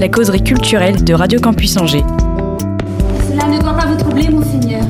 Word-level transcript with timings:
La 0.00 0.08
causerie 0.08 0.42
culturelle 0.42 1.04
de 1.04 1.12
Radio 1.12 1.38
Campus 1.40 1.76
Angers. 1.76 2.04
Cela 3.28 3.48
ne 3.48 3.60
doit 3.60 3.74
pas 3.74 3.84
vous 3.84 3.98
troubler, 3.98 4.30
monseigneur, 4.30 4.82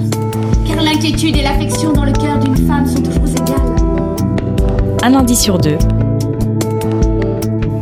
car 0.64 0.80
l'inquiétude 0.80 1.37
et 1.37 1.42
l'affection 1.42 1.92
dans 1.92 2.05
le 2.05 2.12
cœur 2.12 2.38
d'une 2.38 2.56
femme 2.68 2.87
sont 2.87 3.02
toujours 3.02 3.27
égales. 3.27 3.59
Un 5.02 5.10
lundi 5.10 5.34
sur 5.34 5.59
deux. 5.59 5.78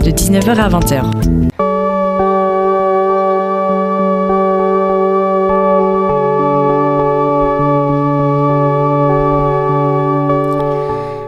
De 0.05 0.11
19h 0.11 0.57
à 0.57 0.71
20h. 0.71 1.05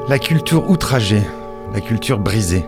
La 0.09 0.19
culture 0.19 0.71
outragée, 0.71 1.25
la 1.75 1.83
culture 1.83 2.19
brisée, 2.19 2.65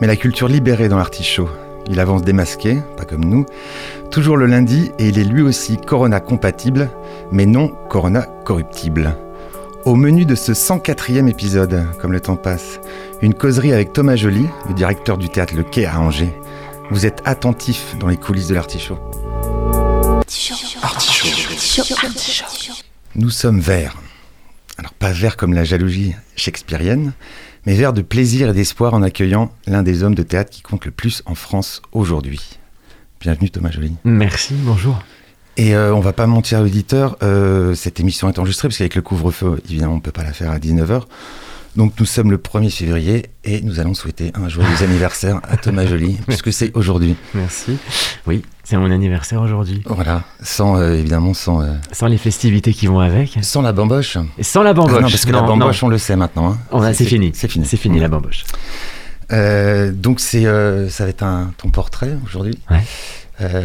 mais 0.00 0.06
la 0.06 0.14
culture 0.14 0.46
libérée 0.46 0.88
dans 0.88 0.98
l'artichaut. 0.98 1.48
Il 1.86 2.00
avance 2.00 2.22
démasqué, 2.22 2.78
pas 2.96 3.04
comme 3.04 3.24
nous, 3.24 3.44
toujours 4.10 4.36
le 4.36 4.46
lundi, 4.46 4.90
et 4.98 5.08
il 5.08 5.18
est 5.18 5.24
lui 5.24 5.42
aussi 5.42 5.76
Corona 5.76 6.20
compatible, 6.20 6.88
mais 7.30 7.46
non 7.46 7.68
Corona 7.88 8.22
corruptible. 8.44 9.16
Au 9.84 9.96
menu 9.96 10.24
de 10.24 10.34
ce 10.34 10.52
104e 10.52 11.28
épisode, 11.28 11.84
comme 12.00 12.12
le 12.12 12.20
temps 12.20 12.36
passe, 12.36 12.80
une 13.20 13.34
causerie 13.34 13.72
avec 13.72 13.92
Thomas 13.92 14.16
Joly, 14.16 14.46
le 14.66 14.74
directeur 14.74 15.18
du 15.18 15.28
théâtre 15.28 15.54
Le 15.54 15.62
Quai 15.62 15.84
à 15.84 16.00
Angers. 16.00 16.32
Vous 16.90 17.04
êtes 17.04 17.20
attentif 17.26 17.94
dans 17.98 18.08
les 18.08 18.16
coulisses 18.16 18.48
de 18.48 18.54
l'artichaut. 18.54 18.98
Nous 23.14 23.30
sommes 23.30 23.60
verts. 23.60 23.96
Alors 24.78 24.92
pas 24.92 25.12
verts 25.12 25.36
comme 25.36 25.52
la 25.52 25.64
jalousie 25.64 26.14
shakespearienne, 26.34 27.12
mais 27.66 27.74
verts 27.74 27.92
de 27.92 28.02
plaisir 28.02 28.50
et 28.50 28.52
d'espoir 28.52 28.94
en 28.94 29.02
accueillant 29.02 29.50
l'un 29.66 29.82
des 29.82 30.02
hommes 30.02 30.14
de 30.14 30.22
théâtre 30.22 30.50
qui 30.50 30.62
compte 30.62 30.84
le 30.84 30.90
plus 30.90 31.22
en 31.26 31.34
France 31.34 31.82
aujourd'hui. 31.92 32.58
Bienvenue 33.20 33.50
Thomas 33.50 33.70
Joly. 33.70 33.92
Merci, 34.04 34.54
bonjour. 34.58 34.98
Et 35.56 35.74
euh, 35.74 35.94
on 35.94 36.00
va 36.00 36.12
pas 36.12 36.26
mentir 36.26 36.58
à 36.58 36.62
l'auditeur, 36.62 37.16
euh, 37.22 37.74
cette 37.74 38.00
émission 38.00 38.28
est 38.28 38.38
enregistrée 38.38 38.68
parce 38.68 38.78
qu'avec 38.78 38.96
le 38.96 39.02
couvre-feu, 39.02 39.62
évidemment, 39.68 39.94
on 39.94 40.00
peut 40.00 40.10
pas 40.12 40.24
la 40.24 40.32
faire 40.32 40.50
à 40.50 40.58
19h. 40.58 41.02
Donc 41.76 41.92
nous 41.98 42.06
sommes 42.06 42.30
le 42.30 42.36
1er 42.38 42.70
février 42.70 43.26
et 43.42 43.60
nous 43.62 43.80
allons 43.80 43.94
souhaiter 43.94 44.30
un 44.34 44.48
joyeux 44.48 44.68
anniversaire 44.82 45.40
à 45.42 45.56
Thomas 45.56 45.84
Joly, 45.86 46.18
puisque 46.26 46.52
c'est 46.52 46.70
aujourd'hui. 46.76 47.16
Merci. 47.34 47.76
Oui, 48.28 48.42
c'est 48.62 48.76
mon 48.76 48.90
anniversaire 48.92 49.40
aujourd'hui. 49.42 49.82
Voilà, 49.86 50.22
sans 50.40 50.76
euh, 50.76 50.94
évidemment 50.94 51.34
sans 51.34 51.62
euh, 51.62 51.74
Sans 51.90 52.06
les 52.06 52.16
festivités 52.18 52.72
qui 52.72 52.86
vont 52.86 53.00
avec. 53.00 53.38
sans 53.42 53.60
la 53.60 53.72
bamboche. 53.72 54.18
Et 54.38 54.44
sans 54.44 54.62
la 54.62 54.72
bamboche. 54.72 54.94
Ah 54.98 55.00
non, 55.02 55.10
parce 55.10 55.24
que 55.24 55.32
la 55.32 55.42
bamboche, 55.42 55.82
non. 55.82 55.88
on 55.88 55.90
le 55.90 55.98
sait 55.98 56.14
maintenant. 56.14 56.52
hein. 56.52 56.58
On 56.70 56.92
c'est 56.92 57.04
fini. 57.04 57.32
C'est 57.34 57.48
fini. 57.48 57.66
C'est 57.66 57.76
fini 57.76 57.98
la 57.98 58.08
bamboche. 58.08 58.44
Euh, 59.32 59.90
donc 59.90 60.20
c'est 60.20 60.44
ça 60.90 61.04
va 61.04 61.10
être 61.10 61.22
un, 61.24 61.52
ton 61.58 61.70
portrait 61.70 62.16
aujourd'hui. 62.24 62.56
Ouais. 62.70 62.84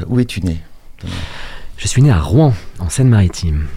Où 0.07 0.19
es-tu 0.19 0.41
né 0.41 0.57
Je 1.77 1.87
suis 1.87 2.01
né 2.01 2.09
à 2.09 2.19
Rouen, 2.19 2.55
en 2.79 2.89
Seine-Maritime. 2.89 3.67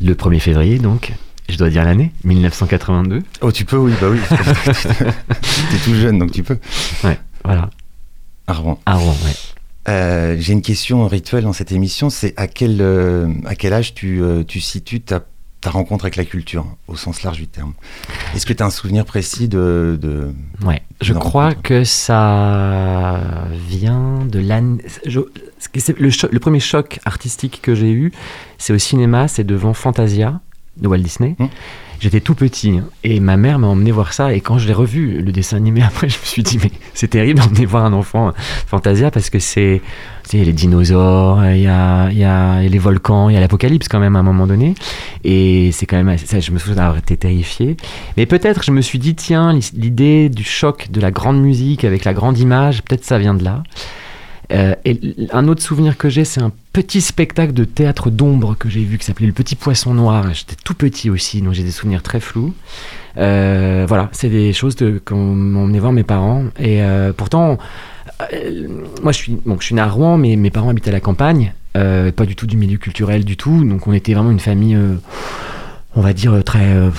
Le 0.00 0.14
1er 0.14 0.38
février, 0.38 0.78
donc. 0.78 1.12
Je 1.50 1.58
dois 1.58 1.70
dire 1.70 1.84
l'année, 1.84 2.12
1982. 2.24 3.22
Oh 3.42 3.52
tu 3.52 3.64
peux 3.64 3.76
oui 3.76 3.92
bah 4.00 4.08
oui. 4.10 4.18
T'es 4.70 5.78
tout 5.84 5.94
jeune 5.94 6.18
donc 6.18 6.32
tu 6.32 6.42
peux. 6.42 6.58
Ouais, 7.04 7.18
voilà. 7.44 7.70
À 8.46 8.52
Rouen, 8.54 8.78
ouais. 8.86 9.32
Euh, 9.88 10.36
J'ai 10.38 10.52
une 10.52 10.62
question 10.62 11.06
rituelle 11.06 11.44
dans 11.44 11.52
cette 11.52 11.72
émission, 11.72 12.10
c'est 12.10 12.34
à 12.36 12.46
quel 12.46 12.80
à 13.46 13.54
quel 13.54 13.72
âge 13.72 13.94
tu 13.94 14.22
euh, 14.22 14.42
tu 14.44 14.60
situes 14.60 15.00
ta 15.00 15.24
ta 15.60 15.70
rencontre 15.70 16.04
avec 16.06 16.16
la 16.16 16.24
culture 16.24 16.64
au 16.88 16.96
sens 16.96 17.22
large 17.22 17.36
du 17.36 17.46
terme? 17.46 17.74
Est-ce 18.34 18.46
que 18.46 18.52
tu 18.52 18.62
as 18.62 18.66
un 18.66 18.70
souvenir 18.70 19.04
précis 19.04 19.46
de, 19.46 19.98
de... 20.00 20.32
Ouais, 20.64 20.80
je 21.02 21.12
crois 21.12 21.48
rencontre? 21.48 21.62
que 21.62 21.84
ça 21.84 23.20
vient 23.68 24.24
de 24.24 24.38
l'année. 24.38 24.82
le 25.04 26.38
premier 26.38 26.60
choc 26.60 26.98
artistique 27.04 27.60
que 27.62 27.74
j'ai 27.74 27.92
eu, 27.92 28.10
c'est 28.58 28.72
au 28.72 28.78
cinéma, 28.78 29.28
c'est 29.28 29.44
devant 29.44 29.74
Fantasia 29.74 30.40
de 30.76 30.88
Walt 30.88 30.98
Disney. 30.98 31.36
Hmm. 31.38 31.46
J'étais 32.00 32.20
tout 32.20 32.34
petit 32.34 32.78
hein, 32.78 32.84
et 33.04 33.20
ma 33.20 33.36
mère 33.36 33.58
m'a 33.58 33.66
emmené 33.66 33.90
voir 33.90 34.14
ça. 34.14 34.32
Et 34.32 34.40
quand 34.40 34.56
je 34.56 34.66
l'ai 34.66 34.72
revu, 34.72 35.20
le 35.20 35.32
dessin 35.32 35.58
animé, 35.58 35.82
après, 35.86 36.08
je 36.08 36.18
me 36.18 36.24
suis 36.24 36.42
dit, 36.42 36.58
mais 36.62 36.70
c'est 36.94 37.08
terrible 37.08 37.40
d'emmener 37.40 37.66
voir 37.66 37.84
un 37.84 37.92
enfant 37.92 38.28
euh, 38.28 38.32
Fantasia 38.66 39.10
parce 39.10 39.28
que 39.28 39.38
c'est. 39.38 39.82
Tu 40.24 40.30
sais, 40.30 40.36
il 40.36 40.40
y 40.40 40.42
a 40.42 40.46
les 40.46 40.52
dinosaures, 40.52 41.44
il 41.46 41.60
y 41.60 41.66
a, 41.66 42.08
il 42.10 42.18
y 42.18 42.24
a 42.24 42.62
les 42.62 42.78
volcans, 42.78 43.28
il 43.28 43.34
y 43.34 43.36
a 43.36 43.40
l'apocalypse 43.40 43.88
quand 43.88 43.98
même 43.98 44.16
à 44.16 44.20
un 44.20 44.22
moment 44.22 44.46
donné. 44.46 44.74
Et 45.24 45.72
c'est 45.72 45.84
quand 45.84 46.02
même. 46.02 46.16
Ça, 46.18 46.40
je 46.40 46.50
me 46.52 46.58
souviens 46.58 46.76
d'avoir 46.76 46.96
été 46.96 47.16
terrifié. 47.18 47.76
Mais 48.16 48.24
peut-être 48.24 48.62
je 48.62 48.70
me 48.70 48.80
suis 48.80 48.98
dit, 48.98 49.14
tiens, 49.14 49.58
l'idée 49.74 50.30
du 50.30 50.44
choc 50.44 50.90
de 50.90 51.00
la 51.00 51.10
grande 51.10 51.40
musique 51.42 51.84
avec 51.84 52.04
la 52.04 52.14
grande 52.14 52.38
image, 52.38 52.82
peut-être 52.82 53.04
ça 53.04 53.18
vient 53.18 53.34
de 53.34 53.44
là. 53.44 53.62
Euh, 54.52 54.74
et 54.84 54.98
un 55.32 55.48
autre 55.48 55.62
souvenir 55.62 55.96
que 55.96 56.08
j'ai, 56.08 56.24
c'est 56.24 56.42
un 56.42 56.52
petit 56.72 57.00
spectacle 57.00 57.52
de 57.52 57.64
théâtre 57.64 58.10
d'ombre 58.10 58.56
que 58.58 58.68
j'ai 58.68 58.82
vu 58.82 58.98
qui 58.98 59.04
s'appelait 59.04 59.26
Le 59.26 59.32
Petit 59.32 59.56
Poisson 59.56 59.94
Noir. 59.94 60.32
J'étais 60.32 60.56
tout 60.64 60.74
petit 60.74 61.10
aussi, 61.10 61.42
donc 61.42 61.52
j'ai 61.52 61.62
des 61.62 61.70
souvenirs 61.70 62.02
très 62.02 62.20
flous. 62.20 62.54
Euh, 63.16 63.84
voilà, 63.88 64.08
c'est 64.12 64.28
des 64.28 64.52
choses 64.52 64.76
qu'on 65.04 65.34
m'a 65.34 65.60
emmené 65.60 65.78
voir 65.78 65.92
mes 65.92 66.02
parents. 66.02 66.44
Et 66.58 66.82
euh, 66.82 67.12
pourtant, 67.12 67.58
moi 69.02 69.12
je 69.12 69.16
suis, 69.16 69.38
bon, 69.44 69.56
je 69.60 69.66
suis 69.66 69.74
né 69.74 69.80
à 69.80 69.88
Rouen, 69.88 70.18
mais 70.18 70.36
mes 70.36 70.50
parents 70.50 70.70
habitent 70.70 70.88
à 70.88 70.92
la 70.92 71.00
campagne, 71.00 71.52
pas 71.72 72.26
du 72.26 72.36
tout 72.36 72.46
du 72.46 72.56
milieu 72.56 72.78
culturel 72.78 73.24
du 73.24 73.36
tout. 73.36 73.64
Donc 73.64 73.86
on 73.86 73.92
était 73.92 74.14
vraiment 74.14 74.30
une 74.30 74.40
famille. 74.40 74.76
On 75.96 76.02
va 76.02 76.12
dire 76.12 76.32
euh, 76.32 76.42
très 76.42 76.64
euh, 76.64 76.90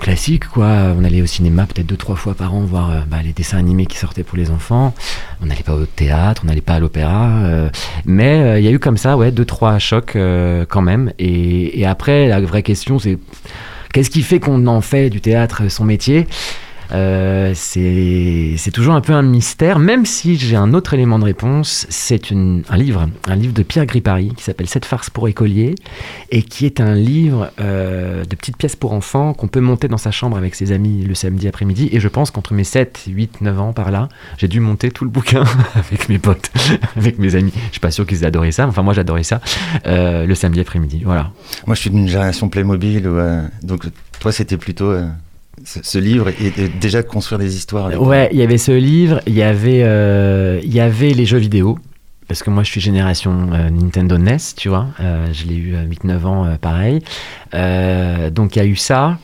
classique 0.00 0.48
quoi. 0.48 0.94
On 0.98 1.04
allait 1.04 1.22
au 1.22 1.26
cinéma 1.26 1.66
peut-être 1.66 1.86
deux 1.86 1.96
trois 1.96 2.16
fois 2.16 2.34
par 2.34 2.54
an 2.54 2.60
voir 2.60 2.90
euh, 2.90 3.00
bah, 3.06 3.18
les 3.22 3.32
dessins 3.32 3.58
animés 3.58 3.86
qui 3.86 3.98
sortaient 3.98 4.22
pour 4.22 4.38
les 4.38 4.50
enfants. 4.50 4.94
On 5.42 5.46
n'allait 5.46 5.62
pas 5.62 5.74
au 5.74 5.84
théâtre, 5.86 6.42
on 6.44 6.48
n'allait 6.48 6.60
pas 6.60 6.74
à 6.74 6.80
l'opéra, 6.80 7.28
euh, 7.44 7.68
mais 8.04 8.40
euh, 8.40 8.58
il 8.58 8.64
y 8.64 8.68
a 8.68 8.70
eu 8.70 8.78
comme 8.78 8.96
ça 8.96 9.16
ouais 9.16 9.30
deux 9.30 9.44
trois 9.44 9.78
chocs 9.78 10.16
quand 10.68 10.82
même. 10.82 11.12
Et, 11.18 11.80
et 11.80 11.86
après 11.86 12.28
la 12.28 12.40
vraie 12.40 12.62
question 12.62 12.98
c'est 12.98 13.18
qu'est-ce 13.92 14.10
qui 14.10 14.22
fait 14.22 14.40
qu'on 14.40 14.66
en 14.66 14.80
fait 14.80 15.10
du 15.10 15.20
théâtre 15.20 15.68
son 15.68 15.84
métier? 15.84 16.26
Euh, 16.92 17.52
c'est 17.54 18.70
toujours 18.72 18.94
un 18.94 19.00
peu 19.00 19.12
un 19.12 19.22
mystère, 19.22 19.78
même 19.78 20.06
si 20.06 20.36
j'ai 20.36 20.56
un 20.56 20.74
autre 20.74 20.94
élément 20.94 21.18
de 21.18 21.24
réponse. 21.24 21.86
C'est 21.90 22.32
un 22.32 22.76
livre, 22.76 23.08
un 23.26 23.36
livre 23.36 23.52
de 23.52 23.62
Pierre 23.62 23.86
Gripari 23.86 24.32
qui 24.36 24.42
s'appelle 24.42 24.68
Cette 24.68 24.84
farce 24.84 25.10
pour 25.10 25.28
écoliers 25.28 25.74
et 26.30 26.42
qui 26.42 26.66
est 26.66 26.80
un 26.80 26.94
livre 26.94 27.50
euh, 27.60 28.24
de 28.24 28.36
petites 28.36 28.56
pièces 28.56 28.76
pour 28.76 28.92
enfants 28.92 29.34
qu'on 29.34 29.48
peut 29.48 29.60
monter 29.60 29.88
dans 29.88 29.98
sa 29.98 30.10
chambre 30.10 30.36
avec 30.36 30.54
ses 30.54 30.72
amis 30.72 31.04
le 31.04 31.14
samedi 31.14 31.48
après-midi. 31.48 31.88
Et 31.92 32.00
je 32.00 32.08
pense 32.08 32.30
qu'entre 32.30 32.54
mes 32.54 32.64
7, 32.64 33.04
8, 33.08 33.40
9 33.40 33.60
ans 33.60 33.72
par 33.72 33.90
là, 33.90 34.08
j'ai 34.38 34.48
dû 34.48 34.60
monter 34.60 34.90
tout 34.90 35.04
le 35.04 35.10
bouquin 35.10 35.44
avec 35.74 36.08
mes 36.08 36.18
potes, 36.18 36.50
avec 36.96 37.18
mes 37.18 37.34
amis. 37.34 37.52
Je 37.66 37.72
suis 37.72 37.80
pas 37.80 37.90
sûr 37.90 38.06
qu'ils 38.06 38.22
aient 38.22 38.26
adoré 38.26 38.52
ça, 38.52 38.66
enfin 38.66 38.82
moi 38.82 38.94
j'adorais 38.94 39.22
ça, 39.22 39.40
euh, 39.86 40.26
le 40.26 40.34
samedi 40.34 40.60
après-midi. 40.60 41.02
Voilà. 41.04 41.32
Moi 41.66 41.74
je 41.74 41.80
suis 41.80 41.90
d'une 41.90 42.08
génération 42.08 42.48
Playmobil 42.48 43.06
où, 43.06 43.18
donc 43.62 43.86
toi 44.20 44.32
c'était 44.32 44.56
plutôt 44.56 44.92
ce, 45.64 45.80
ce 45.82 45.98
livre 45.98 46.28
et, 46.28 46.46
et 46.62 46.68
déjà 46.68 47.02
construire 47.02 47.38
des 47.38 47.56
histoires. 47.56 47.86
avec- 47.86 48.00
Ouais, 48.00 48.28
il 48.32 48.38
y 48.38 48.42
avait 48.42 48.58
ce 48.58 48.72
livre, 48.72 49.20
il 49.26 49.34
y 49.34 49.42
avait, 49.42 49.82
euh, 49.84 50.60
il 50.62 50.72
y 50.72 50.80
avait 50.80 51.10
les 51.12 51.24
jeux 51.26 51.38
vidéo. 51.38 51.78
Parce 52.28 52.42
que 52.42 52.50
moi, 52.50 52.62
je 52.62 52.70
suis 52.70 52.80
génération 52.82 53.48
euh, 53.54 53.70
Nintendo 53.70 54.18
NES, 54.18 54.36
tu 54.56 54.68
vois. 54.68 54.88
Euh, 55.00 55.26
je 55.32 55.46
l'ai 55.46 55.54
eu 55.56 55.76
à 55.76 55.84
8-9 55.84 56.26
ans, 56.26 56.56
pareil. 56.60 57.00
Donc, 58.32 58.56
il 58.56 58.58
y 58.58 58.62
a 58.62 58.66
eu 58.66 58.76
ça. 58.76 59.18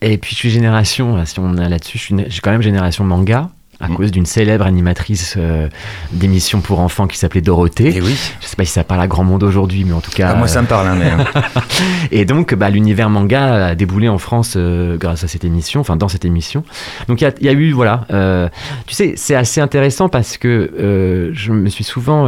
Et 0.00 0.18
puis, 0.18 0.32
je 0.32 0.36
suis 0.36 0.50
génération, 0.50 1.24
si 1.24 1.38
on 1.38 1.56
est 1.56 1.68
là-dessus, 1.68 1.98
je 1.98 2.02
suis, 2.02 2.16
je 2.26 2.30
suis 2.32 2.40
quand 2.40 2.50
même 2.50 2.62
génération 2.62 3.04
manga, 3.04 3.50
à 3.82 3.88
cause 3.88 4.10
d'une 4.12 4.24
célèbre 4.26 4.64
animatrice 4.64 5.34
euh, 5.36 5.68
d'émission 6.12 6.60
pour 6.60 6.80
enfants 6.80 7.06
qui 7.08 7.18
s'appelait 7.18 7.40
Dorothée. 7.40 7.94
Et 7.96 8.00
oui. 8.00 8.16
Je 8.40 8.46
sais 8.46 8.56
pas 8.56 8.64
si 8.64 8.70
ça 8.72 8.84
parle 8.84 9.00
à 9.00 9.06
grand 9.08 9.24
monde 9.24 9.42
aujourd'hui, 9.42 9.84
mais 9.84 9.92
en 9.92 10.00
tout 10.00 10.12
cas. 10.12 10.30
Ah, 10.32 10.34
moi 10.36 10.46
ça 10.48 10.62
me 10.62 10.66
parle 10.68 10.86
hein, 10.86 10.96
mais 10.98 11.10
euh, 11.10 11.60
Et 12.12 12.24
donc, 12.24 12.54
bah, 12.54 12.70
l'univers 12.70 13.10
manga 13.10 13.66
a 13.66 13.74
déboulé 13.74 14.08
en 14.08 14.18
France 14.18 14.54
euh, 14.56 14.96
grâce 14.96 15.24
à 15.24 15.28
cette 15.28 15.44
émission, 15.44 15.80
enfin 15.80 15.96
dans 15.96 16.08
cette 16.08 16.24
émission. 16.24 16.62
Donc, 17.08 17.20
il 17.20 17.24
y 17.24 17.26
a- 17.26 17.32
il 17.40 17.46
y, 17.46 17.48
a 17.48 17.52
eu, 17.52 17.72
voilà. 17.72 18.06
euh, 18.12 18.48
tu 18.86 18.94
sais, 18.94 19.14
c'est 19.16 19.34
assez 19.34 19.60
intéressant 19.60 20.08
parce 20.08 20.36
que 20.38 21.30
je 21.34 21.52
me 21.52 21.68
suis 21.68 21.84
souvent. 21.84 22.26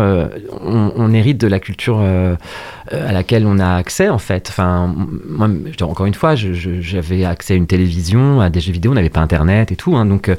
on, 0.61 0.93
on 0.97 1.13
hérite 1.13 1.39
de 1.39 1.47
la 1.47 1.61
culture 1.61 2.03
à 2.91 3.13
laquelle 3.13 3.47
on 3.47 3.59
a 3.59 3.75
accès, 3.77 4.09
en 4.09 4.19
fait. 4.19 4.49
Enfin, 4.51 4.95
moi, 5.29 5.49
encore 5.83 6.07
une 6.07 6.15
fois, 6.15 6.35
j'avais 6.35 7.25
accès 7.25 7.55
à 7.55 7.57
une 7.57 7.67
télévision, 7.67 8.41
à 8.41 8.51
des 8.51 8.61
jeux 8.61 8.73
vidéo, 8.73 8.93
on 8.93 8.95
n'avait 8.95 9.09
pas 9.11 9.21
Internet 9.21 9.73
et 9.73 9.77
tout. 9.77 9.97
hein. 9.97 10.07
donc, 10.07 10.29
euh, 10.29 10.37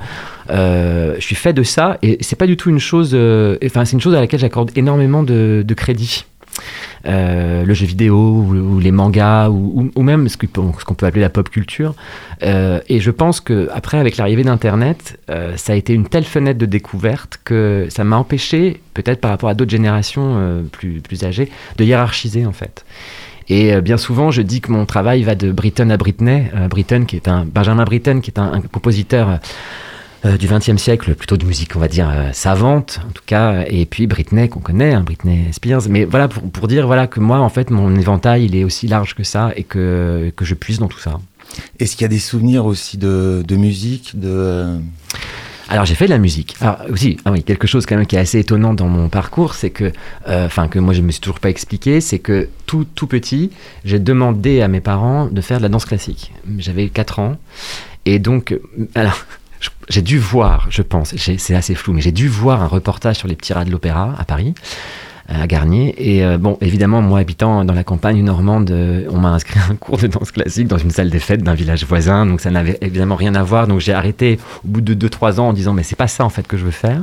Euh, 0.51 1.15
je 1.17 1.21
suis 1.21 1.35
fait 1.35 1.53
de 1.53 1.63
ça 1.63 1.97
et 2.03 2.19
c'est 2.21 2.35
pas 2.35 2.45
du 2.45 2.55
tout 2.55 2.69
une 2.69 2.77
chose. 2.79 3.11
euh, 3.15 3.57
Enfin, 3.65 3.83
c'est 3.83 3.93
une 3.93 4.01
chose 4.01 4.13
à 4.13 4.19
laquelle 4.19 4.39
j'accorde 4.39 4.69
énormément 4.75 5.23
de, 5.23 5.63
de 5.65 5.73
crédit. 5.73 6.25
Euh, 7.07 7.63
le 7.63 7.73
jeu 7.75 7.85
vidéo 7.85 8.15
ou, 8.15 8.79
les 8.79 8.91
mangas 8.91 9.49
ou, 9.49 10.01
même 10.01 10.27
ce 10.27 10.37
qu'on 10.37 10.93
peut 10.93 11.05
appeler 11.05 11.21
la 11.21 11.29
pop 11.29 11.49
culture. 11.49 11.93
Euh, 12.43 12.79
et 12.89 12.99
je 12.99 13.11
pense 13.11 13.39
que 13.39 13.69
après, 13.73 13.99
avec 13.99 14.17
l'arrivée 14.17 14.43
d'Internet, 14.43 15.19
euh, 15.29 15.55
ça 15.55 15.73
a 15.73 15.75
été 15.75 15.93
une 15.93 16.07
telle 16.07 16.23
fenêtre 16.23 16.57
de 16.57 16.65
découverte 16.65 17.39
que 17.43 17.87
ça 17.89 18.03
m'a 18.03 18.17
empêché, 18.17 18.81
peut-être 18.93 19.21
par 19.21 19.31
rapport 19.31 19.49
à 19.49 19.53
d'autres 19.53 19.71
générations 19.71 20.65
plus, 20.71 21.01
plus 21.01 21.23
âgées, 21.23 21.49
de 21.77 21.83
hiérarchiser 21.83 22.45
en 22.45 22.53
fait. 22.53 22.85
Et 23.47 23.79
bien 23.81 23.97
souvent, 23.97 24.31
je 24.31 24.41
dis 24.41 24.59
que 24.59 24.71
mon 24.71 24.87
travail 24.87 25.21
va 25.21 25.35
de 25.35 25.51
Britten 25.51 25.91
à 25.91 25.97
Britney. 25.97 26.49
Qui 27.07 27.15
est 27.15 27.27
un 27.27 27.45
Benjamin 27.45 27.83
Britten, 27.83 28.21
qui 28.21 28.31
est 28.31 28.39
un, 28.39 28.61
compositeur 28.71 29.39
du 30.37 30.47
XXe 30.47 30.77
siècle, 30.77 31.13
plutôt 31.15 31.37
de 31.37 31.45
musique, 31.45 31.75
on 31.75 31.79
va 31.79 31.87
dire 31.87 32.09
euh, 32.09 32.29
savante, 32.33 32.99
en 33.07 33.11
tout 33.11 33.23
cas. 33.25 33.63
Et 33.67 33.85
puis 33.85 34.07
Britney, 34.07 34.49
qu'on 34.49 34.59
connaît, 34.59 34.93
hein, 34.93 35.01
Britney 35.01 35.51
Spears. 35.51 35.83
Mais 35.89 36.05
voilà, 36.05 36.27
pour, 36.27 36.43
pour 36.43 36.67
dire 36.67 36.85
voilà 36.87 37.07
que 37.07 37.19
moi, 37.19 37.39
en 37.39 37.49
fait, 37.49 37.69
mon 37.69 37.95
éventail, 37.95 38.45
il 38.45 38.55
est 38.55 38.63
aussi 38.63 38.87
large 38.87 39.13
que 39.15 39.23
ça 39.23 39.51
et 39.55 39.63
que, 39.63 40.31
que 40.35 40.45
je 40.45 40.55
puise 40.55 40.79
dans 40.79 40.87
tout 40.87 40.99
ça. 40.99 41.19
Est-ce 41.79 41.95
qu'il 41.95 42.01
y 42.01 42.05
a 42.05 42.09
des 42.09 42.19
souvenirs 42.19 42.65
aussi 42.65 42.97
de, 42.97 43.43
de 43.47 43.55
musique 43.55 44.19
de... 44.19 44.27
euh, 44.29 44.77
Alors 45.69 45.85
j'ai 45.85 45.95
fait 45.95 46.05
de 46.05 46.09
la 46.11 46.17
musique. 46.17 46.55
Alors 46.59 46.79
aussi, 46.89 47.17
ah 47.23 47.31
oui, 47.31 47.43
quelque 47.43 47.67
chose 47.67 47.85
quand 47.85 47.95
même 47.95 48.05
qui 48.05 48.15
est 48.15 48.19
assez 48.19 48.39
étonnant 48.39 48.73
dans 48.73 48.87
mon 48.87 49.09
parcours, 49.09 49.53
c'est 49.53 49.69
que, 49.69 49.91
euh, 50.27 50.47
enfin 50.47 50.67
que 50.67 50.79
moi 50.79 50.93
je 50.93 51.01
me 51.01 51.11
suis 51.11 51.21
toujours 51.21 51.39
pas 51.39 51.49
expliqué, 51.49 52.01
c'est 52.01 52.19
que 52.19 52.49
tout 52.65 52.85
tout 52.95 53.07
petit, 53.07 53.51
j'ai 53.85 53.99
demandé 53.99 54.61
à 54.61 54.67
mes 54.67 54.81
parents 54.81 55.27
de 55.27 55.39
faire 55.41 55.59
de 55.59 55.63
la 55.63 55.69
danse 55.69 55.85
classique. 55.85 56.33
J'avais 56.57 56.89
4 56.89 57.19
ans 57.19 57.37
et 58.05 58.19
donc, 58.19 58.51
euh, 58.51 58.59
alors 58.95 59.25
j'ai 59.89 60.01
dû 60.01 60.17
voir, 60.17 60.67
je 60.69 60.81
pense, 60.81 61.15
c'est 61.15 61.55
assez 61.55 61.75
flou, 61.75 61.93
mais 61.93 62.01
j'ai 62.01 62.11
dû 62.11 62.27
voir 62.27 62.61
un 62.61 62.67
reportage 62.67 63.17
sur 63.17 63.27
les 63.27 63.35
petits 63.35 63.53
rats 63.53 63.65
de 63.65 63.71
l'opéra 63.71 64.13
à 64.17 64.25
Paris 64.25 64.53
à 65.27 65.47
Garnier. 65.47 65.95
Et 65.97 66.23
euh, 66.23 66.37
bon, 66.37 66.57
évidemment, 66.61 67.01
moi 67.01 67.19
habitant 67.19 67.65
dans 67.65 67.73
la 67.73 67.83
campagne 67.83 68.23
normande, 68.23 68.69
euh, 68.69 69.05
on 69.09 69.17
m'a 69.17 69.29
inscrit 69.29 69.59
un 69.69 69.75
cours 69.75 69.97
de 69.97 70.07
danse 70.07 70.31
classique 70.31 70.67
dans 70.67 70.77
une 70.77 70.91
salle 70.91 71.09
des 71.09 71.19
fêtes 71.19 71.41
d'un 71.41 71.53
village 71.53 71.83
voisin, 71.85 72.25
donc 72.25 72.41
ça 72.41 72.51
n'avait 72.51 72.77
évidemment 72.81 73.15
rien 73.15 73.33
à 73.35 73.43
voir. 73.43 73.67
Donc 73.67 73.79
j'ai 73.79 73.93
arrêté 73.93 74.39
au 74.63 74.67
bout 74.67 74.81
de 74.81 75.07
2-3 75.07 75.39
ans 75.39 75.49
en 75.49 75.53
disant 75.53 75.73
mais 75.73 75.83
c'est 75.83 75.95
pas 75.95 76.07
ça 76.07 76.23
en 76.23 76.29
fait 76.29 76.47
que 76.47 76.57
je 76.57 76.65
veux 76.65 76.71
faire. 76.71 77.01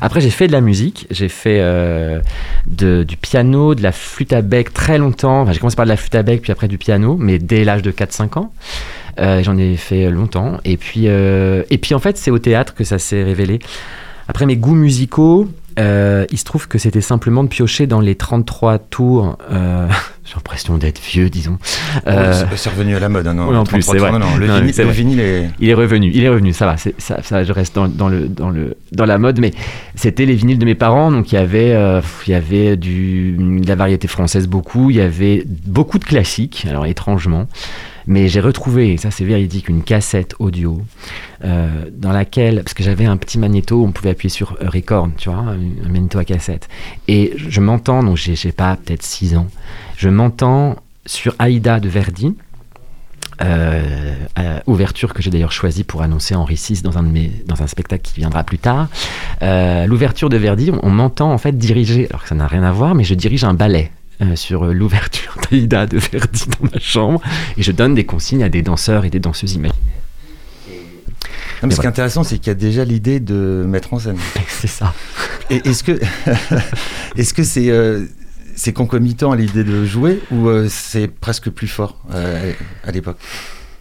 Après 0.00 0.20
j'ai 0.20 0.30
fait 0.30 0.46
de 0.46 0.52
la 0.52 0.60
musique, 0.60 1.06
j'ai 1.10 1.28
fait 1.28 1.58
euh, 1.60 2.20
du 2.66 3.16
piano, 3.16 3.74
de 3.74 3.82
la 3.82 3.92
flûte 3.92 4.32
à 4.32 4.42
bec 4.42 4.72
très 4.72 4.98
longtemps. 4.98 5.42
Enfin, 5.42 5.52
j'ai 5.52 5.58
commencé 5.58 5.76
par 5.76 5.86
de 5.86 5.90
la 5.90 5.96
flûte 5.96 6.14
à 6.14 6.22
bec 6.22 6.42
puis 6.42 6.52
après 6.52 6.68
du 6.68 6.78
piano, 6.78 7.16
mais 7.18 7.38
dès 7.38 7.64
l'âge 7.64 7.82
de 7.82 7.90
4-5 7.90 8.38
ans. 8.38 8.52
Euh, 9.18 9.42
J'en 9.42 9.56
ai 9.58 9.76
fait 9.76 10.10
longtemps. 10.10 10.58
Et 10.64 10.76
puis, 10.76 11.04
euh, 11.06 11.62
et 11.70 11.78
puis 11.78 11.94
en 11.94 11.98
fait, 11.98 12.16
c'est 12.16 12.30
au 12.30 12.38
théâtre 12.38 12.74
que 12.74 12.84
ça 12.84 12.98
s'est 12.98 13.22
révélé. 13.22 13.58
Après 14.28 14.46
mes 14.46 14.56
goûts 14.56 14.74
musicaux, 14.74 15.48
euh, 15.78 16.26
il 16.30 16.38
se 16.38 16.44
trouve 16.44 16.68
que 16.68 16.78
c'était 16.78 17.00
simplement 17.00 17.42
de 17.44 17.48
piocher 17.48 17.86
dans 17.86 18.00
les 18.00 18.14
33 18.14 18.78
tours. 18.78 19.36
euh, 19.50 19.88
J'ai 20.24 20.34
l'impression 20.36 20.78
d'être 20.78 21.00
vieux, 21.00 21.28
disons. 21.28 21.58
Euh, 22.06 22.44
c'est- 22.56 22.68
revenu 22.70 22.94
à 22.94 23.00
la 23.00 23.08
mode, 23.08 23.26
hein, 23.26 23.34
non 23.34 23.48
oui, 23.50 23.56
en 23.56 23.64
plus, 23.64 23.80
33, 23.84 23.94
c'est 23.94 23.98
vrai. 24.00 24.12
Non, 24.12 24.18
non, 24.20 24.36
le, 24.36 24.46
Non, 24.46 24.60
vinyle, 24.90 25.16
le 25.18 25.22
est... 25.24 25.50
il 25.58 25.68
est 25.68 25.74
revenu, 25.74 26.10
il 26.14 26.22
est 26.22 26.28
revenu, 26.28 26.52
ça 26.52 26.66
va, 26.66 26.76
ça, 26.76 27.22
ça, 27.22 27.42
je 27.44 27.52
reste 27.52 27.74
dans, 27.74 27.88
dans 27.88 28.08
le, 28.08 28.28
dans, 28.28 28.48
le, 28.50 28.76
dans 28.92 29.04
la 29.04 29.18
mode, 29.18 29.40
mais 29.40 29.50
c'était 29.96 30.24
les 30.24 30.34
vinyles 30.34 30.58
de 30.58 30.64
mes 30.64 30.76
parents, 30.76 31.10
donc 31.10 31.32
il 31.32 31.34
y 31.34 31.38
avait, 31.38 31.76
il 32.26 32.30
y 32.30 32.34
avait 32.34 32.76
du, 32.76 33.32
de 33.36 33.66
la 33.68 33.74
variété 33.74 34.06
française 34.08 34.46
beaucoup, 34.46 34.90
il 34.90 34.96
y 34.96 35.00
avait 35.00 35.44
beaucoup 35.66 35.98
de 35.98 36.04
classiques, 36.04 36.66
alors 36.70 36.86
étrangement, 36.86 37.48
mais 38.06 38.28
j'ai 38.28 38.40
retrouvé, 38.40 38.92
et 38.92 38.96
ça 38.96 39.10
c'est 39.10 39.24
véridique, 39.24 39.68
une 39.68 39.82
cassette 39.82 40.34
audio 40.38 40.82
euh, 41.44 41.86
dans 41.92 42.12
laquelle, 42.12 42.62
parce 42.62 42.74
que 42.74 42.82
j'avais 42.82 43.06
un 43.06 43.16
petit 43.16 43.38
magnéto, 43.38 43.82
on 43.82 43.92
pouvait 43.92 44.10
appuyer 44.10 44.30
sur 44.30 44.56
euh, 44.60 44.68
record, 44.68 45.08
tu 45.16 45.30
vois, 45.30 45.38
un, 45.38 45.88
magnéto 45.88 46.18
à 46.18 46.24
cassette, 46.24 46.68
et 47.08 47.32
je 47.36 47.60
m'entends, 47.60 48.02
donc 48.02 48.16
j'ai, 48.16 48.34
je 48.34 48.40
sais 48.40 48.52
pas, 48.52 48.76
peut-être 48.76 49.02
6 49.02 49.36
ans, 49.36 49.46
je 49.96 50.08
m'entends 50.08 50.76
sur 51.06 51.34
Aïda 51.38 51.80
de 51.80 51.88
Verdi, 51.88 52.34
euh, 53.40 54.14
euh, 54.38 54.60
ouverture 54.66 55.14
que 55.14 55.22
j'ai 55.22 55.30
d'ailleurs 55.30 55.52
choisie 55.52 55.82
pour 55.82 56.02
annoncer 56.02 56.34
Henri 56.34 56.54
VI 56.54 56.82
dans 56.82 56.98
un, 56.98 57.02
de 57.02 57.08
mes, 57.08 57.32
dans 57.46 57.60
un 57.62 57.66
spectacle 57.66 58.02
qui 58.02 58.20
viendra 58.20 58.44
plus 58.44 58.58
tard. 58.58 58.88
L'ouverture 59.40 60.28
de 60.28 60.36
Verdi, 60.36 60.70
on, 60.70 60.78
on 60.86 60.90
m'entend 60.90 61.32
en 61.32 61.38
fait 61.38 61.56
diriger, 61.56 62.06
alors 62.08 62.22
que 62.22 62.28
ça 62.28 62.34
n'a 62.34 62.46
rien 62.46 62.62
à 62.62 62.72
voir, 62.72 62.94
mais 62.94 63.04
je 63.04 63.14
dirige 63.14 63.44
un 63.44 63.54
ballet. 63.54 63.90
Euh, 64.22 64.36
sur 64.36 64.64
euh, 64.64 64.72
l'ouverture 64.72 65.36
d'Aïda 65.50 65.86
de 65.86 65.98
Verdi 65.98 66.44
dans 66.60 66.68
ma 66.72 66.78
chambre 66.78 67.20
et 67.56 67.62
je 67.62 67.72
donne 67.72 67.94
des 67.94 68.04
consignes 68.06 68.42
à 68.44 68.48
des 68.48 68.62
danseurs 68.62 69.04
et 69.04 69.10
des 69.10 69.20
danseuses 69.20 69.54
imaginaires. 69.54 69.78
Non, 71.62 71.68
mais 71.68 71.74
ce 71.74 71.80
qui 71.80 71.86
est 71.86 71.88
intéressant, 71.90 72.24
c'est 72.24 72.38
qu'il 72.38 72.48
y 72.48 72.50
a 72.50 72.54
déjà 72.54 72.84
l'idée 72.84 73.20
de 73.20 73.64
mettre 73.68 73.94
en 73.94 73.98
scène. 74.00 74.16
C'est 74.48 74.66
ça. 74.66 74.94
Est-ce 75.50 75.84
que 75.84 76.00
est-ce 77.16 77.34
que 77.34 77.42
c'est 77.44 77.70
euh, 77.70 78.06
c'est 78.56 78.72
concomitant 78.72 79.32
à 79.32 79.36
l'idée 79.36 79.64
de 79.64 79.84
jouer 79.84 80.20
ou 80.30 80.48
euh, 80.48 80.66
c'est 80.68 81.08
presque 81.08 81.50
plus 81.50 81.68
fort 81.68 82.02
à 82.10 82.90
l'époque? 82.90 83.18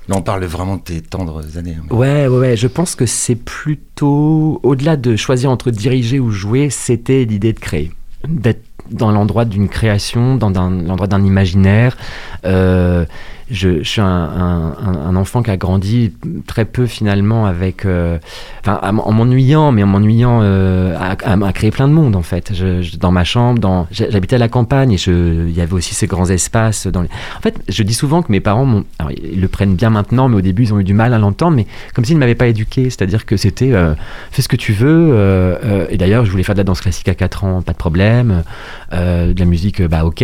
Là, 0.07 0.15
on 0.17 0.21
parle 0.21 0.43
vraiment 0.45 0.77
de 0.77 0.81
tes 0.81 1.01
tendres 1.01 1.57
années. 1.57 1.75
hein, 1.79 1.83
mais- 1.89 1.95
Ouais, 1.95 2.27
ouais, 2.27 2.37
ouais. 2.39 2.57
Je 2.57 2.67
pense 2.67 2.95
que 2.95 3.05
c'est 3.05 3.35
plutôt, 3.35 4.59
au-delà 4.63 4.97
de 4.97 5.15
choisir 5.15 5.49
entre 5.51 5.69
diriger 5.71 6.19
ou 6.19 6.31
jouer, 6.31 6.69
c'était 6.71 7.23
l'idée 7.25 7.53
de 7.53 7.59
créer. 7.59 7.91
D'être 8.27 8.63
dans 8.89 9.11
l'endroit 9.11 9.45
d'une 9.45 9.69
création, 9.69 10.35
dans 10.35 10.49
l'endroit 10.49 11.07
d'un 11.07 11.23
imaginaire. 11.23 11.97
Euh, 12.45 13.05
je, 13.51 13.83
suis 13.83 14.01
un, 14.01 15.15
enfant 15.15 15.43
qui 15.43 15.51
a 15.51 15.57
grandi 15.57 16.13
très 16.47 16.63
peu 16.63 16.85
finalement 16.85 17.45
avec, 17.45 17.85
euh, 17.85 18.17
en 18.65 19.11
m'ennuyant, 19.11 19.71
mais 19.71 19.83
en 19.83 19.87
m'ennuyant 19.87 20.39
euh, 20.41 20.95
à, 20.97 21.53
créer 21.53 21.69
plein 21.69 21.87
de 21.87 21.93
monde 21.93 22.15
en 22.15 22.21
fait. 22.21 22.53
Dans 22.99 23.11
ma 23.11 23.25
chambre, 23.25 23.87
j'habitais 23.91 24.37
à 24.37 24.39
la 24.39 24.47
campagne 24.47 24.93
et 24.93 24.97
il 25.07 25.51
y 25.51 25.61
avait 25.61 25.73
aussi 25.73 25.93
ces 25.93 26.07
grands 26.07 26.29
espaces. 26.29 26.87
En 26.87 27.41
fait, 27.41 27.61
je 27.67 27.83
dis 27.83 27.93
souvent 27.93 28.21
que 28.21 28.31
mes 28.31 28.39
parents, 28.39 28.83
alors, 28.99 29.11
ils 29.11 29.41
le 29.41 29.47
prennent 29.49 29.75
bien 29.75 29.89
maintenant, 29.89 30.29
mais 30.29 30.37
au 30.37 30.41
début 30.41 30.63
ils 30.63 30.73
ont 30.73 30.79
eu 30.79 30.85
du 30.85 30.93
mal 30.93 31.13
à 31.13 31.19
l'entendre, 31.19 31.57
mais 31.57 31.67
comme 31.93 32.05
s'ils 32.05 32.15
ne 32.15 32.21
m'avaient 32.21 32.35
pas 32.35 32.47
éduqué, 32.47 32.85
c'est-à-dire 32.85 33.25
que 33.25 33.35
c'était 33.35 33.73
euh, 33.73 33.93
fais 34.31 34.41
ce 34.41 34.47
que 34.47 34.55
tu 34.55 34.71
veux. 34.71 35.09
euh, 35.11 35.85
et 35.89 35.97
d'ailleurs, 35.97 36.23
je 36.23 36.31
voulais 36.31 36.43
faire 36.43 36.55
de 36.55 36.59
la 36.59 36.63
danse 36.63 36.79
classique 36.79 37.09
à 37.09 37.15
4 37.15 37.43
ans, 37.43 37.61
pas 37.61 37.73
de 37.73 37.77
problème. 37.77 38.43
De 38.91 39.39
la 39.39 39.45
musique, 39.45 39.81
bah 39.81 40.05
ok. 40.05 40.23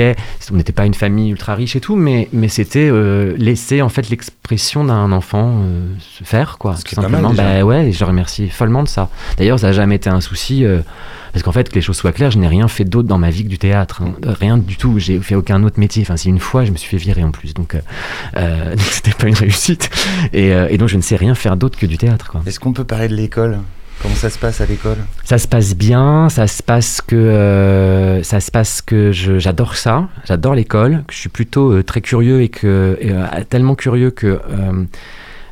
On 0.51 0.55
n'était 0.55 0.73
pas 0.73 0.85
une 0.85 0.93
famille 0.93 1.31
ultra 1.31 1.55
riche 1.55 1.75
et 1.75 1.79
tout, 1.79 1.95
mais 1.95 2.29
c'était 2.47 2.89
euh, 3.17 3.35
laisser 3.37 3.81
en 3.81 3.89
fait 3.89 4.09
l'expression 4.09 4.83
d'un 4.85 5.11
enfant 5.11 5.61
euh, 5.63 5.87
se 5.99 6.23
faire, 6.23 6.57
quoi. 6.57 6.75
Ce 6.75 6.83
tout 6.83 6.89
qui 6.89 6.95
est 6.95 7.03
pas 7.03 7.09
mal, 7.09 7.21
simplement. 7.23 7.29
déjà. 7.31 7.43
bah 7.59 7.65
ouais, 7.65 7.87
et 7.89 7.91
je 7.91 8.03
remercie 8.05 8.49
follement 8.49 8.83
de 8.83 8.87
ça. 8.87 9.09
D'ailleurs, 9.37 9.59
ça 9.59 9.67
n'a 9.67 9.73
jamais 9.73 9.95
été 9.95 10.09
un 10.09 10.21
souci. 10.21 10.63
euh, 10.65 10.81
parce 11.33 11.43
qu'en 11.43 11.51
fait, 11.51 11.69
que 11.69 11.75
les 11.75 11.81
choses 11.81 11.97
soient 11.97 12.13
claires, 12.13 12.31
je 12.31 12.39
n'ai 12.39 12.47
rien 12.47 12.67
fait 12.67 12.85
d'autre 12.85 13.07
dans 13.07 13.19
ma 13.19 13.29
vie 13.29 13.43
que 13.43 13.49
du 13.49 13.59
théâtre. 13.59 14.01
hein. 14.01 14.13
Rien 14.39 14.57
du 14.57 14.75
tout. 14.75 14.97
J'ai 14.97 15.19
fait 15.19 15.35
aucun 15.35 15.61
autre 15.63 15.79
métier. 15.79 16.01
Enfin, 16.01 16.17
si 16.17 16.29
une 16.29 16.39
fois, 16.39 16.65
je 16.65 16.71
me 16.71 16.77
suis 16.77 16.89
fait 16.89 16.97
virer 16.97 17.23
en 17.23 17.29
plus. 17.31 17.53
Donc, 17.53 17.75
euh, 17.75 17.79
euh, 18.37 18.73
c'était 18.91 19.11
pas 19.11 19.27
une 19.27 19.35
réussite. 19.35 19.89
Et, 20.33 20.51
euh, 20.53 20.67
et 20.69 20.77
donc, 20.79 20.89
je 20.89 20.97
ne 20.97 21.01
sais 21.01 21.15
rien 21.15 21.35
faire 21.35 21.55
d'autre 21.57 21.77
que 21.77 21.85
du 21.85 21.97
théâtre. 21.97 22.37
Est-ce 22.47 22.59
qu'on 22.59 22.73
peut 22.73 22.85
parler 22.85 23.07
de 23.07 23.15
l'école? 23.15 23.59
Comment 24.01 24.15
ça 24.15 24.29
se 24.29 24.37
passe 24.37 24.61
à 24.61 24.65
l'école? 24.65 24.97
Ça 25.23 25.37
se 25.37 25.47
passe 25.47 25.75
bien, 25.75 26.29
ça 26.29 26.47
se 26.47 26.61
passe 26.61 27.01
que 27.01 27.15
euh, 27.15 28.21
ça 28.23 28.39
se 28.39 28.51
passe 28.51 28.81
que 28.81 29.11
j'adore 29.11 29.75
ça, 29.75 30.07
j'adore 30.25 30.53
l'école, 30.53 31.03
que 31.07 31.13
je 31.13 31.19
suis 31.19 31.29
plutôt 31.29 31.71
euh, 31.71 31.83
très 31.83 32.01
curieux 32.01 32.41
et 32.41 32.49
que 32.49 32.97
euh, 33.03 33.43
tellement 33.49 33.75
curieux 33.75 34.11
que 34.11 34.39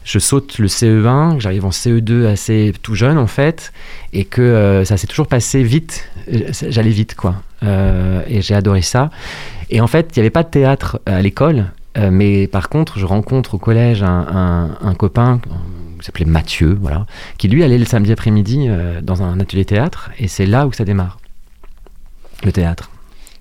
je 0.03 0.19
saute 0.19 0.59
le 0.59 0.67
CE1, 0.67 1.35
que 1.35 1.39
j'arrive 1.39 1.65
en 1.65 1.71
CE2 1.71 2.27
assez 2.27 2.73
tout 2.83 2.93
jeune 2.93 3.17
en 3.17 3.25
fait, 3.25 3.73
et 4.13 4.25
que 4.25 4.83
ça 4.85 4.97
s'est 4.97 5.07
toujours 5.07 5.27
passé 5.27 5.63
vite. 5.63 6.07
J'allais 6.69 6.91
vite 6.91 7.15
quoi, 7.15 7.37
et 7.63 8.41
j'ai 8.41 8.53
adoré 8.53 8.83
ça. 8.83 9.09
Et 9.71 9.81
en 9.81 9.87
fait, 9.87 10.11
il 10.11 10.19
n'y 10.19 10.21
avait 10.21 10.29
pas 10.29 10.43
de 10.43 10.49
théâtre 10.49 10.99
à 11.07 11.23
l'école, 11.23 11.65
mais 11.97 12.45
par 12.45 12.69
contre, 12.69 12.99
je 12.99 13.05
rencontre 13.05 13.55
au 13.55 13.57
collège 13.57 14.03
un, 14.03 14.95
copain 14.99 15.39
s'appelait 16.05 16.25
Mathieu, 16.25 16.77
voilà, 16.79 17.05
qui 17.37 17.47
lui 17.47 17.63
allait 17.63 17.77
le 17.77 17.85
samedi 17.85 18.11
après-midi 18.11 18.65
euh, 18.67 19.01
dans 19.01 19.23
un 19.23 19.39
atelier 19.39 19.65
théâtre, 19.65 20.11
et 20.19 20.27
c'est 20.27 20.45
là 20.45 20.67
où 20.67 20.73
ça 20.73 20.85
démarre, 20.85 21.19
le 22.43 22.51
théâtre. 22.51 22.89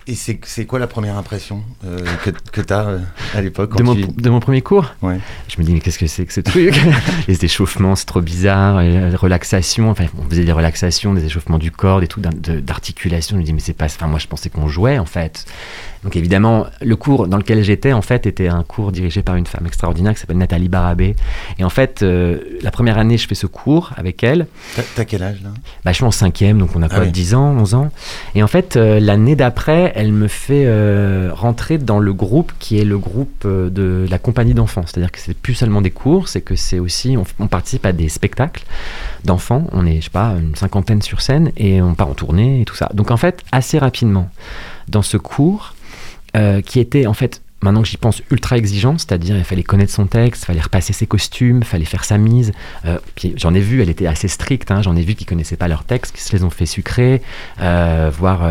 Et 0.07 0.15
c'est 0.17 0.67
quoi 0.67 0.79
la 0.79 0.87
première 0.87 1.17
impression 1.17 1.63
euh, 1.87 1.99
que, 2.23 2.29
que 2.29 2.61
tu 2.61 2.75
as 2.75 2.99
à 3.35 3.41
l'époque 3.41 3.75
De 3.79 3.83
mon, 3.83 3.95
tu- 3.95 4.07
de 4.07 4.29
mon 4.29 4.39
premier 4.39 4.61
cours? 4.61 4.95
Ouais. 5.01 5.19
Je 5.49 5.59
me 5.59 5.65
dis, 5.65 5.73
mais 5.73 5.81
qu'est-ce 5.81 5.99
que 5.99 6.07
c'est 6.07 6.27
que 6.27 6.33
ce 6.35 6.43
truc? 6.43 6.79
Les 7.27 7.43
échauffements, 7.43 7.97
c'est 7.97 8.05
trop 8.05 8.21
bizarre, 8.21 8.83
et 8.83 9.11
la 9.11 9.17
relaxation, 9.17 9.89
enfin, 9.89 10.05
on 10.19 10.29
faisait 10.29 10.45
des 10.45 10.53
relaxations, 10.53 11.15
des 11.15 11.25
échauffements 11.25 11.57
du 11.59 11.71
corps, 11.71 12.01
des 12.01 12.07
trucs 12.07 12.23
d'articulation, 12.23 13.37
je 13.37 13.41
me 13.41 13.47
dis, 13.47 13.55
mais 13.55 13.61
c'est 13.61 13.73
pas... 13.73 13.87
Enfin, 13.87 14.07
moi, 14.07 14.19
je 14.19 14.27
pensais 14.27 14.51
qu'on 14.51 14.69
jouait, 14.69 14.99
en 14.99 15.07
fait. 15.07 15.47
Donc 16.05 16.17
évidemment, 16.17 16.67
le 16.83 16.97
cours 16.97 17.27
dans 17.29 17.37
lequel 17.39 17.63
j'étais, 17.63 17.93
en 17.93 18.03
fait, 18.03 18.27
était 18.27 18.49
un 18.49 18.63
cours 18.63 18.93
dirigé 18.93 19.23
par 19.23 19.37
une 19.37 19.47
femme 19.47 19.67
extraordinaire 19.67 20.13
qui 20.15 20.21
s'appelle 20.21 20.37
Nathalie 20.39 20.69
Barabé. 20.69 21.17
Et 21.59 21.65
en 21.65 21.71
fait, 21.71 22.03
euh, 22.03 22.39
la 22.63 22.71
première 22.71 22.99
année, 22.99 23.17
je 23.17 23.27
fais 23.27 23.35
ce 23.35 23.47
cours 23.47 23.93
avec 23.97 24.23
elle. 24.23 24.47
T'as- 24.95 25.05
quel 25.05 25.23
âge 25.23 25.41
là? 25.43 25.51
Bah, 25.85 25.93
je 25.93 25.97
suis 25.97 26.05
en 26.05 26.11
cinquième, 26.11 26.59
donc 26.59 26.71
on 26.77 26.83
a 26.83 26.87
Ah 26.87 26.95
quoi, 26.97 27.05
oui. 27.05 27.11
10 27.11 27.35
ans, 27.35 27.57
11 27.59 27.75
ans? 27.75 27.91
Et 28.35 28.43
en 28.43 28.47
fait, 28.47 28.77
euh, 28.77 29.01
l'année 29.01 29.35
d'après, 29.37 29.93
elle 29.97 30.13
me 30.13 30.29
fait 30.29 30.65
euh, 30.67 31.31
rentrer 31.33 31.79
dans 31.79 31.99
le 31.99 32.13
groupe 32.13 32.53
qui 32.59 32.79
est 32.79 32.85
le 32.85 32.99
groupe 32.99 33.47
de 33.47 34.07
la 34.09 34.19
compagnie 34.19 34.55
d'enfants. 34.55 34.85
C'est-à-dire 34.87 35.11
que 35.11 35.19
c'est 35.19 35.35
plus 35.37 35.55
seulement 35.55 35.81
des 35.81 35.91
cours, 35.91 36.29
c'est 36.29 36.41
que 36.43 36.55
c'est 36.57 36.79
aussi, 36.79 37.17
on, 37.17 37.25
on 37.39 37.47
participe 37.47 37.87
à 37.87 37.93
des 37.93 38.09
spectacles 38.09 38.65
d'enfants. 39.25 39.67
On 39.73 39.87
est, 39.87 39.97
je 40.01 40.05
sais 40.05 40.11
pas, 40.11 40.35
une 40.39 40.55
cinquantaine 40.55 41.01
sur 41.03 41.21
scène 41.23 41.51
et 41.57 41.81
on 41.81 41.95
part 41.95 42.09
en 42.09 42.15
tournée 42.15 42.61
et 42.61 42.65
tout 42.65 42.75
ça. 42.77 42.91
Donc 42.95 43.11
en 43.11 43.17
fait, 43.17 43.43
assez 43.53 43.79
rapidement, 43.79 44.29
dans 44.89 45.03
ce 45.03 45.17
cours, 45.17 45.74
euh, 46.37 46.61
qui 46.61 46.81
était 46.81 47.07
en 47.07 47.15
fait, 47.15 47.43
maintenant 47.63 47.83
que 47.83 47.89
j'y 47.89 47.97
pense, 47.97 48.23
ultra 48.31 48.59
exigeant, 48.59 48.99
c'est-à-dire 48.99 49.37
il 49.37 49.45
fallait 49.45 49.63
connaître 49.63 49.93
son 49.93 50.07
texte, 50.07 50.43
il 50.43 50.47
fallait 50.47 50.61
repasser 50.61 50.93
ses 50.93 51.07
costumes, 51.07 51.59
il 51.59 51.65
fallait 51.65 51.85
faire 51.85 52.05
sa 52.05 52.19
mise. 52.19 52.53
Euh, 52.85 52.99
puis 53.15 53.35
j'en 53.37 53.55
ai 53.55 53.61
vu, 53.61 53.81
elle 53.81 53.89
était 53.89 54.07
assez 54.07 54.27
stricte, 54.27 54.71
hein, 54.71 54.83
j'en 54.83 54.97
ai 54.97 55.03
vu 55.03 55.15
qui 55.15 55.25
connaissaient 55.25 55.57
pas 55.57 55.69
leur 55.69 55.85
texte, 55.85 56.17
qui 56.17 56.23
se 56.23 56.35
les 56.35 56.43
ont 56.43 56.51
fait 56.51 56.67
sucrer, 56.67 57.23
euh, 57.61 58.11
voire 58.13 58.43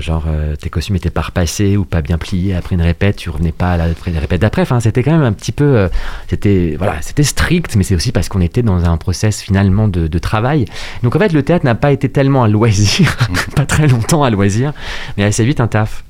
genre 0.00 0.26
tes 0.58 0.70
costumes 0.70 0.96
étaient 0.96 1.10
pas 1.10 1.20
repassés 1.20 1.76
ou 1.76 1.84
pas 1.84 2.00
bien 2.00 2.16
pliés 2.16 2.54
après 2.54 2.74
une 2.74 2.82
répète, 2.82 3.16
tu 3.16 3.30
revenais 3.30 3.52
pas 3.52 3.72
à 3.72 3.76
la, 3.76 3.86
la 3.88 4.20
répète 4.20 4.40
d'après. 4.40 4.62
Enfin, 4.62 4.80
c'était 4.80 5.02
quand 5.02 5.12
même 5.12 5.22
un 5.22 5.32
petit 5.32 5.52
peu, 5.52 5.88
c'était 6.28 6.74
voilà, 6.78 6.96
c'était 7.02 7.22
strict, 7.22 7.76
mais 7.76 7.82
c'est 7.84 7.94
aussi 7.94 8.12
parce 8.12 8.28
qu'on 8.28 8.40
était 8.40 8.62
dans 8.62 8.84
un 8.84 8.96
process 8.96 9.42
finalement 9.42 9.88
de, 9.88 10.06
de 10.06 10.18
travail. 10.18 10.64
Donc 11.02 11.14
en 11.14 11.18
fait, 11.18 11.32
le 11.32 11.42
théâtre 11.42 11.64
n'a 11.64 11.74
pas 11.74 11.92
été 11.92 12.08
tellement 12.08 12.44
un 12.44 12.48
loisir, 12.48 13.16
pas 13.56 13.66
très 13.66 13.86
longtemps 13.86 14.24
à 14.24 14.30
loisir, 14.30 14.72
mais 15.16 15.24
assez 15.24 15.44
vite 15.44 15.60
un 15.60 15.68
taf. 15.68 16.04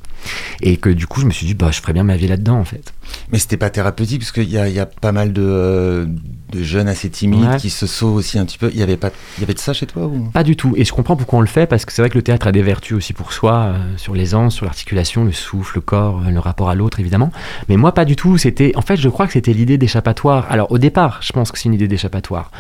Et 0.61 0.77
que 0.77 0.91
du 0.91 1.07
coup, 1.07 1.21
je 1.21 1.27
me 1.27 1.31
suis 1.31 1.47
dit, 1.47 1.55
bah, 1.55 1.71
je 1.73 1.81
ferais 1.81 1.93
bien 1.93 2.05
ma 2.05 2.17
vie 2.17 2.27
là-dedans, 2.29 2.59
en 2.59 2.65
fait. 2.65 2.93
Mais 3.33 3.39
c'était 3.39 3.57
pas 3.57 3.71
thérapeutique 3.71 4.21
parce 4.21 4.33
qu'il 4.33 4.49
y 4.51 4.59
a, 4.59 4.69
y 4.69 4.79
a 4.81 4.87
pas 4.87 5.13
mal 5.13 5.33
de, 5.33 5.43
euh, 5.43 6.07
de 6.53 6.63
jeunes 6.63 6.89
assez 6.89 7.09
timides 7.11 7.45
Ouais. 7.45 7.57
qui 7.59 7.71
se 7.71 7.87
sauvent 7.87 8.15
aussi 8.17 8.39
un 8.39 8.45
petit 8.45 8.59
peu. 8.59 8.71
Il 8.73 8.79
y 8.79 8.83
avait 8.83 8.97
pas, 8.97 9.11
il 9.37 9.43
y 9.43 9.45
avait 9.45 9.55
de 9.55 9.59
ça 9.59 9.73
chez 9.73 9.87
toi 9.87 10.07
ou? 10.07 10.31
Pas 10.33 10.43
du 10.45 10.57
tout. 10.57 10.75
Et 10.77 10.85
je 10.85 10.93
comprends 10.93 11.17
pourquoi 11.17 11.39
on 11.39 11.43
le 11.43 11.47
fait, 11.49 11.67
parce 11.67 11.85
que 11.85 11.93
c'est 11.93 12.03
vrai 12.03 12.11
que 12.11 12.17
le 12.19 12.23
théâtre 12.23 12.47
a 12.47 12.53
des 12.53 12.63
vertus 12.63 12.97
aussi 12.97 13.13
pour 13.13 13.33
soi, 13.33 13.55
euh, 13.75 13.97
sur 13.97 14.15
l'aisance, 14.15 14.55
sur 14.55 14.67
l'articulation, 14.67 15.25
le 15.25 15.33
souffle, 15.33 15.77
le 15.77 15.81
corps, 15.81 16.23
euh, 16.27 16.31
le 16.31 16.39
rapport 16.41 16.69
à 16.71 16.75
l'autre, 16.75 17.01
évidemment. 17.01 17.31
Mais 17.69 17.77
moi, 17.77 17.93
pas 17.95 18.05
du 18.05 18.17
tout. 18.17 18.39
C'était, 18.39 18.73
en 18.77 18.83
fait, 18.83 18.97
je 18.97 19.09
crois 19.09 19.27
que 19.27 19.33
c'était 19.35 19.53
l'idée 19.53 19.79
d'échappatoire. 19.79 20.47
Alors, 20.51 20.71
au 20.73 20.79
départ, 20.79 21.19
je 21.23 21.33
pense 21.33 21.53
que 21.53 21.59
c'est 21.59 21.67
une 21.69 21.75
idée 21.75 21.89
d'échappatoire. 21.89 22.51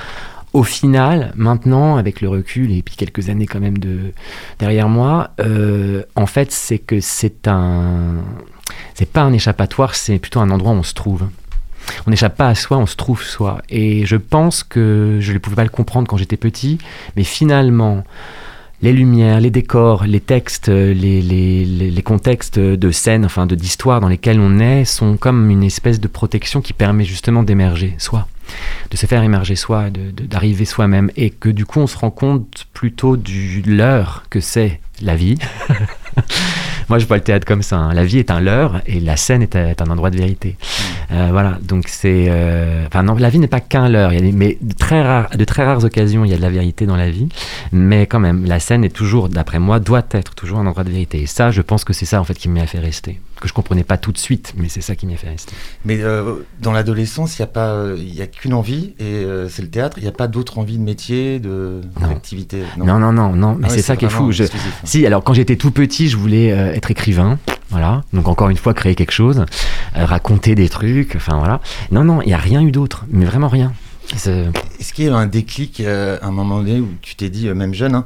Au 0.52 0.62
final, 0.62 1.32
maintenant, 1.36 1.96
avec 1.96 2.20
le 2.20 2.28
recul 2.28 2.72
et 2.72 2.82
puis 2.82 2.96
quelques 2.96 3.28
années 3.28 3.46
quand 3.46 3.60
même 3.60 3.78
de 3.78 4.12
derrière 4.58 4.88
moi, 4.88 5.30
euh, 5.40 6.02
en 6.16 6.26
fait, 6.26 6.52
c'est 6.52 6.78
que 6.78 7.00
c'est 7.00 7.46
un, 7.48 8.14
c'est 8.94 9.10
pas 9.10 9.22
un 9.22 9.32
échappatoire, 9.32 9.94
c'est 9.94 10.18
plutôt 10.18 10.40
un 10.40 10.50
endroit 10.50 10.72
où 10.72 10.76
on 10.76 10.82
se 10.82 10.94
trouve. 10.94 11.28
On 12.06 12.10
n'échappe 12.10 12.36
pas 12.36 12.48
à 12.48 12.54
soi, 12.54 12.76
on 12.78 12.86
se 12.86 12.96
trouve 12.96 13.22
soi. 13.22 13.62
Et 13.68 14.06
je 14.06 14.16
pense 14.16 14.62
que 14.62 15.18
je 15.20 15.32
ne 15.32 15.38
pouvais 15.38 15.56
pas 15.56 15.64
le 15.64 15.70
comprendre 15.70 16.08
quand 16.08 16.16
j'étais 16.16 16.36
petit, 16.36 16.78
mais 17.16 17.24
finalement, 17.24 18.04
les 18.80 18.92
lumières, 18.92 19.40
les 19.40 19.50
décors, 19.50 20.04
les 20.04 20.20
textes, 20.20 20.68
les, 20.68 20.94
les, 21.23 21.64
les- 21.64 22.02
contextes 22.02 22.58
de 22.58 22.90
scène, 22.90 23.25
enfin 23.25 23.47
de 23.47 23.54
d'histoire 23.54 24.00
dans 24.00 24.08
lesquels 24.08 24.40
on 24.40 24.58
est, 24.61 24.85
sont 24.85 25.16
comme 25.16 25.50
une 25.50 25.62
espèce 25.64 26.00
de 26.00 26.08
protection 26.08 26.61
qui 26.61 26.73
permet 26.73 27.04
justement 27.04 27.42
d'émerger 27.42 27.94
soi, 27.99 28.28
de 28.90 28.97
se 28.97 29.06
faire 29.06 29.23
émerger 29.23 29.56
soi, 29.56 29.87
d'arriver 29.90 30.64
soi-même, 30.64 31.11
et 31.16 31.30
que 31.30 31.49
du 31.49 31.66
coup 31.66 31.80
on 31.80 31.87
se 31.87 31.99
rend 31.99 32.11
compte 32.11 32.66
plutôt 32.73 33.16
du 33.16 33.62
leurre 33.62 34.25
que 34.30 34.40
c'est 34.40 34.80
la 35.02 35.16
vie. 35.16 35.37
Moi 36.88 36.99
je 36.99 37.07
vois 37.07 37.16
le 37.18 37.23
théâtre 37.23 37.47
comme 37.47 37.62
ça, 37.62 37.76
hein. 37.76 37.92
la 37.92 38.04
vie 38.04 38.18
est 38.18 38.30
un 38.30 38.40
leurre 38.40 38.80
et 38.87 38.99
la 39.00 39.16
scène 39.16 39.42
est, 39.42 39.54
est 39.54 39.83
un 39.83 39.87
endroit 39.90 40.11
de 40.11 40.16
vérité. 40.16 40.57
Euh, 41.11 41.28
voilà, 41.30 41.59
donc 41.62 41.85
c'est. 41.88 42.26
euh, 42.28 42.87
Enfin, 42.87 43.02
non, 43.02 43.14
la 43.14 43.28
vie 43.28 43.38
n'est 43.38 43.47
pas 43.47 43.61
qu'un 43.61 43.88
leurre, 43.88 44.12
il 44.12 44.16
y 44.16 44.18
a 44.18 44.23
des- 44.23 44.33
mais 44.33 44.57
de 44.61 44.73
très, 44.75 45.02
rares, 45.02 45.28
de 45.37 45.45
très 45.45 45.64
rares 45.64 45.85
occasions, 45.85 46.25
il 46.25 46.30
y 46.30 46.35
a 46.35 46.37
de 46.38 46.42
la 46.42 46.49
vérité 46.50 46.87
dans 46.87 46.97
la 46.97 47.11
vie. 47.11 47.28
Mais 47.73 48.07
quand 48.07 48.21
même, 48.21 48.47
la 48.47 48.59
scène 48.61 48.85
est 48.85 48.88
toujours, 48.95 49.28
d'après 49.28 49.59
moi, 49.59 49.80
doit 49.80 50.04
être 50.12 50.35
toujours 50.35 50.59
un 50.59 50.66
endroit 50.66 50.85
de 50.85 50.90
vérité. 50.90 51.21
Et 51.23 51.26
ça, 51.26 51.50
je 51.50 51.61
pense 51.62 51.85
que 51.85 51.92
c'est 51.92 52.07
ça, 52.07 52.21
en 52.21 52.25
fait, 52.25 52.35
qui 52.35 52.49
m'y 52.49 52.61
a 52.61 52.66
fait 52.66 52.78
rester. 52.78 53.21
Que 53.40 53.47
je 53.47 53.52
comprenais 53.52 53.85
pas 53.85 53.99
tout 53.99 54.11
de 54.11 54.18
suite, 54.18 54.52
mais 54.57 54.68
c'est 54.68 54.80
ça 54.80 54.97
qui 54.97 55.07
m'y 55.07 55.14
a 55.14 55.16
fait 55.16 55.28
rester. 55.28 55.54
Mais 55.85 56.02
euh, 56.02 56.37
dans 56.61 56.73
l'adolescence, 56.73 57.38
il 57.38 57.42
n'y 57.42 57.45
a 57.45 57.47
pas, 57.52 57.85
il 57.97 58.12
y 58.12 58.21
a 58.21 58.26
qu'une 58.26 58.52
envie 58.52 58.95
et 58.99 59.04
euh, 59.04 59.49
c'est 59.49 59.62
le 59.62 59.68
théâtre. 59.71 59.99
Il 59.99 60.02
n'y 60.02 60.09
a 60.09 60.12
pas 60.12 60.26
d'autre 60.26 60.59
envie 60.59 60.76
de 60.76 60.83
métier, 60.83 61.38
de 61.38 61.80
d'activité. 62.00 62.62
Non, 62.76 62.99
non, 62.99 63.12
non, 63.12 63.33
non, 63.37 63.54
mais 63.54 63.68
Ah 63.71 63.73
c'est 63.73 63.83
ça 63.83 63.97
qui 63.97 64.07
est 64.07 64.09
fou. 64.09 64.33
Je- 64.33 64.42
hein. 64.42 64.47
Si, 64.83 65.07
alors 65.07 65.23
quand 65.23 65.35
j'étais 65.35 65.54
tout 65.57 65.71
petit, 65.71 66.09
je 66.09 66.16
voulais 66.16 66.50
euh, 66.50 66.73
être 66.75 66.90
écrivain, 66.90 67.38
voilà. 67.71 68.02
Donc 68.12 68.26
encore 68.26 68.49
une 68.49 68.57
fois, 68.57 68.75
créer 68.75 68.97
quelque 68.97 69.12
chose, 69.12 69.45
raconter 69.95 70.54
des 70.57 70.68
trucs, 70.68 71.14
enfin 71.14 71.38
voilà. 71.38 71.61
Non, 71.92 72.02
non, 72.02 72.21
il 72.23 72.26
n'y 72.28 72.35
a 72.35 72.38
rien 72.38 72.61
eu 72.62 72.73
d'autre, 72.73 73.04
mais 73.09 73.25
vraiment 73.25 73.49
rien. 73.49 73.73
Est-ce 74.14 74.92
qu'il 74.95 75.04
y 75.04 75.09
a 75.09 75.11
eu 75.12 75.14
un 75.14 75.26
déclic 75.26 75.80
à 75.80 76.18
un 76.26 76.30
moment 76.33 76.59
donné 76.59 76.80
où 76.80 76.88
tu 77.02 77.14
t'es 77.14 77.28
dit, 77.30 77.49
même 77.50 77.75
jeune, 77.75 77.95
hein, 77.95 78.04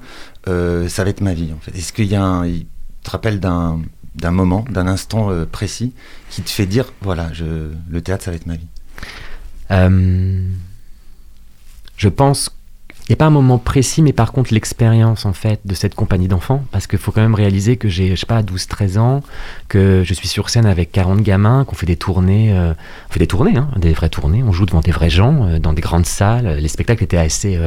ça 0.88 1.04
va 1.04 1.10
être 1.10 1.20
ma 1.22 1.32
vie 1.32 1.52
en 1.56 1.60
fait 1.60 1.76
Est-ce 1.78 1.92
qu'il 1.94 2.06
y 2.06 2.16
a 2.16 2.22
un, 2.22 2.46
il 2.46 2.66
te 3.02 3.10
rappelle 3.10 3.40
d'un 3.40 3.80
d'un 4.14 4.30
moment, 4.30 4.64
d'un 4.70 4.86
instant 4.86 5.30
euh, 5.30 5.46
précis 5.46 5.92
qui 6.30 6.42
te 6.42 6.50
fait 6.50 6.66
dire, 6.66 6.92
voilà, 7.00 7.32
je, 7.32 7.70
le 7.88 8.00
théâtre, 8.00 8.24
ça 8.24 8.30
va 8.30 8.36
être 8.36 8.46
ma 8.46 8.56
vie. 8.56 8.66
Euh, 9.70 10.42
je 11.96 12.08
pense 12.08 12.50
il 13.08 13.10
n'y 13.10 13.14
a 13.14 13.16
pas 13.16 13.26
un 13.26 13.30
moment 13.30 13.58
précis, 13.58 14.00
mais 14.00 14.12
par 14.12 14.30
contre 14.30 14.54
l'expérience 14.54 15.26
en 15.26 15.32
fait 15.32 15.60
de 15.64 15.74
cette 15.74 15.96
compagnie 15.96 16.28
d'enfants, 16.28 16.64
parce 16.70 16.86
qu'il 16.86 17.00
faut 17.00 17.10
quand 17.10 17.20
même 17.20 17.34
réaliser 17.34 17.76
que 17.76 17.88
j'ai, 17.88 18.10
je 18.10 18.14
sais 18.14 18.26
pas, 18.26 18.42
12-13 18.42 18.98
ans, 18.98 19.22
que 19.68 20.02
je 20.04 20.14
suis 20.14 20.28
sur 20.28 20.50
scène 20.50 20.66
avec 20.66 20.92
40 20.92 21.20
gamins, 21.20 21.64
qu'on 21.64 21.74
fait 21.74 21.84
des 21.84 21.96
tournées, 21.96 22.52
euh, 22.52 22.72
on 23.10 23.12
fait 23.12 23.18
des 23.18 23.26
tournées, 23.26 23.56
hein, 23.56 23.68
des 23.76 23.92
vraies 23.92 24.08
tournées, 24.08 24.44
on 24.44 24.52
joue 24.52 24.66
devant 24.66 24.80
des 24.80 24.92
vrais 24.92 25.10
gens, 25.10 25.58
dans 25.58 25.72
des 25.72 25.82
grandes 25.82 26.06
salles, 26.06 26.58
les 26.58 26.68
spectacles 26.68 27.02
étaient 27.02 27.16
assez... 27.16 27.58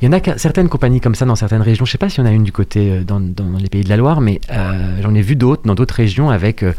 il 0.00 0.06
y 0.06 0.08
en 0.08 0.12
a 0.12 0.38
certaines 0.38 0.68
compagnies 0.68 1.00
comme 1.00 1.14
ça 1.14 1.24
dans 1.24 1.34
certaines 1.36 1.62
régions. 1.62 1.84
Je 1.84 1.92
sais 1.92 1.98
pas 1.98 2.08
s'il 2.08 2.22
y 2.24 2.26
en 2.26 2.30
a 2.30 2.32
une 2.32 2.44
du 2.44 2.52
côté 2.52 2.90
euh, 2.92 3.04
dans, 3.04 3.20
dans 3.20 3.50
les 3.58 3.68
pays 3.68 3.82
de 3.84 3.88
la 3.88 3.96
Loire, 3.96 4.20
mais 4.20 4.40
euh, 4.50 4.98
j'en 5.02 5.14
ai 5.14 5.22
vu 5.22 5.34
d'autres 5.36 5.62
dans 5.64 5.74
d'autres 5.74 5.94
régions 5.94 6.30
avec 6.30 6.62
euh, 6.62 6.72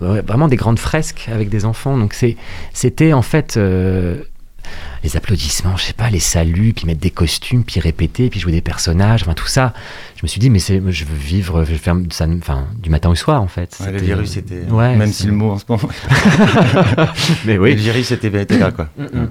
vraiment 0.00 0.48
des 0.48 0.56
grandes 0.56 0.78
fresques 0.78 1.28
avec 1.32 1.48
des 1.48 1.64
enfants. 1.64 1.96
Donc 1.98 2.16
c'était 2.72 3.12
en 3.12 3.22
fait 3.22 3.56
euh, 3.56 4.18
les 5.02 5.16
applaudissements, 5.16 5.76
je 5.76 5.84
sais 5.84 5.92
pas, 5.94 6.10
les 6.10 6.20
saluts, 6.20 6.74
puis 6.74 6.86
mettre 6.86 7.00
des 7.00 7.10
costumes, 7.10 7.64
puis 7.64 7.80
répéter, 7.80 8.28
puis 8.30 8.38
jouer 8.38 8.52
des 8.52 8.60
personnages, 8.60 9.22
enfin 9.22 9.32
tout 9.34 9.46
ça. 9.48 9.72
Je 10.16 10.20
me 10.22 10.28
suis 10.28 10.38
dit, 10.38 10.48
mais 10.50 10.58
je 10.60 10.74
veux 10.78 11.16
vivre, 11.16 11.64
je 11.64 11.72
veux 11.72 11.78
faire 11.78 11.96
ça, 12.10 12.26
enfin 12.38 12.66
du 12.80 12.88
matin 12.90 13.08
au 13.08 13.14
soir 13.16 13.42
en 13.42 13.48
fait. 13.48 13.76
Ouais, 13.80 13.90
Le 13.92 13.98
virus 13.98 14.36
était. 14.36 14.62
Ouais, 14.70 14.94
même 14.96 15.10
si 15.12 15.26
le 15.26 15.32
mot 15.32 15.50
en 15.52 15.58
ce 15.58 15.64
moment. 15.68 15.88
mais 17.46 17.54
Le 17.54 17.60
oui. 17.60 17.74
virus 17.74 18.12
était, 18.12 18.28
était 18.42 18.58
là, 18.58 18.70
quoi. 18.70 18.88
Mm, 18.96 19.02
mm. 19.20 19.28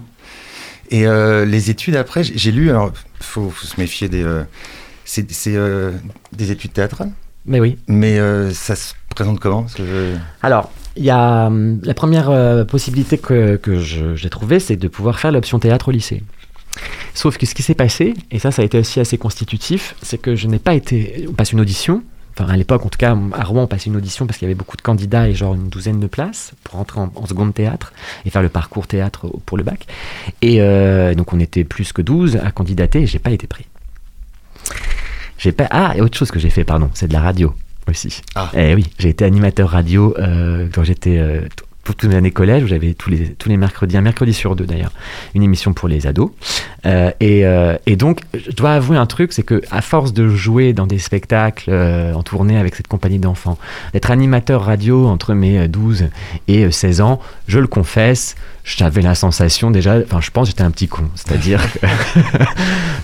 Et 0.92 1.06
euh, 1.06 1.46
les 1.46 1.70
études 1.70 1.96
après, 1.96 2.24
j'ai- 2.24 2.38
j'ai 2.38 2.52
lu, 2.52 2.72
alors, 2.72 2.92
faut, 3.20 3.50
faut 3.50 3.66
se 3.68 3.80
méfier 3.80 4.10
des. 4.10 4.24
euh, 4.24 4.44
c'est 5.06 5.26
euh, 5.48 5.92
des 6.34 6.52
études 6.52 6.74
théâtrales, 6.74 7.12
Mais 7.46 7.60
oui. 7.60 7.78
mais 7.88 8.20
euh, 8.20 8.52
ça 8.52 8.76
se 8.76 8.94
présente 9.16 9.40
comment? 9.40 9.64
Parce 9.64 9.74
que 9.76 9.86
je- 9.86 10.18
Alors, 10.44 10.72
il 10.96 11.04
y 11.04 11.10
a 11.10 11.50
la 11.84 11.94
première 11.94 12.66
possibilité 12.68 13.18
que, 13.18 13.56
que 13.56 13.80
j'ai 13.80 14.30
trouvée, 14.30 14.60
c'est 14.60 14.76
de 14.76 14.88
pouvoir 14.88 15.20
faire 15.20 15.32
l'option 15.32 15.58
théâtre 15.60 15.88
au 15.88 15.92
lycée. 15.92 16.24
Sauf 17.16 17.38
que 17.38 17.46
ce 17.46 17.56
qui 17.56 17.64
s'est 17.64 17.74
passé, 17.74 18.14
et 18.32 18.38
ça, 18.40 18.52
ça 18.52 18.62
a 18.62 18.66
été 18.66 18.78
aussi 18.78 19.00
assez 19.00 19.18
constitutif, 19.18 19.96
c'est 20.02 20.20
que 20.20 20.36
je 20.36 20.48
n'ai 20.48 20.60
pas 20.60 20.74
été. 20.76 21.26
On 21.30 21.34
passe 21.34 21.52
une 21.54 21.60
audition. 21.62 22.04
Enfin, 22.32 22.52
à 22.52 22.58
l'époque, 22.58 22.86
en 22.86 22.90
tout 22.90 22.98
cas, 22.98 23.16
à 23.34 23.44
Rouen, 23.44 23.64
on 23.64 23.68
passait 23.68 23.88
une 23.88 23.98
audition 23.98 24.26
parce 24.26 24.38
qu'il 24.38 24.48
y 24.48 24.50
avait 24.50 24.58
beaucoup 24.58 24.78
de 24.78 24.82
candidats 24.82 25.28
et 25.28 25.34
genre 25.34 25.56
une 25.56 25.70
douzaine 25.70 26.00
de 26.00 26.08
places 26.08 26.54
pour 26.64 26.80
entrer 26.80 27.00
en, 27.00 27.12
en 27.16 27.26
seconde 27.26 27.54
théâtre 27.54 27.94
et 28.26 28.30
faire 28.30 28.42
le 28.42 28.50
parcours 28.50 28.88
théâtre 28.88 29.28
pour 29.46 29.58
le 29.58 29.64
bac. 29.64 29.88
Et 30.42 30.62
euh, 30.62 31.14
donc, 31.16 31.34
on 31.34 31.40
était 31.40 31.64
plus 31.64 31.92
que 31.92 32.02
12 32.02 32.38
à 32.38 32.52
candidater 32.52 33.02
et 33.02 33.08
j'ai 33.08 33.20
pas 33.20 33.32
été 33.32 33.48
pris. 33.48 33.66
J'ai 35.38 35.52
pas. 35.52 35.68
Ah, 35.72 35.94
et 35.96 36.02
autre 36.02 36.18
chose 36.18 36.32
que 36.32 36.40
j'ai 36.40 36.50
fait, 36.50 36.64
pardon, 36.64 36.90
c'est 36.94 37.08
de 37.08 37.14
la 37.14 37.22
radio 37.22 37.54
aussi. 37.88 38.22
Ah. 38.36 38.52
Eh 38.54 38.76
oui, 38.76 38.86
j'ai 39.00 39.10
été 39.10 39.26
animateur 39.26 39.70
radio 39.70 40.16
euh, 40.18 40.68
quand 40.74 40.84
j'étais 40.84 41.18
euh, 41.18 41.42
pour 41.90 41.96
toutes 41.96 42.12
mes 42.12 42.18
années 42.18 42.30
collège, 42.30 42.64
où 42.64 42.68
j'avais 42.68 42.94
tous 42.94 43.10
les, 43.10 43.30
tous 43.30 43.50
les 43.50 43.58
mercredis, 43.58 43.98
un 43.98 44.02
mercredi 44.02 44.32
sur 44.32 44.56
deux 44.56 44.68
d'ailleurs, 44.68 44.92
une 45.34 45.42
émission 45.42 45.74
pour 45.74 45.88
les 45.88 46.06
ados. 46.06 46.30
Euh, 46.86 47.10
et, 47.20 47.48
euh, 47.48 47.78
et 47.88 47.96
donc, 47.96 48.20
je 48.36 48.52
dois 48.52 48.74
avouer 48.74 48.96
un 48.96 49.08
truc, 49.08 49.34
c'est 49.34 49.42
que 49.42 49.64
à 49.72 49.82
force 49.82 50.14
de 50.14 50.30
jouer 50.30 50.74
dans 50.74 50.86
des 50.86 51.00
spectacles 51.00 51.72
euh, 51.72 52.14
en 52.14 52.22
tournée 52.22 52.60
avec 52.60 52.76
cette 52.76 52.88
compagnie 52.88 53.18
d'enfants, 53.18 53.58
d'être 53.94 54.12
animateur 54.12 54.66
radio 54.66 55.08
entre 55.08 55.34
mes 55.34 55.58
euh, 55.58 55.68
12 55.68 56.10
et 56.48 56.66
euh, 56.66 56.70
16 56.70 57.02
ans, 57.02 57.20
je 57.48 57.58
le 57.58 57.66
confesse, 57.66 58.36
j'avais 58.64 59.02
la 59.02 59.16
sensation 59.16 59.72
déjà, 59.72 59.98
enfin 59.98 60.22
je 60.22 60.30
pense 60.30 60.48
j'étais 60.48 60.62
un 60.62 60.70
petit 60.70 60.88
con, 60.88 61.10
c'est-à-dire 61.16 61.60
que 61.74 61.88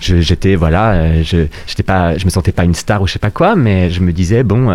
j'étais 0.00 0.54
voilà, 0.54 1.24
je 1.24 1.46
j'étais 1.66 1.82
pas, 1.82 2.16
je 2.16 2.24
me 2.24 2.30
sentais 2.30 2.52
pas 2.52 2.62
une 2.62 2.74
star 2.74 3.02
ou 3.02 3.08
je 3.08 3.14
sais 3.14 3.18
pas 3.18 3.32
quoi, 3.32 3.56
mais 3.56 3.90
je 3.90 4.00
me 4.00 4.12
disais 4.12 4.44
bon, 4.44 4.70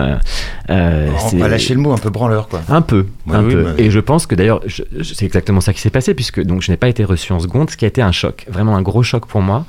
euh, 0.71 1.09
on 1.31 1.37
va 1.37 1.47
lâcher 1.47 1.73
le 1.73 1.79
mot 1.79 1.93
un 1.93 1.97
peu 1.97 2.09
branleur, 2.09 2.49
quoi. 2.49 2.61
un 2.67 2.81
peu, 2.81 3.05
un 3.29 3.43
oui, 3.43 3.53
peu. 3.53 3.73
Et 3.77 3.89
je 3.89 4.00
pense 4.01 4.27
que 4.27 4.36
d'ailleurs, 4.36 4.62
je- 4.65 4.84
je- 4.98 5.13
c'est 5.13 5.25
exactement 5.25 5.62
ça 5.62 5.74
qui 5.74 5.79
s'est 5.81 5.89
passé, 5.89 6.13
puisque 6.13 6.41
donc 6.43 6.62
je 6.62 6.70
n'ai 6.72 6.77
pas 6.77 6.89
été 6.89 7.03
reçu 7.05 7.31
en 7.34 7.39
seconde, 7.39 7.70
ce 7.70 7.77
qui 7.77 7.86
a 7.86 7.88
été 7.88 8.01
un 8.01 8.12
choc, 8.12 8.46
vraiment 8.50 8.75
un 8.75 8.81
gros 8.81 9.03
choc 9.03 9.25
pour 9.25 9.41
moi, 9.41 9.65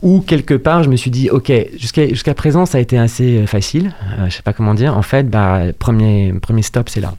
Ou 0.00 0.20
quelque 0.20 0.54
part, 0.54 0.84
je 0.84 0.88
me 0.90 0.94
suis 0.94 1.10
dit, 1.10 1.28
ok, 1.28 1.50
jusqu'à 1.76 2.06
jusqu'à 2.06 2.32
présent, 2.32 2.66
ça 2.66 2.78
a 2.78 2.80
été 2.80 2.96
assez 2.96 3.38
euh, 3.38 3.46
facile. 3.48 3.92
Euh, 4.20 4.26
je 4.30 4.36
sais 4.36 4.42
pas 4.42 4.52
comment 4.52 4.72
dire. 4.74 4.96
En 4.96 5.02
fait, 5.02 5.28
bah, 5.28 5.62
premier, 5.76 6.32
premier 6.40 6.62
stop, 6.62 6.88
c'est 6.88 7.00
là. 7.00 7.14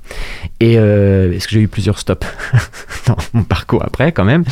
Et 0.61 0.75
euh, 0.77 1.29
parce 1.29 1.45
que 1.45 1.51
j'ai 1.55 1.59
eu 1.59 1.67
plusieurs 1.67 1.99
stops 1.99 2.25
dans 3.05 3.17
mon 3.33 3.43
parcours 3.43 3.83
après, 3.83 4.13
quand 4.13 4.23
même. 4.23 4.45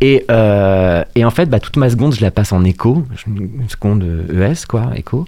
Et, 0.00 0.24
euh, 0.30 1.04
et 1.14 1.26
en 1.26 1.30
fait, 1.30 1.44
bah, 1.50 1.60
toute 1.60 1.76
ma 1.76 1.90
seconde, 1.90 2.14
je 2.14 2.22
la 2.22 2.30
passe 2.30 2.52
en 2.52 2.64
écho, 2.64 3.04
une 3.26 3.68
seconde 3.68 4.02
ES, 4.32 4.64
quoi, 4.66 4.92
écho. 4.96 5.26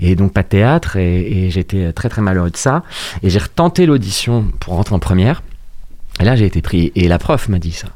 Et 0.00 0.14
donc 0.16 0.32
pas 0.32 0.42
de 0.42 0.48
théâtre. 0.48 0.96
Et, 0.96 1.44
et 1.44 1.50
j'étais 1.50 1.92
très 1.92 2.08
très 2.08 2.22
malheureux 2.22 2.48
de 2.50 2.56
ça. 2.56 2.84
Et 3.22 3.28
j'ai 3.28 3.38
retenté 3.38 3.84
l'audition 3.84 4.46
pour 4.60 4.76
rentrer 4.76 4.94
en 4.94 4.98
première. 4.98 5.42
Et 6.20 6.24
là, 6.24 6.36
j'ai 6.36 6.46
été 6.46 6.62
pris. 6.62 6.92
Et 6.94 7.08
la 7.08 7.18
prof 7.18 7.48
m'a 7.48 7.58
dit 7.58 7.72
ça. 7.72 7.88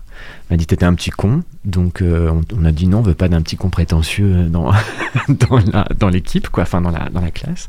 Elle 0.48 0.54
m'a 0.54 0.56
dit 0.58 0.66
t'étais 0.66 0.84
un 0.84 0.94
petit 0.94 1.10
con, 1.10 1.42
donc 1.64 2.00
euh, 2.00 2.30
on, 2.56 2.64
a 2.64 2.70
dit 2.70 2.86
non, 2.86 2.98
on 2.98 3.02
veut 3.02 3.14
pas 3.14 3.28
d'un 3.28 3.42
petit 3.42 3.56
con 3.56 3.70
prétentieux 3.70 4.44
dans 4.44 4.70
dans 5.28 5.60
dans 5.98 6.08
l'équipe, 6.08 6.48
quoi, 6.48 6.62
enfin 6.62 6.80
dans 6.80 6.90
la 6.90 7.30
classe. 7.32 7.68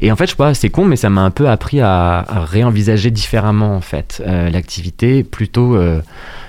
Et 0.00 0.12
en 0.12 0.16
fait, 0.16 0.26
je 0.28 0.36
pas, 0.36 0.54
c'est 0.54 0.70
con, 0.70 0.84
mais 0.84 0.96
ça 0.96 1.10
m'a 1.10 1.22
un 1.22 1.30
peu 1.30 1.48
appris 1.48 1.80
à, 1.80 2.24
réenvisager 2.28 3.10
différemment 3.10 3.76
en 3.76 3.80
fait 3.80 4.22
euh, 4.26 4.50
l'activité, 4.50 5.24
plutôt 5.24 5.76
euh, 5.76 6.00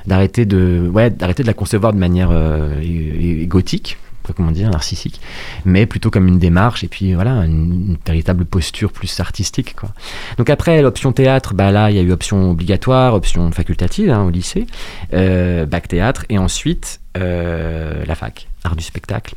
d'arrêter 0.05 0.45
de 0.45 0.89
ouais 0.91 1.09
de 1.09 1.43
la 1.43 1.53
concevoir 1.53 1.93
de 1.93 1.97
manière 1.97 2.29
euh, 2.31 2.79
égotique, 2.81 3.97
pas 4.27 4.33
comment 4.33 4.51
dire, 4.51 4.69
narcissique, 4.69 5.21
mais 5.65 5.85
plutôt 5.85 6.11
comme 6.11 6.27
une 6.27 6.39
démarche 6.39 6.83
et 6.83 6.87
puis 6.87 7.13
voilà 7.13 7.31
une, 7.45 7.91
une 7.91 7.97
véritable 8.05 8.45
posture 8.45 8.91
plus 8.91 9.19
artistique 9.19 9.75
quoi. 9.75 9.89
Donc 10.37 10.49
après 10.49 10.81
l'option 10.81 11.11
théâtre, 11.13 11.53
bah 11.53 11.71
là 11.71 11.89
il 11.89 11.97
y 11.97 11.99
a 11.99 12.03
eu 12.03 12.11
option 12.11 12.51
obligatoire, 12.51 13.13
option 13.13 13.51
facultative 13.51 14.09
hein, 14.11 14.23
au 14.23 14.29
lycée, 14.29 14.67
euh, 15.13 15.65
bac 15.65 15.87
théâtre 15.87 16.25
et 16.29 16.37
ensuite 16.37 16.99
euh, 17.17 18.03
la 18.05 18.15
fac, 18.15 18.47
art 18.63 18.75
du 18.75 18.83
spectacle 18.83 19.35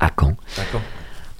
à 0.00 0.10
Caen. 0.18 0.36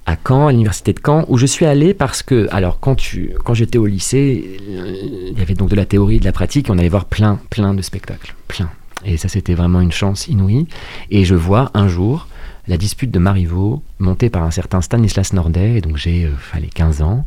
À 0.05 0.17
Caen, 0.27 0.47
à 0.47 0.51
l'université 0.51 0.93
de 0.93 0.99
Caen, 1.05 1.25
où 1.27 1.37
je 1.37 1.45
suis 1.45 1.65
allé 1.65 1.93
parce 1.93 2.23
que, 2.23 2.47
alors 2.51 2.79
quand, 2.79 2.95
tu, 2.95 3.33
quand 3.43 3.53
j'étais 3.53 3.77
au 3.77 3.85
lycée, 3.85 4.59
euh, 4.69 4.95
il 5.31 5.37
y 5.37 5.41
avait 5.41 5.53
donc 5.53 5.69
de 5.69 5.75
la 5.75 5.85
théorie 5.85 6.19
de 6.19 6.25
la 6.25 6.31
pratique, 6.31 6.67
et 6.67 6.71
on 6.71 6.77
allait 6.77 6.89
voir 6.89 7.05
plein, 7.05 7.39
plein 7.49 7.73
de 7.73 7.81
spectacles, 7.81 8.35
plein. 8.47 8.69
Et 9.05 9.17
ça 9.17 9.29
c'était 9.29 9.53
vraiment 9.53 9.81
une 9.81 9.91
chance 9.91 10.27
inouïe. 10.27 10.67
Et 11.09 11.25
je 11.25 11.35
vois 11.35 11.71
un 11.73 11.87
jour 11.87 12.27
la 12.69 12.77
dispute 12.77 13.09
de 13.11 13.19
Marivaux 13.19 13.83
montée 13.97 14.29
par 14.29 14.43
un 14.43 14.51
certain 14.51 14.81
Stanislas 14.81 15.33
Nordet, 15.33 15.77
et 15.77 15.81
donc 15.81 15.97
j'ai 15.97 16.25
euh, 16.25 16.31
allez, 16.53 16.69
15 16.69 17.01
ans, 17.01 17.25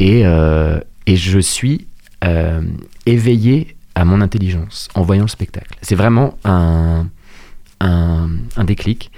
et, 0.00 0.22
euh, 0.24 0.80
et 1.06 1.16
je 1.16 1.38
suis 1.38 1.86
euh, 2.24 2.62
éveillé 3.06 3.76
à 3.94 4.04
mon 4.04 4.20
intelligence 4.22 4.88
en 4.94 5.02
voyant 5.02 5.22
le 5.22 5.28
spectacle. 5.28 5.78
C'est 5.82 5.94
vraiment 5.94 6.38
un, 6.44 7.06
un, 7.80 8.64
déclic. 8.64 9.12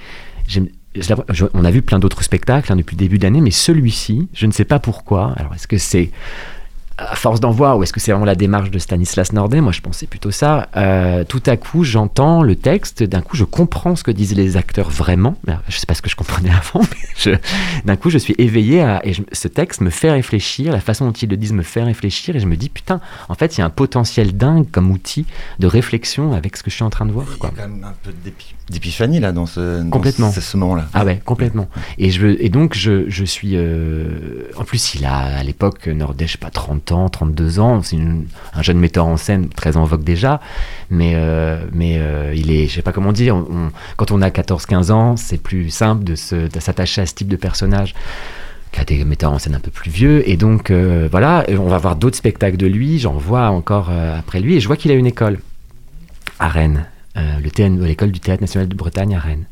On 1.55 1.65
a 1.65 1.71
vu 1.71 1.83
plein 1.83 2.01
d'autres 2.01 2.25
spectacles 2.25 2.73
hein, 2.73 2.77
depuis 2.77 2.97
le 2.97 3.01
début 3.01 3.19
d'année, 3.19 3.41
mais 3.41 3.53
celui-ci, 3.53 4.29
je 4.35 4.47
ne 4.47 4.53
sais 4.53 4.65
pas 4.65 4.81
pourquoi. 4.81 5.35
Alors, 5.37 5.55
est-ce 5.55 5.69
que 5.69 5.79
c'est 5.79 6.11
à 7.01 7.17
force 7.17 7.41
d'en 7.41 7.51
voir 7.51 7.79
ou 7.79 7.83
est-ce 7.83 7.93
que 7.93 8.01
c'est 8.01 8.13
vraiment 8.13 8.27
la 8.27 8.35
démarche 8.35 8.71
de 8.71 8.79
Stanislas 8.79 9.33
Nordet? 9.33 9.61
Moi, 9.61 9.73
je 9.73 9.81
pensais 9.81 10.07
plutôt 10.07 10.31
ça. 10.31 10.69
Euh, 10.77 11.25
tout 11.25 11.43
à 11.47 11.57
coup, 11.57 11.83
j'entends 11.83 12.43
le 12.43 12.57
texte, 12.57 13.03
d'un 13.03 13.23
coup, 13.23 13.37
je 13.37 13.45
comprends 13.45 13.97
ce 13.97 14.05
que 14.05 14.11
disaient 14.11 14.35
les 14.35 14.57
acteurs 14.57 14.91
vraiment. 14.91 15.35
Je 15.69 15.77
sais 15.79 15.87
pas 15.87 15.95
ce 15.95 16.03
que 16.03 16.11
je 16.11 16.17
comprenais 16.17 16.51
avant, 16.75 16.85
mais 17.27 17.39
d'un 17.85 17.97
coup, 17.97 18.11
je 18.11 18.19
suis 18.19 18.35
éveillé 18.39 18.83
à. 18.83 19.01
Et 19.05 19.13
je- 19.15 19.23
ce 19.33 19.49
texte 19.49 19.81
me 19.81 19.91
fait 19.91 20.11
réfléchir, 20.11 20.73
la 20.73 20.81
façon 20.81 21.07
dont 21.07 21.13
ils 21.13 21.29
le 21.29 21.37
disent 21.37 21.53
me 21.53 21.63
fait 21.63 21.83
réfléchir, 21.83 22.37
et 22.37 22.41
je 22.41 22.47
me 22.47 22.57
dis, 22.57 22.69
putain, 22.69 23.01
en 23.29 23.35
fait, 23.35 23.57
il 23.57 23.61
y 23.61 23.63
a 23.63 23.67
un 23.67 23.71
potentiel 23.71 24.37
dingue 24.37 24.67
comme 24.71 24.91
outil 24.91 25.25
de 25.59 25.67
réflexion 25.67 26.33
avec 26.35 26.57
ce 26.57 26.63
que 26.63 26.71
je 26.71 26.75
suis 26.77 26.85
en 26.85 26.91
train 26.91 27.07
de 27.07 27.13
voir. 27.13 27.27
Il 27.29 27.33
y 27.43 27.47
a 27.47 27.49
quand 27.51 27.57
même 27.69 27.85
un 27.85 27.95
peu 28.03 28.13
d'épi- 28.25 28.55
d'épiphanie 28.69 29.21
là 29.21 29.33
dans 29.33 29.47
ce, 29.47 29.83
dans 29.83 29.91
Complètement. 29.91 30.31
ce, 30.31 30.41
ce 30.41 30.57
moment-là. 30.59 30.87
Ah 30.95 31.05
ouais, 31.05 31.21
complètement. 31.25 31.69
Et, 31.99 32.11
je, 32.11 32.21
veux- 32.21 32.45
et 32.45 32.49
donc, 32.51 32.75
je, 32.75 33.09
je 33.09 33.25
suis... 33.25 33.53
euh, 33.55 34.45
en 34.57 34.65
plus, 34.65 34.95
il 34.95 35.05
a, 35.05 35.17
à 35.17 35.43
l'époque, 35.43 35.87
Nordet, 35.87 36.27
je 36.27 36.33
sais 36.33 36.39
pas, 36.39 36.51
30 36.51 36.90
ans, 36.93 37.09
32 37.09 37.61
ans. 37.61 37.83
C'est 37.83 37.97
un 37.97 38.63
jeune 38.63 38.79
metteur 38.79 39.07
en 39.07 39.17
scène 39.17 39.49
très 39.49 39.77
en 39.77 39.85
vogue 39.85 40.05
déjà. 40.05 40.41
Mais, 40.91 41.13
euh, 41.15 41.65
mais 41.73 41.97
euh, 41.99 42.33
il 42.35 42.51
est... 42.51 42.67
Je 42.67 42.75
sais 42.75 42.83
pas 42.83 42.93
comment 42.93 43.13
dire. 43.13 43.37
quand 43.97 44.11
on 44.11 44.23
a 44.23 44.31
14-15 44.31 44.91
ans, 44.91 45.17
c'est 45.17 45.43
plus 45.43 45.71
simple 45.71 46.05
de 46.05 46.15
s'attacher 46.15 47.03
à 47.03 47.07
ce 47.07 47.15
type 47.15 47.29
de 47.29 47.37
personnage 47.37 47.95
qu'à 48.73 48.85
des 48.85 49.05
metteurs 49.05 49.33
en 49.33 49.39
scène 49.39 49.55
un 49.55 49.61
peu 49.61 49.71
plus 49.71 49.91
vieux. 49.91 50.29
Et 50.29 50.37
donc, 50.37 50.71
euh, 50.71 51.09
voilà, 51.11 51.45
on 51.49 51.69
va 51.69 51.79
voir 51.79 51.97
d'autres 51.97 52.17
spectacles 52.17 52.57
de 52.57 52.67
lui. 52.67 52.99
J'en 52.99 53.15
vois 53.15 53.49
encore 53.51 53.91
après 53.91 54.41
lui. 54.41 54.57
Et 54.57 54.61
je 54.61 54.67
vois 54.67 54.77
qu'il 54.77 54.91
a 54.91 54.95
une 54.95 55.07
école 55.07 55.41
à 56.39 56.49
Rennes. 56.49 56.87
l'école 57.43 58.13
du 58.13 58.21
théâtre 58.21 58.43
national 58.43 58.69
de 58.69 58.75
Bretagne 58.75 59.15
à 59.15 59.19
Rennes. 59.19 59.45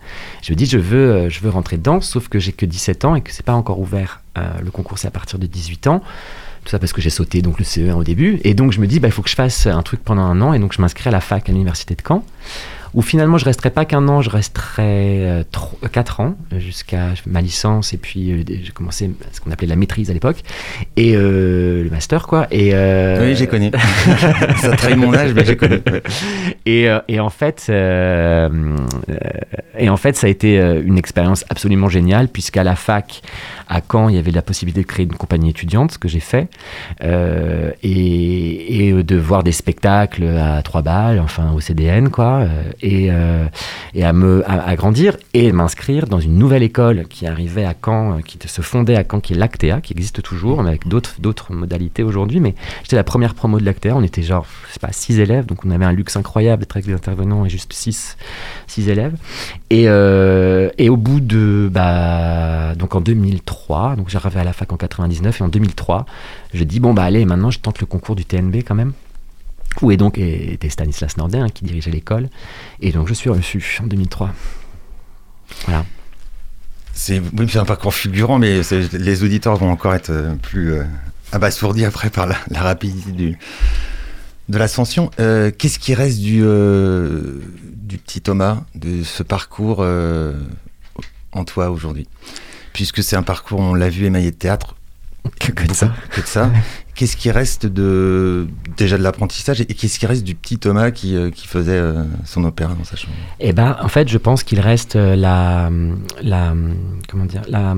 Je 0.42 0.52
me 0.52 0.57
dis, 0.57 0.66
je 0.66 0.78
veux, 0.78 1.28
je 1.28 1.40
veux 1.40 1.50
rentrer 1.50 1.76
dedans, 1.76 2.00
sauf 2.00 2.28
que 2.28 2.38
j'ai 2.38 2.52
que 2.52 2.66
17 2.66 3.04
ans 3.04 3.14
et 3.14 3.21
que 3.21 3.33
c'est 3.33 3.45
pas 3.45 3.54
encore 3.54 3.80
ouvert. 3.80 4.23
Le 4.62 4.71
concours, 4.71 4.99
c'est 4.99 5.09
à 5.09 5.11
partir 5.11 5.38
de 5.38 5.47
18 5.47 5.88
ans. 5.88 6.02
Tout 6.68 6.72
ça 6.72 6.78
parce 6.78 6.92
que 6.92 7.00
j'ai 7.00 7.08
sauté 7.08 7.40
donc 7.40 7.58
le 7.58 7.64
CE1 7.64 7.94
au 7.94 8.04
début. 8.04 8.40
Et 8.44 8.52
donc, 8.52 8.72
je 8.72 8.80
me 8.82 8.87
dis, 8.87 9.00
bah, 9.00 9.08
il 9.08 9.10
faut 9.10 9.22
que 9.22 9.30
je 9.30 9.34
fasse 9.34 9.66
un 9.66 9.80
truc 9.80 10.04
pendant 10.04 10.20
un 10.20 10.38
an. 10.42 10.52
Et 10.52 10.59
donc, 10.59 10.74
je 10.74 10.83
m'inscris 10.83 11.09
à 11.09 11.11
la 11.11 11.20
fac 11.22 11.48
à 11.48 11.52
l'université 11.52 11.94
de 11.94 12.02
Caen, 12.07 12.22
où 12.92 13.00
finalement, 13.00 13.38
je 13.38 13.46
resterai 13.46 13.70
pas 13.70 13.87
qu'un 13.87 14.07
an, 14.07 14.20
je 14.20 14.28
resterai 14.28 15.46
4 15.90 16.20
ans 16.20 16.37
euh, 16.52 16.59
jusqu'à 16.61 17.14
ma 17.26 17.40
licence. 17.40 17.94
Et 17.94 17.96
puis, 17.96 18.33
euh, 18.33 18.42
j'ai 18.46 18.72
commencé 18.72 19.11
ce 19.33 19.40
qu'on 19.40 19.50
appelait 19.50 19.66
la 19.66 19.76
maîtrise 19.76 20.11
à 20.11 20.12
l'époque. 20.12 20.42
Et 20.98 21.16
euh, 21.16 21.85
le 21.85 21.88
master, 21.88 22.26
quoi. 22.26 22.46
Et, 22.50 22.74
euh, 22.74 23.26
Oui, 23.26 23.35
j'ai 23.35 23.46
connu. 23.46 23.70
Ça 24.61 24.76
trahit 24.76 24.98
mon 24.98 25.14
âge, 25.14 25.33
mais 25.33 25.46
j'ai 25.46 25.57
connu. 25.57 25.81
et, 26.66 26.87
euh, 26.90 26.98
et 27.09 27.18
en 27.18 27.31
fait, 27.31 27.64
euh, 27.70 28.50
euh, 29.09 29.14
et 29.78 29.88
en 29.88 29.96
fait, 29.96 30.16
ça 30.16 30.26
a 30.26 30.31
été 30.31 30.59
euh, 30.59 30.83
une 30.85 30.98
expérience 30.98 31.46
absolument 31.48 31.88
géniale, 31.88 32.28
puisqu'à 32.28 32.64
la 32.64 32.74
fac, 32.76 33.22
à 33.68 33.81
Caen, 33.81 34.09
il 34.09 34.16
y 34.16 34.18
avait 34.18 34.31
la 34.31 34.42
possibilité 34.42 34.81
de 34.83 34.87
créer 34.87 35.07
une 35.07 35.14
compagnie 35.14 35.50
étudiante, 35.50 35.92
ce 35.92 35.98
que 35.98 36.09
j'ai 36.09 36.20
fait, 36.20 36.48
euh, 37.02 37.70
et, 37.83 38.88
et 38.88 39.02
de 39.02 39.16
voir 39.16 39.42
des 39.42 39.52
spectacles 39.52 40.26
à 40.26 40.62
trois 40.62 40.83
balles, 40.83 41.20
enfin 41.20 41.52
au 41.52 41.61
CDN, 41.61 42.11
quoi, 42.11 42.40
euh, 42.40 42.72
et, 42.81 43.09
euh, 43.11 43.46
à 44.02 44.12
me 44.12 44.42
à, 44.48 44.74
grandir 44.76 45.16
et 45.35 45.52
m'inscrire 45.52 46.07
dans 46.07 46.20
une 46.20 46.38
nouvelle 46.38 46.62
école 46.62 47.07
qui 47.09 47.26
arrivait 47.26 47.64
à 47.64 47.74
Caen, 47.85 48.18
euh, 48.18 48.20
qui 48.20 48.38
se 48.46 48.62
fondait 48.62 48.96
à 48.96 49.04
Caen, 49.09 49.20
qui 49.20 49.35
est 49.35 49.37
l'Actea, 49.37 49.81
qui 49.83 49.92
existe 49.92 50.22
toujours, 50.22 50.62
mais 50.62 50.70
avec 50.70 50.88
d'autres 50.88 51.52
modalités 51.52 52.02
aujourd'hui. 52.02 52.40
Mais 52.40 52.54
j'étais 52.83 52.96
la 52.96 53.04
première 53.04 53.35
promo 53.35 53.59
de 53.59 53.64
l'Actea, 53.64 53.92
on 53.94 54.02
était 54.02 54.22
genre, 54.22 54.46
je 54.68 54.74
sais 54.74 54.81
pas, 54.81 54.92
six 54.92 55.20
élèves, 55.20 55.46
donc 55.46 55.64
on 55.64 55.70
avait 55.70 55.85
un 55.85 55.92
luxe 55.92 56.16
incroyable 56.16 56.61
d'être 56.61 56.76
avec 56.76 56.87
des 56.87 56.94
intervenants 56.94 57.44
et 57.44 57.48
juste 57.48 57.72
six, 57.72 58.16
élèves. 58.78 59.14
Et, 59.70 59.85
euh, 59.88 60.70
et 60.78 60.88
au 60.88 60.96
bout 60.96 61.20
de, 61.20 61.68
bah, 61.72 62.74
donc 62.76 62.94
en 62.94 63.00
2003, 63.00 63.58
donc 63.68 64.09
j'arrivais 64.09 64.40
à 64.40 64.44
la 64.44 64.53
fac 64.53 64.73
en 64.73 64.77
99 64.77 65.40
et 65.40 65.44
en 65.44 65.49
2003, 65.49 66.07
je 66.55 66.64
dis 66.64 66.81
bon 66.81 66.94
bah 66.94 67.05
allez, 67.05 67.25
maintenant 67.25 67.51
je 67.51 67.59
tente 67.59 67.81
le 67.81 67.87
concours 67.87 68.16
du 68.16 68.25
TNB 68.25 68.57
quand 68.66 68.75
même. 68.75 68.92
Où 69.83 69.90
est 69.90 69.97
donc 69.97 70.18
était 70.18 70.71
Stanislas 70.71 71.16
Nordet 71.18 71.38
hein, 71.38 71.49
qui 71.53 71.64
dirigeait 71.64 71.90
l'école. 71.90 72.29
Et 72.81 72.90
donc 72.92 73.09
je 73.09 73.14
suis 73.14 73.31
reçu 73.31 73.62
en 73.83 73.87
2003. 73.87 74.31
Voilà. 75.66 75.85
C'est 76.94 77.23
un 77.55 77.64
parcours 77.64 77.94
fulgurant, 77.94 78.38
mais 78.38 78.62
les 78.92 79.23
auditeurs 79.23 79.57
vont 79.57 79.71
encore 79.71 79.94
être 79.94 80.11
euh, 80.11 80.35
plus 80.35 80.73
euh, 80.73 80.83
abasourdis 81.31 81.85
après 81.85 82.11
par 82.11 82.27
la, 82.27 82.37
rapidité 82.61 83.37
de 84.49 84.59
l'ascension. 84.59 85.11
Euh, 85.21 85.53
Qu'est-ce 85.57 85.79
qui 85.79 85.94
reste 85.94 86.18
du, 86.18 86.38
du 86.40 87.99
petit 87.99 88.21
Thomas, 88.21 88.62
de 88.75 89.05
ce 89.05 89.23
parcours 89.23 89.87
en 91.33 91.44
toi 91.44 91.71
aujourd'hui? 91.71 92.09
Puisque 92.72 93.02
c'est 93.02 93.16
un 93.16 93.22
parcours, 93.22 93.61
on 93.61 93.74
l'a 93.74 93.88
vu, 93.88 94.07
émaillé 94.07 94.31
de 94.31 94.37
théâtre. 94.37 94.74
Que, 95.40 95.52
que 95.52 95.66
de 95.66 95.74
ça. 95.74 95.92
Que 96.11 96.20
de 96.20 96.26
ça. 96.26 96.50
Qu'est-ce 96.94 97.16
qui 97.16 97.31
reste 97.31 97.66
de 97.66 98.48
déjà 98.76 98.98
de 98.98 99.02
l'apprentissage 99.02 99.61
et 99.61 99.66
qu'est-ce 99.66 99.98
qui 100.00 100.07
reste 100.07 100.24
du 100.24 100.35
petit 100.35 100.59
Thomas 100.59 100.90
qui, 100.90 101.14
euh, 101.14 101.31
qui 101.31 101.46
faisait 101.46 101.72
euh, 101.72 102.02
son 102.24 102.42
opéra 102.44 102.74
dans 102.74 102.85
sa 102.85 102.96
chambre? 102.96 103.14
Eh 103.38 103.52
ben, 103.52 103.76
en 103.81 103.88
fait, 103.88 104.09
je 104.09 104.18
pense 104.18 104.42
qu'il 104.42 104.59
reste 104.59 104.96
euh, 104.96 105.14
la, 105.14 105.70
la, 106.22 106.54
comment 107.09 107.24
dire, 107.24 107.42
la, 107.48 107.76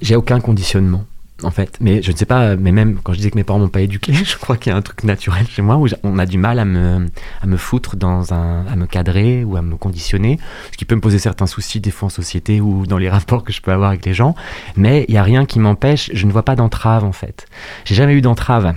j'ai 0.00 0.16
aucun 0.16 0.40
conditionnement. 0.40 1.04
En 1.44 1.50
fait, 1.50 1.76
mais 1.80 2.02
je 2.02 2.10
ne 2.10 2.16
sais 2.16 2.26
pas, 2.26 2.56
mais 2.56 2.72
même 2.72 2.98
quand 3.02 3.12
je 3.12 3.18
disais 3.18 3.30
que 3.30 3.36
mes 3.36 3.44
parents 3.44 3.58
m'ont 3.58 3.68
pas 3.68 3.82
éduqué, 3.82 4.12
je 4.24 4.36
crois 4.36 4.56
qu'il 4.56 4.70
y 4.70 4.74
a 4.74 4.76
un 4.76 4.82
truc 4.82 5.04
naturel 5.04 5.46
chez 5.46 5.62
moi 5.62 5.76
où 5.76 5.86
on 6.02 6.18
a 6.18 6.26
du 6.26 6.38
mal 6.38 6.58
à 6.58 6.64
me, 6.64 7.06
à 7.42 7.46
me 7.46 7.56
foutre 7.56 7.96
dans 7.96 8.32
un, 8.32 8.66
à 8.66 8.76
me 8.76 8.86
cadrer 8.86 9.44
ou 9.44 9.56
à 9.56 9.62
me 9.62 9.76
conditionner, 9.76 10.38
ce 10.72 10.76
qui 10.76 10.84
peut 10.84 10.94
me 10.94 11.00
poser 11.00 11.18
certains 11.18 11.46
soucis 11.46 11.80
des 11.80 11.90
fois 11.90 12.06
en 12.06 12.10
société 12.10 12.60
ou 12.60 12.86
dans 12.86 12.98
les 12.98 13.08
rapports 13.08 13.44
que 13.44 13.52
je 13.52 13.60
peux 13.60 13.72
avoir 13.72 13.90
avec 13.90 14.04
les 14.04 14.14
gens. 14.14 14.34
Mais 14.76 15.04
il 15.08 15.14
y 15.14 15.18
a 15.18 15.22
rien 15.22 15.44
qui 15.44 15.58
m'empêche, 15.58 16.10
je 16.12 16.26
ne 16.26 16.32
vois 16.32 16.44
pas 16.44 16.56
d'entrave 16.56 17.04
en 17.04 17.12
fait. 17.12 17.46
J'ai 17.84 17.94
jamais 17.94 18.14
eu 18.14 18.20
d'entrave. 18.20 18.74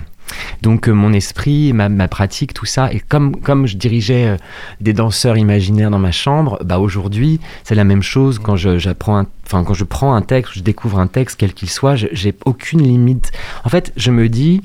Donc 0.62 0.88
euh, 0.88 0.92
mon 0.92 1.12
esprit, 1.12 1.72
ma, 1.72 2.08
pratique, 2.08 2.54
tout 2.54 2.66
ça, 2.66 2.92
et 2.92 3.00
comme, 3.00 3.36
comme 3.36 3.66
je 3.66 3.76
dirigeais 3.76 4.26
euh, 4.26 4.36
des 4.80 4.92
danseurs 4.92 5.36
imaginaires 5.36 5.90
dans 5.90 5.98
ma 5.98 6.12
chambre, 6.12 6.58
bah 6.64 6.78
aujourd'hui 6.78 7.40
c'est 7.64 7.74
la 7.74 7.84
même 7.84 8.02
chose 8.02 8.38
quand 8.38 8.56
je, 8.56 8.78
j'apprends 8.78 9.24
quand 9.50 9.74
je 9.74 9.84
prends 9.84 10.14
un 10.14 10.22
texte, 10.22 10.54
je 10.56 10.60
découvre 10.60 10.98
un 10.98 11.06
texte 11.06 11.36
quel 11.38 11.54
qu'il 11.54 11.70
soit, 11.70 11.96
j'ai 11.96 12.34
aucune 12.44 12.82
limite. 12.82 13.32
En 13.64 13.70
fait, 13.70 13.92
je 13.96 14.10
me 14.10 14.28
dis, 14.28 14.62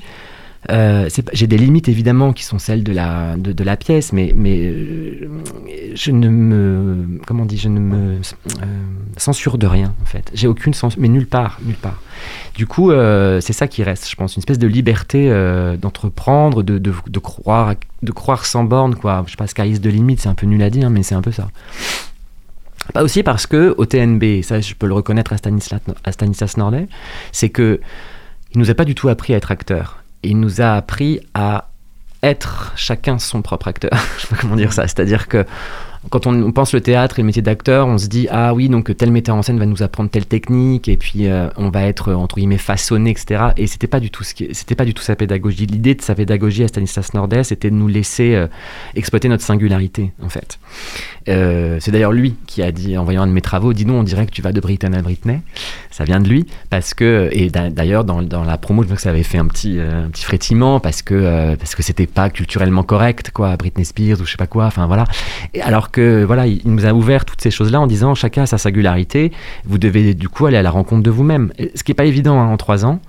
euh, 0.70 1.08
j'ai 1.32 1.46
des 1.46 1.58
limites 1.58 1.88
évidemment 1.88 2.32
qui 2.32 2.42
sont 2.42 2.58
celles 2.58 2.82
de 2.82 2.92
la, 2.92 3.76
pièce, 3.76 4.12
mais, 4.12 4.32
euh, 4.36 5.28
je 5.94 6.10
ne 6.10 6.28
me. 6.28 7.20
Comment 7.26 7.44
dit 7.44 7.58
Je 7.58 7.68
ne 7.68 7.80
me 7.80 7.96
euh, 8.16 8.18
censure 9.16 9.58
de 9.58 9.66
rien, 9.66 9.94
en 10.02 10.06
fait. 10.06 10.30
J'ai 10.34 10.46
aucune 10.46 10.74
censure, 10.74 11.00
mais 11.00 11.08
nulle 11.08 11.26
part, 11.26 11.58
nulle 11.64 11.76
part. 11.76 12.00
Du 12.54 12.66
coup, 12.66 12.92
c'est 13.40 13.52
ça 13.52 13.68
qui 13.68 13.82
reste, 13.82 14.08
je 14.08 14.16
pense, 14.16 14.36
une 14.36 14.40
espèce 14.40 14.58
de 14.58 14.66
liberté 14.66 15.28
d'entreprendre, 15.80 16.62
de, 16.62 17.18
croire, 17.18 17.74
de 18.02 18.12
croire 18.12 18.46
sans 18.46 18.64
borne, 18.64 18.94
quoi. 18.94 19.22
Je 19.26 19.32
sais 19.32 19.36
pas, 19.36 19.46
sky 19.46 19.70
is 19.70 19.80
de 19.80 19.90
limite, 19.90 20.20
c'est 20.20 20.28
un 20.28 20.34
peu 20.34 20.46
nul 20.46 20.62
à 20.62 20.70
dire, 20.70 20.88
mais 20.90 21.02
c'est 21.02 21.14
un 21.14 21.22
peu 21.22 21.32
ça. 21.32 21.48
Pas 22.92 23.02
aussi 23.02 23.22
parce 23.22 23.46
que 23.46 23.74
au 23.78 23.86
TNB, 23.86 24.42
ça 24.42 24.60
je 24.60 24.74
peux 24.74 24.86
le 24.86 24.92
reconnaître 24.92 25.32
à 25.32 25.38
Stanislas, 25.38 25.80
à 26.04 26.58
Nordet, 26.58 26.86
c'est 27.32 27.48
que 27.48 27.80
il 28.52 28.58
nous 28.58 28.70
a 28.70 28.74
pas 28.74 28.84
du 28.84 28.94
tout 28.94 29.08
appris 29.08 29.34
à 29.34 29.38
être 29.38 29.50
acteur. 29.50 30.03
Il 30.24 30.40
nous 30.40 30.60
a 30.60 30.74
appris 30.74 31.20
à 31.34 31.68
être 32.22 32.72
chacun 32.76 33.18
son 33.18 33.42
propre 33.42 33.68
acteur. 33.68 33.92
je 34.16 34.22
sais 34.22 34.28
pas 34.28 34.36
comment 34.40 34.56
dire 34.56 34.72
ça. 34.72 34.82
C'est-à-dire 34.82 35.28
que 35.28 35.44
quand 36.10 36.26
on, 36.26 36.52
pense 36.52 36.72
le 36.74 36.80
théâtre 36.80 37.18
et 37.18 37.22
le 37.22 37.26
métier 37.26 37.42
d'acteur, 37.42 37.86
on 37.86 37.98
se 37.98 38.06
dit 38.08 38.28
ah 38.30 38.54
oui 38.54 38.68
donc 38.68 38.96
tel 38.96 39.10
metteur 39.10 39.34
en 39.36 39.42
scène 39.42 39.58
va 39.58 39.66
nous 39.66 39.82
apprendre 39.82 40.10
telle 40.10 40.26
technique 40.26 40.88
et 40.88 40.96
puis 40.96 41.26
euh, 41.26 41.48
on 41.56 41.70
va 41.70 41.82
être 41.84 42.08
euh, 42.10 42.14
entre 42.14 42.36
guillemets 42.36 42.58
façonné 42.58 43.10
etc. 43.10 43.46
Et 43.56 43.66
c'était 43.66 43.86
pas 43.86 44.00
du 44.00 44.10
tout 44.10 44.22
c'était 44.24 44.74
pas 44.74 44.84
du 44.84 44.94
tout 44.94 45.02
sa 45.02 45.16
pédagogie. 45.16 45.66
L'idée 45.66 45.94
de 45.94 46.02
sa 46.02 46.14
pédagogie 46.14 46.64
à 46.64 46.68
Stanislas 46.68 47.14
Nordet, 47.14 47.44
c'était 47.44 47.70
de 47.70 47.74
nous 47.76 47.88
laisser 47.88 48.34
euh, 48.34 48.46
exploiter 48.94 49.28
notre 49.28 49.42
singularité 49.44 50.12
en 50.22 50.28
fait. 50.28 50.58
Euh, 51.28 51.78
c'est 51.80 51.90
d'ailleurs 51.90 52.12
lui 52.12 52.34
qui 52.46 52.62
a 52.62 52.70
dit 52.70 52.96
en 52.98 53.04
voyant 53.04 53.22
un 53.22 53.26
de 53.26 53.32
mes 53.32 53.40
travaux, 53.40 53.72
dis 53.72 53.84
donc 53.84 53.96
on 53.96 54.02
dirait 54.02 54.26
que 54.26 54.30
tu 54.32 54.42
vas 54.42 54.52
de 54.52 54.60
Britain 54.60 54.92
à 54.92 55.02
Britney. 55.02 55.40
Ça 55.90 56.04
vient 56.04 56.20
de 56.20 56.28
lui 56.28 56.46
parce 56.70 56.94
que 56.94 57.28
et 57.32 57.50
d'a- 57.50 57.70
d'ailleurs 57.70 58.04
dans, 58.04 58.22
dans 58.22 58.44
la 58.44 58.58
promo 58.58 58.82
je 58.82 58.88
vois 58.88 58.96
que 58.96 59.02
ça 59.02 59.10
avait 59.10 59.22
fait 59.22 59.38
un 59.38 59.46
petit 59.46 59.78
euh, 59.78 60.06
un 60.06 60.10
petit 60.10 60.24
frétiment 60.24 60.80
parce 60.80 61.02
que 61.02 61.14
euh, 61.14 61.56
parce 61.56 61.74
que 61.74 61.82
c'était 61.82 62.06
pas 62.06 62.30
culturellement 62.30 62.82
correct 62.82 63.30
quoi 63.32 63.56
Britney 63.56 63.84
Spears 63.84 64.20
ou 64.20 64.24
je 64.26 64.32
sais 64.32 64.36
pas 64.36 64.46
quoi 64.46 64.66
enfin 64.66 64.86
voilà 64.86 65.04
et 65.54 65.62
alors 65.62 65.90
que 65.94 66.24
voilà 66.24 66.48
il 66.48 66.60
nous 66.64 66.86
a 66.86 66.92
ouvert 66.92 67.24
toutes 67.24 67.40
ces 67.40 67.52
choses 67.52 67.70
là 67.70 67.80
en 67.80 67.86
disant 67.86 68.16
chacun 68.16 68.42
a 68.42 68.46
sa 68.46 68.58
singularité 68.58 69.30
vous 69.64 69.78
devez 69.78 70.14
du 70.14 70.28
coup 70.28 70.46
aller 70.46 70.56
à 70.56 70.62
la 70.62 70.70
rencontre 70.70 71.04
de 71.04 71.10
vous-même 71.10 71.52
ce 71.74 71.84
qui 71.84 71.92
est 71.92 71.94
pas 71.94 72.04
évident 72.04 72.40
hein, 72.40 72.46
en 72.46 72.56
trois 72.56 72.84
ans 72.84 73.00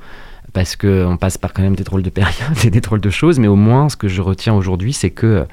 parce 0.54 0.76
que 0.76 1.04
on 1.06 1.18
passe 1.18 1.40
par 1.40 1.52
quand 1.52 1.64
même 1.64 1.76
des 1.76 1.84
drôles 1.84 2.04
de 2.04 2.12
périodes 2.12 2.64
et 2.64 2.70
des 2.70 2.82
drôles 2.82 3.02
de 3.02 3.10
choses 3.10 3.40
mais 3.40 3.48
au 3.48 3.56
moins 3.56 3.90
ce 3.90 3.98
que 3.98 4.08
je 4.08 4.22
retiens 4.22 4.54
aujourd'hui 4.54 4.94
c'est 4.94 5.10
que 5.10 5.26
euh, 5.26 5.44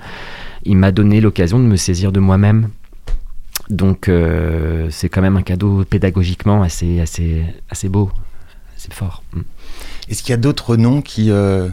il 0.64 0.76
m'a 0.76 0.92
donné 0.92 1.22
l'occasion 1.22 1.58
de 1.58 1.64
me 1.64 1.76
saisir 1.76 2.12
de 2.12 2.20
moi-même 2.20 2.68
donc 3.70 4.08
euh, 4.08 4.88
c'est 4.90 5.08
quand 5.08 5.22
même 5.22 5.36
un 5.36 5.42
cadeau 5.42 5.84
pédagogiquement 5.84 6.62
assez, 6.62 7.00
assez, 7.00 7.42
assez 7.70 7.88
beau, 7.88 8.10
assez 8.76 8.90
fort. 8.92 9.22
Mm. 9.32 9.40
Est-ce 10.08 10.22
qu'il 10.22 10.30
y 10.30 10.34
a 10.34 10.38
d'autres 10.38 10.76
noms 10.76 11.00
qui, 11.00 11.30
euh, 11.30 11.68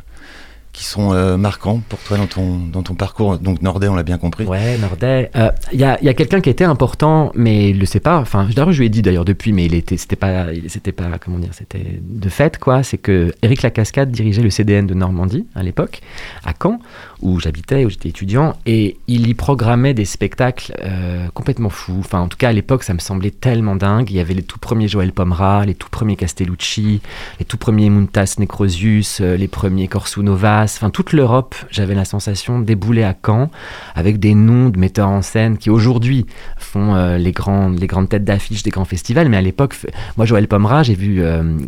qui 0.79 0.85
sont 0.85 1.11
euh, 1.11 1.35
marquants 1.35 1.81
pour 1.89 1.99
toi 1.99 2.15
dans 2.15 2.25
ton, 2.25 2.57
dans 2.57 2.83
ton 2.83 2.93
parcours 2.93 3.37
Donc 3.37 3.61
Nordet, 3.61 3.89
on 3.89 3.95
l'a 3.95 4.03
bien 4.03 4.17
compris. 4.17 4.45
Ouais, 4.45 4.77
Nordet. 4.77 5.29
Euh, 5.35 5.51
Il 5.73 5.79
y 5.79 5.83
a, 5.83 6.01
y 6.01 6.07
a 6.07 6.13
quelqu'un 6.13 6.39
qui 6.39 6.49
était 6.49 6.63
important, 6.63 7.33
mais 7.35 7.71
il 7.71 7.79
le 7.79 7.85
sait 7.85 7.99
pas. 7.99 8.17
Enfin, 8.17 8.47
d'ailleurs, 8.55 8.71
je 8.71 8.79
lui 8.79 8.85
ai 8.85 8.89
dit 8.89 9.01
d'ailleurs 9.01 9.25
depuis, 9.25 9.51
mais 9.51 9.65
il 9.65 9.73
était, 9.75 9.97
c'était 9.97 10.15
pas, 10.15 10.45
c'était 10.69 10.93
pas, 10.93 11.09
comment 11.19 11.37
dire, 11.37 11.49
c'était 11.51 11.99
de 12.01 12.29
fait 12.29 12.57
quoi. 12.59 12.81
C'est 12.81 12.97
que 12.97 13.33
Éric 13.41 13.61
Lacascade 13.61 14.09
dirigeait 14.09 14.41
le 14.41 14.49
CDN 14.49 14.87
de 14.87 14.93
Normandie 14.93 15.45
à 15.53 15.63
l'époque, 15.63 15.99
à 16.45 16.53
Caen, 16.57 16.79
où 17.21 17.39
j'habitais, 17.39 17.85
où 17.85 17.89
j'étais 17.89 18.09
étudiant, 18.09 18.55
et 18.65 18.97
il 19.07 19.27
y 19.27 19.33
programmait 19.33 19.93
des 19.93 20.05
spectacles 20.05 20.73
euh, 20.83 21.27
complètement 21.33 21.69
fous. 21.69 21.97
Enfin, 21.99 22.19
en 22.19 22.27
tout 22.27 22.37
cas, 22.37 22.49
à 22.49 22.51
l'époque, 22.51 22.83
ça 22.83 22.93
me 22.93 22.99
semblait 22.99 23.31
tellement 23.31 23.75
dingue. 23.75 24.09
Il 24.09 24.15
y 24.15 24.19
avait 24.19 24.33
les 24.33 24.43
tout 24.43 24.59
premiers 24.59 24.87
Joël 24.87 25.11
Pomera, 25.11 25.65
les 25.65 25.75
tout 25.75 25.89
premiers 25.89 26.15
Castellucci, 26.15 27.01
les 27.39 27.45
tout 27.45 27.57
premiers 27.57 27.89
Muntas 27.89 28.35
Necrosius, 28.39 29.21
euh, 29.21 29.37
les 29.37 29.47
premiers 29.47 29.87
Corsu 29.87 30.21
Novas. 30.21 30.75
Enfin, 30.77 30.89
toute 30.89 31.13
l'Europe, 31.13 31.55
j'avais 31.69 31.95
la 31.95 32.05
sensation 32.05 32.59
déboulait 32.59 33.03
à 33.03 33.15
Caen 33.25 33.49
avec 33.95 34.19
des 34.19 34.35
noms 34.35 34.69
de 34.69 34.79
metteurs 34.79 35.09
en 35.09 35.21
scène 35.21 35.57
qui 35.57 35.69
aujourd'hui 35.69 36.25
font 36.57 36.95
euh, 36.95 37.17
les, 37.17 37.31
grandes, 37.31 37.79
les 37.79 37.87
grandes 37.87 38.09
têtes 38.09 38.25
d'affiche 38.25 38.63
des 38.63 38.71
grands 38.71 38.85
festivals. 38.85 39.29
Mais 39.29 39.37
à 39.37 39.41
l'époque, 39.41 39.75
moi, 40.17 40.25
Joël 40.25 40.47
Pomera, 40.47 40.83
j'ai 40.83 40.95
vu, 40.95 41.23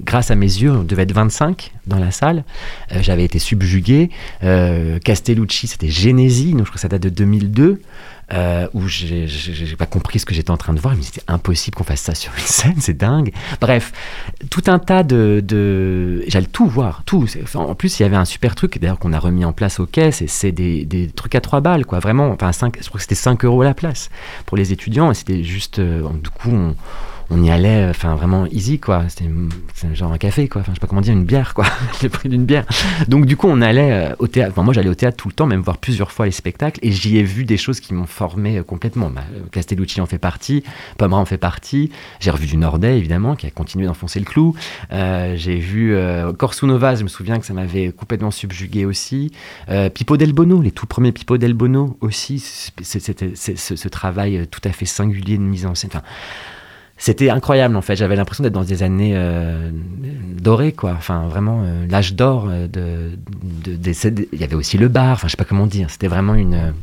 grâce 0.05 0.31
à 0.31 0.35
mes 0.35 0.45
yeux, 0.45 0.71
on 0.71 0.83
devait 0.83 1.03
être 1.03 1.13
25 1.13 1.71
dans 1.87 1.99
la 1.99 2.11
salle. 2.11 2.43
J'avais 3.01 3.23
été 3.23 3.39
subjugué. 3.39 4.09
Euh, 4.43 4.99
Castellucci, 5.45 5.67
c'était 5.67 5.89
Genesi, 5.89 6.51
donc 6.51 6.59
je 6.59 6.63
crois 6.65 6.73
que 6.75 6.79
ça 6.79 6.87
date 6.87 7.01
de 7.03 7.09
2002. 7.09 7.81
euh, 8.33 8.65
où 8.73 8.87
j'ai 8.87 9.27
pas 9.77 9.85
compris 9.85 10.19
ce 10.19 10.25
que 10.25 10.33
j'étais 10.33 10.51
en 10.51 10.57
train 10.57 10.73
de 10.73 10.79
voir, 10.79 10.95
mais 10.95 11.01
c'était 11.03 11.21
impossible 11.27 11.75
qu'on 11.75 11.83
fasse 11.83 11.99
ça 11.99 12.15
sur 12.15 12.31
une 12.37 12.39
scène, 12.45 12.75
c'est 12.79 12.95
dingue. 12.95 13.33
Bref, 13.59 13.91
tout 14.49 14.63
un 14.67 14.79
tas 14.79 15.03
de, 15.03 15.43
de... 15.45 16.23
j'allais 16.27 16.45
tout 16.47 16.65
voir, 16.65 17.03
tout. 17.05 17.25
En 17.55 17.75
plus, 17.75 17.99
il 17.99 18.03
y 18.03 18.05
avait 18.05 18.15
un 18.15 18.23
super 18.23 18.55
truc 18.55 18.79
d'ailleurs 18.79 18.99
qu'on 18.99 19.11
a 19.11 19.19
remis 19.19 19.43
en 19.43 19.51
place 19.51 19.81
au 19.81 19.85
quai, 19.85 20.13
c'est- 20.13 20.27
c'est 20.27 20.53
des, 20.53 20.85
des 20.85 21.07
trucs 21.09 21.35
à 21.35 21.41
trois 21.41 21.59
balles, 21.59 21.85
quoi, 21.85 21.99
vraiment. 21.99 22.29
Enfin, 22.31 22.53
5, 22.53 22.77
je 22.81 22.87
crois 22.87 22.99
que 22.99 23.03
c'était 23.03 23.15
5 23.15 23.43
euros 23.43 23.63
la 23.63 23.73
place 23.73 24.09
pour 24.45 24.55
les 24.55 24.71
étudiants, 24.71 25.11
et 25.11 25.13
c'était 25.13 25.43
juste, 25.43 25.79
euh, 25.79 26.01
du 26.23 26.29
coup, 26.29 26.51
on, 26.51 26.73
on 27.31 27.43
y 27.43 27.49
allait, 27.49 27.87
enfin 27.89 28.15
vraiment 28.15 28.45
easy, 28.47 28.79
quoi. 28.79 29.05
C'était 29.07 29.29
genre 29.93 30.11
un 30.11 30.17
café, 30.17 30.47
quoi. 30.47 30.61
Enfin, 30.61 30.71
je 30.71 30.75
sais 30.75 30.81
pas 30.81 30.87
comment 30.87 31.01
dire, 31.01 31.13
une 31.13 31.25
bière, 31.25 31.53
quoi. 31.53 31.65
le 32.03 32.09
prix 32.09 32.29
d'une 32.29 32.45
bière. 32.45 32.65
Donc, 33.07 33.25
du 33.25 33.37
coup, 33.37 33.47
on 33.47 33.61
allait 33.61 33.91
euh, 33.91 34.15
au 34.19 34.27
théâtre. 34.27 34.51
Enfin, 34.51 34.63
moi, 34.63 34.73
j'allais 34.73 34.89
au 34.89 34.95
théâtre 34.95 35.17
tout 35.17 35.27
le 35.27 35.33
temps, 35.33 35.45
même 35.47 35.61
voir 35.61 35.77
plusieurs 35.77 36.11
fois 36.11 36.25
les 36.25 36.31
spectacles, 36.31 36.79
et 36.83 36.91
j'y 36.91 37.17
ai 37.17 37.23
vu 37.23 37.45
des 37.45 37.57
choses 37.57 37.79
qui 37.79 37.93
m'ont 37.93 38.05
formé 38.05 38.57
euh, 38.57 38.63
complètement. 38.63 39.09
Bah, 39.09 39.23
euh, 39.33 39.41
Castellucci 39.51 40.01
en 40.01 40.05
fait 40.05 40.17
partie, 40.17 40.63
Pomera 40.97 41.19
en 41.19 41.25
fait 41.25 41.37
partie. 41.37 41.91
J'ai 42.19 42.31
revu 42.31 42.47
du 42.47 42.57
Nordet, 42.57 42.97
évidemment, 42.97 43.35
qui 43.35 43.47
a 43.47 43.51
continué 43.51 43.85
d'enfoncer 43.85 44.19
le 44.19 44.25
clou. 44.25 44.55
Euh, 44.91 45.35
j'ai 45.37 45.57
vu 45.57 45.95
euh, 45.95 46.33
Corsu 46.33 46.65
Novas, 46.65 46.95
je 46.95 47.03
me 47.03 47.07
souviens 47.09 47.39
que 47.39 47.45
ça 47.45 47.53
m'avait 47.53 47.91
complètement 47.91 48.31
subjugué 48.31 48.85
aussi. 48.85 49.31
Euh, 49.69 49.89
Pipo 49.89 50.17
Del 50.17 50.33
Bono, 50.33 50.61
les 50.61 50.71
tout 50.71 50.85
premiers 50.85 51.11
Pipo 51.11 51.37
Del 51.37 51.53
Bono 51.53 51.97
aussi, 52.01 52.39
c'était 52.39 53.35
ce, 53.35 53.87
travail 53.87 54.37
euh, 54.37 54.45
tout 54.45 54.61
à 54.63 54.71
fait 54.71 54.85
singulier 54.85 55.37
de 55.37 55.43
mise 55.43 55.65
en 55.65 55.75
scène. 55.75 55.91
Enfin, 55.93 56.03
c'était 57.01 57.31
incroyable 57.31 57.75
en 57.75 57.81
fait. 57.81 57.95
J'avais 57.95 58.15
l'impression 58.15 58.43
d'être 58.43 58.53
dans 58.53 58.63
des 58.63 58.83
années 58.83 59.13
euh, 59.15 59.71
dorées, 60.39 60.71
quoi. 60.71 60.91
Enfin, 60.95 61.27
vraiment 61.27 61.63
euh, 61.65 61.87
l'âge 61.89 62.13
d'or 62.13 62.47
euh, 62.47 62.67
de. 62.67 63.17
Il 63.65 64.39
y 64.39 64.43
avait 64.43 64.53
aussi 64.53 64.77
le 64.77 64.87
bar. 64.87 65.13
Enfin, 65.13 65.27
je 65.27 65.31
sais 65.31 65.37
pas 65.37 65.43
comment 65.43 65.65
dire. 65.65 65.89
C'était 65.89 66.07
vraiment 66.07 66.35
une. 66.35 66.73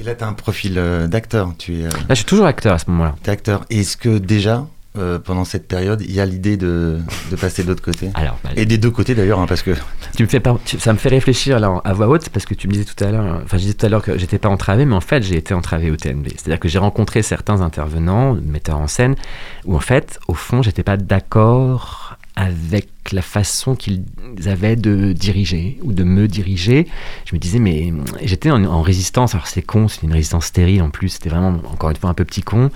Et 0.00 0.02
là, 0.02 0.14
tu 0.14 0.24
as 0.24 0.28
un 0.28 0.32
profil 0.32 0.80
d'acteur. 1.08 1.52
Tu 1.58 1.74
es, 1.74 1.82
Là, 1.82 1.90
je 2.08 2.14
suis 2.14 2.24
toujours 2.24 2.46
acteur 2.46 2.72
à 2.72 2.78
ce 2.78 2.88
moment-là. 2.88 3.16
t'es 3.22 3.32
acteur. 3.32 3.66
Est-ce 3.68 3.98
que 3.98 4.16
déjà, 4.16 4.66
euh, 4.96 5.18
pendant 5.18 5.44
cette 5.44 5.66
période, 5.66 6.00
il 6.02 6.12
y 6.12 6.20
a 6.20 6.26
l'idée 6.26 6.56
de, 6.56 6.98
de 7.30 7.36
passer 7.36 7.62
de 7.64 7.68
l'autre 7.68 7.82
côté 7.82 8.10
Alors, 8.14 8.38
bah, 8.44 8.50
Et 8.56 8.64
des 8.66 8.78
deux 8.78 8.90
côtés 8.90 9.14
d'ailleurs, 9.14 9.40
hein, 9.40 9.46
parce 9.46 9.62
que 9.62 9.72
Tu 10.16 10.22
me 10.22 10.28
fais 10.28 10.40
pas, 10.40 10.56
tu- 10.64 10.78
ça 10.78 10.92
me 10.92 10.98
fait 10.98 11.08
réfléchir 11.08 11.58
là 11.60 11.80
à 11.84 11.92
voix 11.92 12.08
haute 12.08 12.28
parce 12.30 12.46
que 12.46 12.54
tu 12.54 12.68
me 12.68 12.72
disais 12.72 12.84
tout 12.84 13.02
à 13.04 13.10
l'heure, 13.10 13.40
enfin 13.44 13.56
je 13.56 13.62
disais 13.62 13.74
tout 13.74 13.86
à 13.86 13.88
l'heure 13.88 14.02
que 14.02 14.16
j'étais 14.18 14.38
pas 14.38 14.48
entravé, 14.48 14.84
mais 14.84 14.94
en 14.94 15.00
fait 15.00 15.22
j'ai 15.22 15.36
été 15.36 15.52
entravé 15.54 15.90
au 15.90 15.96
TNB. 15.96 16.28
C'est-à-dire 16.36 16.60
que 16.60 16.68
j'ai 16.68 16.78
rencontré 16.78 17.22
certains 17.22 17.60
intervenants, 17.60 18.34
metteurs 18.34 18.78
en 18.78 18.86
scène, 18.86 19.16
où 19.64 19.74
en 19.76 19.80
fait, 19.80 20.18
au 20.28 20.34
fond, 20.34 20.62
j'étais 20.62 20.82
pas 20.84 20.96
d'accord 20.96 22.16
avec 22.36 22.88
la 23.12 23.22
façon 23.22 23.74
qu'ils 23.74 24.04
avaient 24.46 24.76
de 24.76 25.12
diriger 25.12 25.78
ou 25.82 25.92
de 25.92 26.04
me 26.04 26.28
diriger. 26.28 26.86
Je 27.26 27.34
me 27.34 27.40
disais, 27.40 27.58
mais 27.58 27.92
j'étais 28.22 28.50
en, 28.50 28.82
résistance. 28.82 29.34
Alors 29.34 29.46
c'est 29.46 29.62
con, 29.62 29.88
c'est 29.88 30.02
une 30.02 30.12
résistance 30.12 30.46
stérile 30.46 30.82
en 30.82 30.90
plus. 30.90 31.10
C'était 31.10 31.30
vraiment 31.30 31.60
encore 31.70 31.90
une 31.90 31.96
fois 31.96 32.10
un 32.10 32.14
peu 32.14 32.24
petit 32.24 32.42
con. 32.42 32.70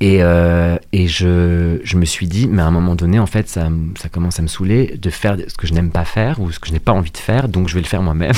Et, 0.00 0.18
euh, 0.22 0.76
et 0.92 1.06
je, 1.06 1.80
je 1.82 1.96
me 1.96 2.04
suis 2.04 2.26
dit, 2.26 2.48
mais 2.48 2.62
à 2.62 2.66
un 2.66 2.70
moment 2.70 2.94
donné, 2.94 3.18
en 3.18 3.26
fait, 3.26 3.48
ça, 3.48 3.68
ça 3.98 4.08
commence 4.08 4.38
à 4.38 4.42
me 4.42 4.48
saouler 4.48 4.96
de 4.96 5.10
faire 5.10 5.36
ce 5.46 5.56
que 5.56 5.66
je 5.66 5.74
n'aime 5.74 5.90
pas 5.90 6.04
faire 6.04 6.40
ou 6.40 6.50
ce 6.50 6.58
que 6.58 6.68
je 6.68 6.72
n'ai 6.72 6.80
pas 6.80 6.92
envie 6.92 7.10
de 7.10 7.18
faire, 7.18 7.48
donc 7.48 7.68
je 7.68 7.74
vais 7.74 7.80
le 7.80 7.86
faire 7.86 8.02
moi-même. 8.02 8.32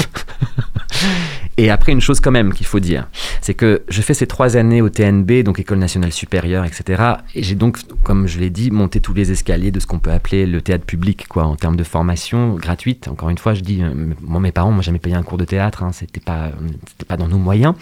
et 1.57 1.71
après, 1.71 1.93
une 1.93 2.01
chose 2.01 2.21
quand 2.21 2.31
même 2.31 2.53
qu'il 2.53 2.67
faut 2.67 2.81
dire, 2.81 3.09
c'est 3.41 3.55
que 3.55 3.83
je 3.89 4.03
fais 4.03 4.15
ces 4.15 4.27
trois 4.27 4.57
années 4.57 4.83
au 4.83 4.89
TNB, 4.89 5.43
donc 5.43 5.59
École 5.59 5.79
nationale 5.79 6.13
supérieure, 6.13 6.65
etc. 6.65 7.03
Et 7.35 7.43
j'ai 7.43 7.55
donc, 7.55 7.79
comme 8.03 8.27
je 8.27 8.39
l'ai 8.39 8.51
dit, 8.51 8.71
monté 8.71 9.01
tous 9.01 9.15
les 9.15 9.31
escaliers 9.31 9.71
de 9.71 9.81
ce 9.81 9.87
qu'on 9.87 9.99
peut 9.99 10.13
appeler 10.13 10.47
le 10.47 10.63
théâtre 10.63 10.85
public, 10.85 11.18
quoi, 11.27 11.45
en 11.45 11.57
termes 11.57 11.77
de 11.77 11.85
formation 11.85 12.55
gratuite. 12.55 13.09
Encore 13.09 13.31
une 13.31 13.39
fois, 13.39 13.55
je 13.55 13.61
dis, 13.61 13.83
euh, 13.83 13.93
moi, 14.21 14.41
mes 14.41 14.53
parents 14.53 14.71
m'ont 14.71 14.83
jamais 14.83 14.99
payé 14.99 15.17
un 15.17 15.23
cours 15.23 15.39
de 15.39 15.45
théâtre, 15.45 15.83
hein, 15.83 15.91
c'était 15.93 16.21
pas, 16.21 16.51
c'était 16.87 17.07
pas 17.07 17.17
dans 17.17 17.29
nos 17.29 17.39
moyens. 17.39 17.75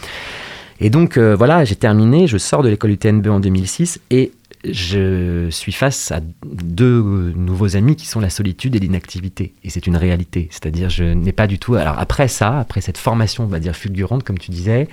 Et 0.80 0.90
donc 0.90 1.16
euh, 1.16 1.34
voilà, 1.34 1.64
j'ai 1.64 1.76
terminé, 1.76 2.26
je 2.26 2.38
sors 2.38 2.62
de 2.62 2.68
l'école 2.68 2.90
du 2.90 2.98
TNB 2.98 3.28
en 3.28 3.40
2006 3.40 4.00
et 4.10 4.32
je 4.64 5.48
suis 5.50 5.72
face 5.72 6.12
à 6.12 6.20
deux 6.44 7.02
euh, 7.02 7.32
nouveaux 7.34 7.76
amis 7.76 7.96
qui 7.96 8.06
sont 8.06 8.20
la 8.20 8.30
solitude 8.30 8.74
et 8.76 8.78
l'inactivité. 8.78 9.54
Et 9.64 9.70
c'est 9.70 9.86
une 9.86 9.96
réalité. 9.96 10.48
C'est-à-dire, 10.50 10.90
je 10.90 11.04
n'ai 11.04 11.32
pas 11.32 11.46
du 11.46 11.58
tout. 11.58 11.76
Alors, 11.76 11.98
après 11.98 12.28
ça, 12.28 12.58
après 12.58 12.80
cette 12.80 12.98
formation, 12.98 13.44
on 13.44 13.48
va 13.48 13.60
dire 13.60 13.74
fulgurante, 13.74 14.24
comme 14.24 14.38
tu 14.38 14.50
disais, 14.50 14.88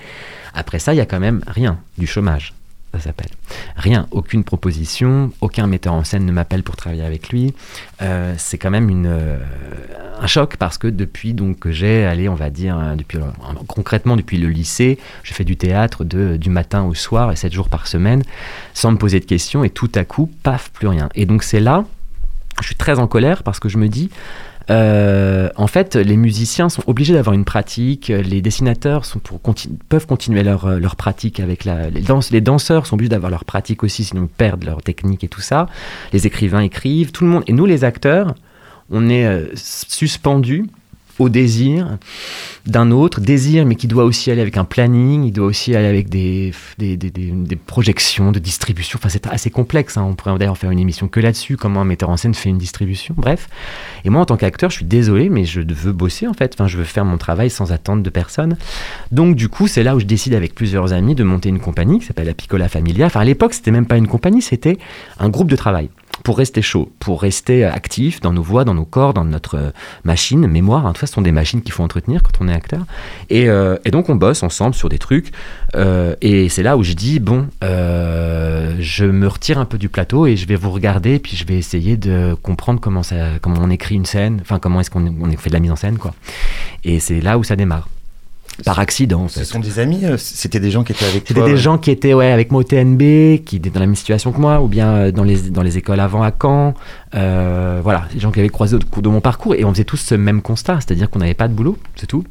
après 0.53 0.79
ça, 0.79 0.93
il 0.93 0.97
y 0.97 1.01
a 1.01 1.06
quand 1.06 1.19
même 1.19 1.43
rien 1.47 1.79
du 1.97 2.08
chômage. 2.08 2.53
Ça 2.93 2.99
s'appelle. 2.99 3.32
Rien, 3.75 4.08
aucune 4.12 4.43
proposition, 4.43 5.32
aucun 5.41 5.65
metteur 5.65 5.93
en 5.93 6.03
scène 6.03 6.27
ne 6.27 6.32
m'appelle 6.32 6.62
pour 6.62 6.75
travailler 6.75 7.03
avec 7.03 7.29
lui. 7.29 7.56
Euh, 8.03 8.36
c'est 8.38 8.60
quand 8.60 8.69
même 8.69 8.88
une, 8.88 9.08
euh, 9.08 9.39
un 10.19 10.27
choc 10.27 10.58
parce 10.58 10.77
que 10.77 10.88
depuis 10.88 11.34
donc 11.34 11.58
que 11.58 11.71
j'ai, 11.71 12.06
allé, 12.06 12.29
on 12.29 12.36
va 12.36 12.51
dire, 12.51 12.77
euh, 12.77 12.95
concrètement 13.67 14.15
depuis 14.15 14.38
le 14.38 14.47
lycée, 14.49 14.99
je 15.23 15.34
fais 15.34 15.43
du 15.43 15.58
théâtre 15.58 16.03
de, 16.03 16.38
du 16.38 16.51
matin 16.51 16.84
au 16.84 16.93
soir 16.93 17.32
et 17.32 17.36
7 17.36 17.51
jours 17.51 17.67
par 17.67 17.88
semaine 17.88 18.21
sans 18.75 18.91
me 18.91 18.97
poser 18.97 19.19
de 19.19 19.25
questions 19.25 19.63
et 19.63 19.71
tout 19.71 19.91
à 19.95 20.06
coup, 20.06 20.29
paf, 20.43 20.69
plus 20.69 20.88
rien. 20.88 21.10
Et 21.15 21.25
donc 21.25 21.41
c'est 21.41 21.60
là, 21.60 21.86
je 22.62 22.67
suis 22.67 22.75
très 22.75 22.99
en 22.99 23.08
colère 23.08 23.41
parce 23.41 23.60
que 23.60 23.69
je 23.69 23.79
me 23.79 23.89
dis, 23.89 24.12
euh, 24.69 25.49
en 25.56 25.67
fait, 25.67 25.95
les 25.95 26.15
musiciens 26.17 26.69
sont 26.69 26.84
obligés 26.88 27.13
d'avoir 27.13 27.34
une 27.34 27.43
pratique. 27.45 28.08
Les 28.08 28.41
dessinateurs 28.41 29.06
sont 29.06 29.19
pour 29.19 29.39
peuvent 29.89 30.08
continuer 30.08 30.43
leur, 30.43 30.65
euh, 30.65 30.80
leur 30.80 30.95
pratique 30.95 31.39
avec 31.39 31.65
la. 31.65 31.89
Les, 31.89 32.02
danse- 32.02 32.32
les 32.32 32.41
danseurs 32.41 32.86
sont 32.86 32.95
obligés 32.95 33.10
d'avoir 33.10 33.30
leur 33.32 33.45
pratique 33.45 33.84
aussi, 33.84 34.04
sinon 34.04 34.23
ils 34.23 34.28
perdent 34.28 34.63
leur 34.63 34.82
technique 34.82 35.23
et 35.23 35.28
tout 35.28 35.41
ça. 35.41 35.67
Les 36.13 36.28
écrivains 36.28 36.62
écrivent, 36.62 37.12
tout 37.12 37.26
le 37.26 37.30
monde. 37.30 37.43
Et 37.47 37.54
nous, 37.54 37.65
les 37.65 37.84
acteurs, 37.84 38.36
on 38.89 39.10
est 39.10 39.26
euh, 39.26 39.47
suspendus 39.56 40.65
au 41.19 41.30
désir 41.30 41.97
d'un 42.65 42.91
autre, 42.91 43.19
désir, 43.19 43.65
mais 43.65 43.76
qui 43.76 43.88
doit 43.88 44.04
aussi 44.06 44.32
aller 44.32 44.41
avec 44.41 44.58
un 44.58 44.63
planning, 44.63 45.26
il 45.26 45.32
doit 45.32 45.45
aussi 45.45 45.76
aller 45.76 45.88
avec 45.88 46.10
des, 46.10 46.54
des, 46.78 46.95
des- 46.97 47.10
des- 47.12 47.56
projections 47.56 48.32
de 48.32 48.39
distribution. 48.39 48.97
Enfin, 49.02 49.10
c'est 49.10 49.28
assez 49.28 49.49
complexe. 49.49 49.97
hein. 49.97 50.06
On 50.08 50.15
pourrait 50.15 50.38
d'ailleurs 50.38 50.58
faire 50.58 50.71
une 50.71 50.80
émission 50.80 51.08
que 51.08 51.19
là-dessus, 51.19 51.58
comment 51.58 51.82
un 51.82 51.86
metteur 51.86 52.10
en 52.10 52.17
scène 52.17 52.34
fait 52.34 52.49
une 52.49 52.58
distribution. 52.58 53.13
Bref. 53.17 53.49
Et 54.06 54.10
moi, 54.10 54.21
en 54.21 54.26
tant 54.26 54.38
qu'acteur, 54.38 54.69
je 54.69 54.78
suis 54.78 54.86
désolé, 54.86 55.30
mais 55.30 55.45
je 55.45 55.62
veux 55.62 55.91
bosser 55.91 56.28
en 56.28 56.34
fait. 56.34 56.54
Enfin, 56.56 56.67
je 56.67 56.78
veux 56.78 56.84
faire 56.84 57.06
mon 57.06 57.17
travail 57.17 57.49
sans 57.49 57.71
attendre 57.71 58.02
de 58.02 58.10
personne. 58.10 58.58
Donc, 59.12 59.36
du 59.36 59.49
coup, 59.49 59.67
c'est 59.67 59.84
là 59.84 59.95
où 59.95 59.99
je 59.99 60.06
décide 60.06 60.34
avec 60.34 60.56
plusieurs 60.56 60.93
amis 60.93 61.15
de 61.15 61.23
monter 61.23 61.49
une 61.49 61.60
compagnie 61.60 61.99
qui 61.99 62.06
s'appelle 62.06 62.28
la 62.28 62.34
Piccola 62.34 62.69
Familia. 62.69 63.06
Enfin, 63.08 63.19
à 63.21 63.26
l'époque, 63.26 63.54
c'était 63.54 63.71
même 63.71 63.86
pas 63.86 63.97
une 63.97 64.08
compagnie, 64.08 64.41
c'était 64.41 64.78
un 65.19 65.30
groupe 65.30 65.49
de 65.49 65.56
travail 65.56 65.89
pour 66.23 66.38
rester 66.38 66.62
chaud, 66.62 66.91
pour 66.99 67.21
rester 67.21 67.63
actif 67.65 68.21
dans 68.21 68.32
nos 68.32 68.43
voix, 68.43 68.63
dans 68.65 68.76
nos 68.76 68.86
corps, 68.86 69.13
dans 69.13 69.26
notre 69.26 69.56
euh, 69.58 69.71
machine, 70.04 70.45
mémoire. 70.47 70.86
hein. 70.86 70.93
Tout 70.93 71.02
ça, 71.02 71.08
ce 71.08 71.13
sont 71.13 71.21
des 71.21 71.32
machines 71.32 71.62
qu'il 71.62 71.71
faut 71.73 71.84
entretenir 71.84 72.21
quand 72.21 72.32
on 72.39 72.47
est 72.47 72.54
acteur. 72.54 72.82
Et, 73.30 73.49
euh, 73.49 73.78
donc, 73.91 74.10
on 74.10 74.15
bosse 74.15 74.43
ensemble 74.43 74.76
sur 74.76 74.89
des 74.89 74.99
trucs. 74.99 75.32
euh, 75.76 76.15
et 76.21 76.49
c'est 76.49 76.63
là 76.63 76.78
où 76.78 76.84
je 76.84 76.93
dis 76.93 77.19
bon, 77.19 77.47
je 77.62 79.06
me 79.06 79.28
retire 79.28 79.58
un 79.58 79.65
peu 79.65 79.78
du 79.78 79.89
plateau 79.89 80.26
et 80.28 80.38
je 80.38 80.47
vais 80.47 80.56
vous 80.56 80.71
regarder, 80.71 81.19
puis 81.19 81.36
je 81.36 81.45
vais 81.45 81.58
essayer 81.58 81.97
de 81.97 82.36
comprendre 82.41 82.80
comment 82.80 83.04
ça, 83.04 83.39
comment 83.41 83.60
on 83.62 83.69
écrit 83.69 83.95
une 83.95 84.06
scène, 84.06 84.39
enfin 84.41 84.60
comment 84.60 84.80
est-ce 84.82 84.91
qu'on 84.91 85.06
on 85.08 85.32
fait 85.38 85.49
de 85.49 85.54
la 85.56 85.60
mise 85.60 85.71
en 85.71 85.76
scène, 85.76 85.97
quoi. 85.97 86.13
Et 86.84 86.99
c'est 86.99 87.21
là 87.21 87.38
où 87.38 87.43
ça 87.43 87.56
démarre. 87.56 87.88
Par 88.66 88.80
accident, 88.80 89.24
en 89.24 89.28
Ce 89.28 89.44
sont 89.44 89.60
des 89.60 89.80
amis 89.80 90.06
euh, 90.06 90.18
C'était 90.18 90.60
des 90.60 90.70
gens 90.70 90.84
qui 90.84 90.92
étaient 90.92 91.06
avec 91.06 91.28
C'était 91.28 91.44
des 91.44 91.58
gens 91.58 91.78
qui 91.78 91.89
étaient 91.89 92.13
ouais, 92.13 92.32
avec 92.32 92.52
moi 92.52 92.62
au 92.62 92.63
TNB, 92.63 93.44
qui 93.44 93.56
étaient 93.58 93.72
dans 93.72 93.80
la 93.80 93.88
même 93.88 93.96
situation 93.96 94.32
que 94.32 94.39
moi, 94.39 94.62
ou 94.62 94.68
bien 94.68 94.94
euh, 94.94 95.12
dans 95.12 95.24
les, 95.24 95.50
dans 95.50 95.63
les 95.63 95.78
écoles 95.78 96.00
avant 96.00 96.22
à 96.22 96.32
Caen. 96.32 96.76
Euh, 97.16 97.80
voilà, 97.84 98.08
des 98.13 98.20
gens 98.20 98.32
qui 98.32 98.39
avaient 98.39 98.50
croisé 98.50 98.76
au 98.76 98.80
cours 98.80 99.02
de 99.02 99.10
mon 99.10 99.22
parcours. 99.22 99.56
Et 99.56 99.66
on 99.66 99.72
faisait 99.74 99.84
tous 99.84 99.98
ce 99.98 100.16
même 100.16 100.42
constat, 100.42 100.80
c'est-à-dire 100.82 101.10
qu'on 101.10 101.20
n'avait 101.20 101.34
pas 101.34 101.48
de 101.48 101.54
boulot, 101.54 101.78
c'est 101.96 102.08
tout. 102.08 102.24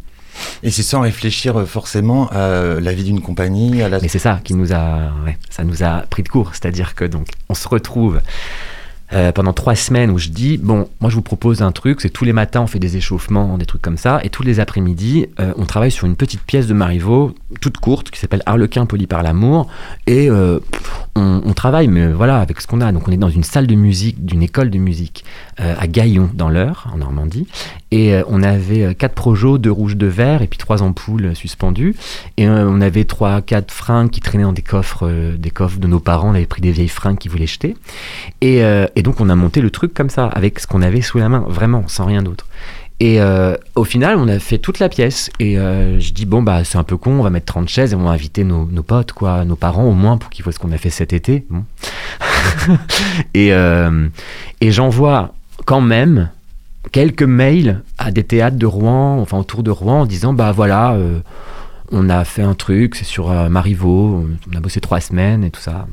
Et 0.63 0.71
c'est 0.71 0.83
sans 0.83 1.01
réfléchir 1.01 1.67
forcément 1.67 2.29
à 2.29 2.81
la 2.81 2.93
vie 2.95 3.05
d'une 3.05 3.21
compagnie, 3.21 3.83
à 3.83 3.89
la... 3.89 4.01
Mais 4.01 4.09
c'est 4.09 4.19
ça 4.19 4.41
qui 4.43 4.55
nous 4.55 4.73
a, 4.73 5.13
ouais, 5.27 5.37
ça 5.51 5.65
nous 5.65 5.83
a 5.83 6.05
pris 6.09 6.23
de 6.23 6.29
court. 6.29 6.51
C'est-à-dire 6.53 6.95
que 6.95 7.05
donc, 7.05 7.27
on 7.49 7.55
se 7.55 7.69
retrouve 7.69 8.21
euh, 9.15 9.33
pendant 9.33 9.53
trois 9.53 9.75
semaines 9.75 10.11
où 10.11 10.19
je 10.19 10.29
dis 10.29 10.57
bon, 10.57 10.89
moi 11.01 11.11
je 11.11 11.17
vous 11.17 11.23
propose 11.23 11.61
un 11.63 11.73
truc, 11.73 12.01
c'est 12.01 12.11
tous 12.11 12.25
les 12.25 12.33
matins 12.33 12.63
on 12.63 12.67
fait 12.67 12.79
des 12.79 12.97
échauffements, 12.97 13.59
des 13.59 13.67
trucs 13.67 13.83
comme 13.83 13.99
ça, 13.99 14.21
et 14.25 14.31
tous 14.31 14.43
les 14.43 14.59
après-midi 14.59 15.27
euh, 15.39 15.53
on 15.57 15.67
travaille 15.67 15.91
sur 15.91 16.07
une 16.07 16.17
petite 16.17 16.41
pièce 16.43 16.67
de 16.67 16.75
Marivaux 16.75 17.35
toute 17.61 17.77
courte 17.77 18.11
qui 18.11 18.19
s'appelle 18.19 18.43
Harlequin 18.47 18.87
poli 18.87 19.07
par 19.07 19.23
l'amour, 19.23 19.69
et 20.07 20.31
euh, 20.31 20.61
on, 21.15 21.53
travaille, 21.53 21.89
mais 21.89 22.11
voilà, 22.11 22.39
avec 22.39 22.61
ce 22.63 22.67
qu'on 22.67 22.81
a. 22.81 22.91
Donc 22.91 23.07
on 23.07 23.13
est 23.13 23.19
dans 23.19 23.29
une 23.29 23.45
salle 23.45 23.67
de 23.67 23.75
musique 23.75 24.25
d'une 24.25 24.43
école 24.43 24.71
de 24.71 24.79
musique 24.79 25.25
à 25.59 25.87
Gaillon 25.87 26.31
dans 26.33 26.49
l'Eure, 26.49 26.89
en 26.93 26.97
Normandie, 26.97 27.47
et 27.91 28.15
on 28.27 28.43
avait 28.43 28.95
quatre 28.95 29.13
projos, 29.13 29.59
deux 29.59 29.71
rouges, 29.71 29.97
deux 29.97 30.09
verts, 30.09 30.41
et 30.41 30.47
puis 30.47 30.59
trois 30.59 30.83
ampoules 30.83 31.37
suspendues. 31.37 31.95
Et 32.39 32.49
on 32.49 32.81
avait 32.81 33.05
trois, 33.05 33.43
quatre 33.43 33.71
fringues 33.71 34.09
qui 34.09 34.21
traînaient 34.21 34.45
dans 34.45 34.55
des 34.55 34.63
coffres, 34.63 35.37
des 35.37 35.51
coffres 35.51 35.79
de 35.79 35.87
nos 35.87 36.01
parents. 36.01 36.31
On 36.31 36.35
avait 36.35 36.47
pris 36.47 36.63
des 36.63 36.73
vieilles 36.73 36.89
fringues 36.89 37.19
qu'ils 37.19 37.31
voulaient 37.31 37.47
jeter. 37.47 37.77
Et, 38.41 38.63
et 39.03 39.05
donc 39.05 39.21
on 39.21 39.29
a 39.29 39.35
monté 39.35 39.61
le 39.61 39.71
truc 39.71 39.95
comme 39.95 40.11
ça, 40.11 40.27
avec 40.27 40.61
ce 40.61 40.69
qu'on 40.69 40.81
avait 40.81 41.01
sous 41.01 41.19
la 41.19 41.29
main, 41.29 41.45
vraiment, 41.49 41.83
sans 41.89 42.05
rien 42.05 42.23
d'autre. 42.23 42.47
Et 43.01 43.21
euh, 43.21 43.57
au 43.75 43.83
final, 43.83 44.17
on 44.17 44.29
a 44.29 44.39
fait 44.39 44.59
toute 44.59 44.79
la 44.79 44.89
pièce. 44.89 45.29
Et 45.41 45.59
euh, 45.59 45.99
je 45.99 46.13
dis, 46.13 46.25
bon, 46.25 46.41
bah, 46.41 46.63
c'est 46.63 46.79
un 46.79 46.85
peu 46.85 46.97
con, 46.97 47.19
on 47.19 47.23
va 47.25 47.31
mettre 47.31 47.47
30 47.47 47.69
chaises 47.69 47.95
et 47.95 47.97
on 47.97 48.05
va 48.05 48.11
inviter 48.11 48.45
nos, 48.45 48.65
potes, 48.85 49.11
quoi, 49.11 49.45
nos 49.45 49.57
parents 49.57 49.87
au 49.89 49.93
moins, 49.93 50.19
pour 50.19 50.31
qu'ils 50.31 50.45
voient 50.45 50.53
ce 50.53 50.61
qu'on 50.61 50.71
a 50.71 50.79
fait 50.79 50.89
cet 50.89 51.13
été. 51.13 51.45
Et 53.35 53.53
euh, 53.53 54.07
et 54.61 54.71
j'envoie 54.71 55.35
quand 55.65 55.81
même 55.81 56.31
quelques 56.93 57.25
mails 57.25 57.83
à 57.99 58.13
des 58.13 58.23
théâtres 58.23 58.57
de 58.57 58.67
Rouen, 58.67 59.19
enfin 59.19 59.37
autour 59.37 59.65
de 59.65 59.73
Rouen, 59.73 60.03
en 60.03 60.07
disant, 60.07 60.33
bah 60.33 60.53
voilà, 60.53 60.97
on 61.91 62.09
a 62.09 62.25
fait 62.25 62.43
un 62.43 62.55
truc, 62.55 62.95
c'est 62.95 63.05
sur 63.05 63.33
Marivaux, 63.51 64.29
on 64.53 64.57
a 64.57 64.61
bossé 64.61 64.81
trois 64.81 65.01
semaines 65.01 65.43
et 65.43 65.51
tout 65.51 65.61
ça. 65.61 65.89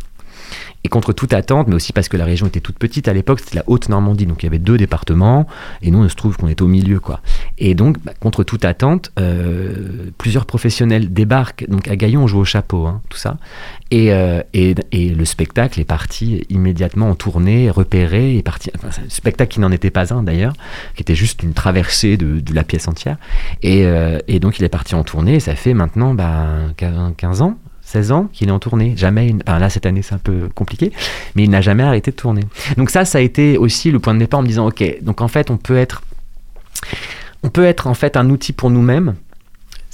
Et 0.86 0.90
contre 0.90 1.12
toute 1.12 1.34
attente, 1.34 1.68
mais 1.68 1.76
aussi 1.76 1.92
parce 1.92 2.08
que 2.08 2.16
la 2.16 2.24
région 2.24 2.48
était 2.48 2.62
toute 2.62 2.78
petite 2.78 3.10
à 3.10 3.14
l'époque, 3.14 3.42
c'était 3.42 3.58
la 3.58 3.64
Haute-Normandie, 3.68 4.26
donc 4.26 4.44
il 4.44 4.46
y 4.46 4.48
avait 4.48 4.60
deux 4.60 4.78
départements, 4.78 5.46
et 5.82 5.92
nous, 5.92 6.00
on 6.00 6.08
se 6.08 6.16
trouve 6.16 6.38
qu'on 6.38 6.48
était 6.48 6.62
au 6.62 6.68
milieu, 6.68 7.02
quoi. 7.02 7.20
Et 7.58 7.76
donc, 7.76 7.98
bah, 8.04 8.14
contre 8.20 8.44
toute 8.44 8.64
attente, 8.64 9.12
euh, 9.20 10.10
plusieurs 10.18 10.46
professionnels 10.46 11.12
débarquent. 11.12 11.66
Donc 11.68 11.90
à 11.90 11.98
Gaillon, 11.98 12.24
on 12.24 12.28
joue 12.28 12.40
au 12.40 12.46
chapeau, 12.46 12.86
hein, 12.86 13.02
tout 13.10 13.18
ça. 13.18 13.38
Et, 13.92 14.14
euh, 14.14 14.42
et, 14.54 14.76
et 14.94 15.10
le 15.10 15.26
spectacle 15.26 15.82
est 15.82 15.86
parti 15.86 16.46
immédiatement 16.50 17.10
en 17.10 17.16
tournée, 17.16 17.70
repéré, 17.70 18.38
est 18.38 18.44
parti. 18.44 18.72
Un 18.82 19.10
spectacle 19.10 19.52
qui 19.52 19.60
n'en 19.60 19.72
était 19.72 19.92
pas 19.92 20.14
un 20.14 20.24
d'ailleurs, 20.24 20.54
qui 20.96 21.02
était 21.02 21.16
juste 21.16 21.44
une 21.44 21.54
traversée 21.54 22.16
de, 22.16 22.42
la 22.54 22.64
pièce 22.64 22.88
entière. 22.88 23.18
Et, 23.64 23.86
euh, 23.86 24.20
et 24.28 24.40
donc 24.40 24.60
il 24.60 24.64
est 24.64 24.70
parti 24.70 24.96
en 24.96 25.04
tournée, 25.04 25.36
et 25.36 25.40
ça 25.40 25.56
fait 25.56 25.74
maintenant 25.74 26.14
bah, 26.14 26.48
15 26.78 27.14
15 27.18 27.42
ans. 27.42 27.58
16 27.90 28.12
ans 28.12 28.30
qu'il 28.32 28.50
est 28.50 28.52
en 28.52 28.60
tournée. 28.60 28.94
Jamais, 28.96 29.34
enfin 29.48 29.58
là 29.58 29.70
cette 29.70 29.88
année 29.88 30.04
c'est 30.04 30.14
un 30.14 30.20
peu 30.20 30.50
compliqué, 30.54 30.92
mais 31.36 31.44
il 31.44 31.50
n'a 31.50 31.62
jamais 31.62 31.82
arrêté 31.82 32.12
de 32.12 32.16
tourner. 32.16 32.44
Donc 32.78 32.92
ça, 32.92 33.04
ça 33.04 33.18
a 33.18 33.22
été 33.22 33.58
aussi 33.58 33.90
le 33.90 34.00
point 34.00 34.14
de 34.14 34.20
départ 34.20 34.42
en 34.42 34.44
me 34.44 34.48
disant, 34.48 34.68
ok, 34.68 35.02
donc 35.02 35.22
en 35.22 35.28
fait 35.28 35.50
on 35.50 35.58
peut 35.58 35.78
être, 35.78 36.04
on 37.42 37.50
peut 37.50 37.66
être 37.66 37.88
en 37.88 37.96
fait 37.96 38.16
un 38.16 38.30
outil 38.30 38.54
pour 38.54 38.70
nous-mêmes. 38.70 39.16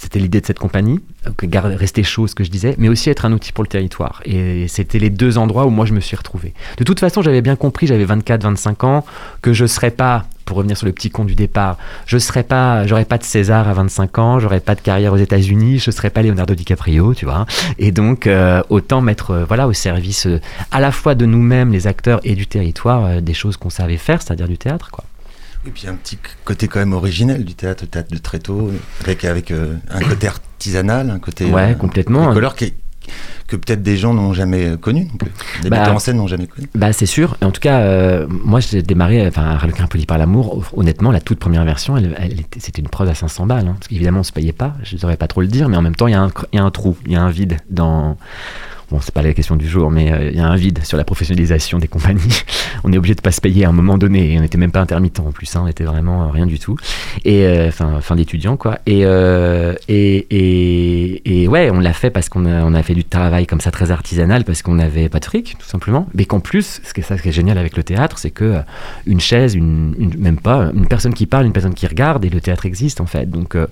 C'était 0.06 0.20
l'idée 0.20 0.40
de 0.40 0.46
cette 0.46 0.60
compagnie, 0.60 1.00
rester 1.42 2.04
chaud, 2.04 2.28
ce 2.28 2.36
que 2.36 2.44
je 2.44 2.52
disais, 2.52 2.76
mais 2.78 2.90
aussi 2.90 3.10
être 3.10 3.26
un 3.26 3.34
outil 3.34 3.52
pour 3.52 3.64
le 3.64 3.68
territoire. 3.68 4.22
Et 4.24 4.68
c'était 4.68 5.00
les 5.00 5.10
deux 5.10 5.40
endroits 5.40 5.66
où 5.66 5.72
moi 5.72 5.88
je 5.88 5.94
me 5.94 6.00
suis 6.00 6.16
retrouvé. 6.16 6.54
De 6.78 6.84
toute 6.84 7.00
façon, 7.00 7.24
j'avais 7.24 7.42
bien 7.42 7.56
compris, 7.56 7.88
j'avais 7.88 8.06
24-25 8.06 8.86
ans, 8.86 9.04
que 9.42 9.52
je 9.52 9.66
serais 9.66 9.90
pas, 9.90 10.28
pour 10.46 10.58
revenir 10.58 10.78
sur 10.78 10.86
le 10.86 10.92
petit 10.92 11.10
compte 11.10 11.26
du 11.26 11.34
départ, 11.34 11.80
je 12.06 12.20
serais 12.20 12.44
pas, 12.44 12.86
j'aurais 12.86 13.06
pas 13.06 13.18
de 13.18 13.24
César 13.24 13.68
à 13.68 13.74
25 13.74 14.20
ans, 14.20 14.40
j'aurais 14.40 14.60
pas 14.60 14.76
de 14.76 14.82
carrière 14.82 15.12
aux 15.12 15.18
États-Unis, 15.18 15.80
je 15.80 15.90
serais 15.90 16.12
pas 16.12 16.22
Leonardo 16.22 16.54
DiCaprio, 16.54 17.16
tu 17.16 17.26
vois. 17.26 17.48
Et 17.80 17.92
donc, 17.92 18.28
euh, 18.28 18.62
autant 18.70 19.02
mettre, 19.02 19.32
euh, 19.32 19.46
voilà, 19.46 19.68
au 19.68 19.74
service 19.74 20.28
euh, 20.28 20.40
à 20.72 20.82
la 20.82 20.92
fois 20.92 21.16
de 21.16 21.26
nous-mêmes, 21.26 21.72
les 21.72 21.88
acteurs, 21.88 22.20
et 22.24 22.36
du 22.36 22.46
territoire, 22.46 23.24
des 23.24 23.34
choses 23.34 23.58
qu'on 23.58 23.72
savait 23.72 23.98
faire, 23.98 24.22
c'est-à-dire 24.22 24.48
du 24.48 24.60
théâtre, 24.60 24.92
quoi. 24.92 25.04
Et 25.68 25.72
puis 25.72 25.88
un 25.88 25.96
petit 25.96 26.18
côté 26.44 26.68
quand 26.68 26.80
même 26.80 26.94
originel 26.94 27.44
du 27.44 27.56
théâtre, 27.56 27.84
le 27.84 27.90
théâtre 27.90 28.12
de 28.12 28.18
Tréteau, 28.18 28.72
avec, 29.04 29.26
avec 29.26 29.52
euh, 29.52 29.76
un 29.90 30.00
côté 30.02 30.28
artisanal, 30.28 31.10
un 31.10 31.20
côté 31.20 31.46
Ouais, 31.46 31.72
euh, 31.72 31.74
complètement. 31.74 32.34
qui 32.56 32.74
que 33.48 33.56
peut-être 33.56 33.84
des 33.84 33.98
gens 33.98 34.16
n'ont 34.16 34.34
jamais 34.34 34.66
euh, 34.70 34.78
connu 34.78 35.06
non 35.06 35.18
plus. 35.18 35.32
Des 35.62 35.70
Bah, 35.70 35.78
metteurs 35.80 35.94
en 35.96 36.00
scène 36.00 36.18
n'ont 36.18 36.26
jamais 36.26 36.48
connu. 36.48 36.68
Bah 36.74 36.92
c'est 36.92 37.06
sûr. 37.06 37.38
En 37.44 37.52
tout 37.52 37.62
cas, 37.62 37.82
euh, 37.82 38.26
moi 38.28 38.60
j'ai 38.60 38.82
démarré, 38.82 39.28
enfin 39.28 39.44
Harlequin 39.44 39.86
poli 39.86 40.08
par 40.08 40.18
l'amour. 40.18 40.64
Honnêtement, 40.76 41.12
la 41.12 41.20
toute 41.22 41.38
première 41.38 41.64
version, 41.66 41.96
elle, 41.98 42.16
elle 42.20 42.40
était- 42.40 42.60
c'était 42.60 42.82
une 42.82 42.88
prod 42.90 43.08
à 43.08 43.14
500 43.14 43.46
balles. 43.46 43.68
Hein, 43.68 43.76
parce 43.80 43.88
qu'évidemment, 43.90 44.22
on 44.22 44.24
se 44.24 44.32
payait 44.32 44.52
pas. 44.54 44.74
Je 44.82 44.96
ne 44.96 45.00
saurais 45.00 45.18
pas 45.18 45.28
trop 45.28 45.42
le 45.42 45.48
dire, 45.48 45.70
mais 45.70 45.78
en 45.78 45.84
même 45.84 45.96
temps, 45.96 46.08
il 46.08 46.12
y, 46.12 46.56
y 46.56 46.60
a 46.60 46.64
un 46.64 46.72
trou, 46.72 46.98
il 47.06 47.12
y 47.12 47.16
a 47.16 47.22
un 47.22 47.30
vide 47.30 47.58
dans. 47.70 48.18
Bon, 48.92 49.00
c'est 49.02 49.14
pas 49.14 49.22
la 49.22 49.34
question 49.34 49.56
du 49.56 49.68
jour, 49.68 49.92
mais 49.92 50.12
euh, 50.12 50.30
il 50.32 50.38
y 50.38 50.40
a 50.40 50.48
un 50.48 50.56
vide 50.56 50.84
sur 50.84 50.98
la 50.98 51.04
professionnalisation 51.04 51.80
des 51.80 51.88
compagnies. 51.88 52.42
on 52.84 52.92
est 52.94 52.98
obligé 52.98 53.16
de 53.16 53.22
pas 53.22 53.32
se 53.32 53.42
payer 53.42 53.66
à 53.66 53.70
un 53.70 53.74
moment 53.74 53.98
donné. 53.98 54.34
Et 54.34 54.38
on 54.38 54.42
n'était 54.42 54.58
même 54.58 54.72
pas 54.72 54.82
intermittent 54.82 55.20
en 55.20 55.32
plus. 55.32 55.56
Hein, 55.56 55.62
on 55.64 55.68
était 55.68 55.84
vraiment 55.84 56.24
euh, 56.24 56.28
rien 56.32 56.46
du 56.46 56.60
tout. 56.60 56.78
Et 57.24 57.46
euh, 57.46 57.68
enfin, 57.70 58.00
fin 58.02 58.16
d'étudiant 58.16 58.58
quoi. 58.58 58.80
Et, 58.86 59.06
euh, 59.06 59.74
et, 59.88 60.28
et, 60.30 61.44
et 61.44 61.48
ouais, 61.48 61.70
on 61.72 61.80
l'a 61.80 61.94
fait 61.94 62.10
parce 62.10 62.30
qu'on 62.30 62.46
a, 62.46 62.64
on 62.64 62.74
a 62.74 62.84
fait 62.84 62.94
du 62.94 63.04
travail 63.04 63.48
comme 63.48 63.62
ça 63.62 63.72
très 63.72 63.92
artisanal 63.92 64.44
parce 64.44 64.62
qu'on 64.62 64.76
n'avait 64.76 65.10
pas 65.10 65.20
de 65.20 65.26
fric, 65.26 65.58
tout 65.58 65.68
simplement. 65.68 66.08
Mais 66.14 66.26
qu'en 66.26 66.40
plus, 66.40 66.82
ce 66.84 66.94
qui 66.94 67.02
est 67.02 67.04
ça, 67.04 67.18
ce 67.18 67.24
qui 67.24 67.30
est 67.30 67.34
génial 67.34 67.58
avec 67.58 67.78
le 67.78 67.84
théâtre, 67.84 68.18
c'est 68.18 68.32
que 68.32 68.46
euh, 68.46 68.60
une 69.06 69.20
chaise, 69.20 69.56
une, 69.56 70.14
même 70.18 70.38
pas, 70.38 70.72
une 70.74 70.88
personne 70.88 71.14
qui 71.14 71.26
parle, 71.26 71.46
une 71.46 71.54
personne 71.54 71.74
qui 71.74 71.88
regarde, 71.88 72.26
et 72.26 72.30
le 72.30 72.42
théâtre 72.42 72.66
existe 72.66 73.02
en 73.02 73.06
fait. 73.06 73.30
Donc 73.30 73.56
euh, 73.56 73.68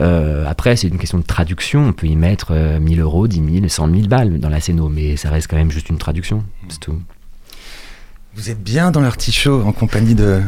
euh, 0.00 0.44
après, 0.48 0.76
c'est 0.76 0.88
une 0.88 0.98
question 0.98 1.18
de 1.18 1.24
traduction. 1.24 1.86
On 1.88 1.92
peut 1.92 2.06
y 2.06 2.16
mettre 2.16 2.48
euh, 2.50 2.78
1000 2.80 3.00
euros, 3.00 3.26
10 3.26 3.60
000, 3.60 3.68
100 3.68 3.88
000 3.94 4.08
balles 4.08 4.38
dans 4.44 4.50
la 4.50 4.60
scéno, 4.60 4.90
mais 4.90 5.16
ça 5.16 5.30
reste 5.30 5.48
quand 5.48 5.56
même 5.56 5.70
juste 5.70 5.88
une 5.88 5.96
traduction, 5.96 6.44
c'est 6.68 6.78
tout. 6.78 7.00
Vous 8.34 8.50
êtes 8.50 8.62
bien 8.62 8.90
dans 8.90 9.00
l'artichaut 9.00 9.62
en 9.62 9.72
compagnie 9.72 10.14
de 10.14 10.42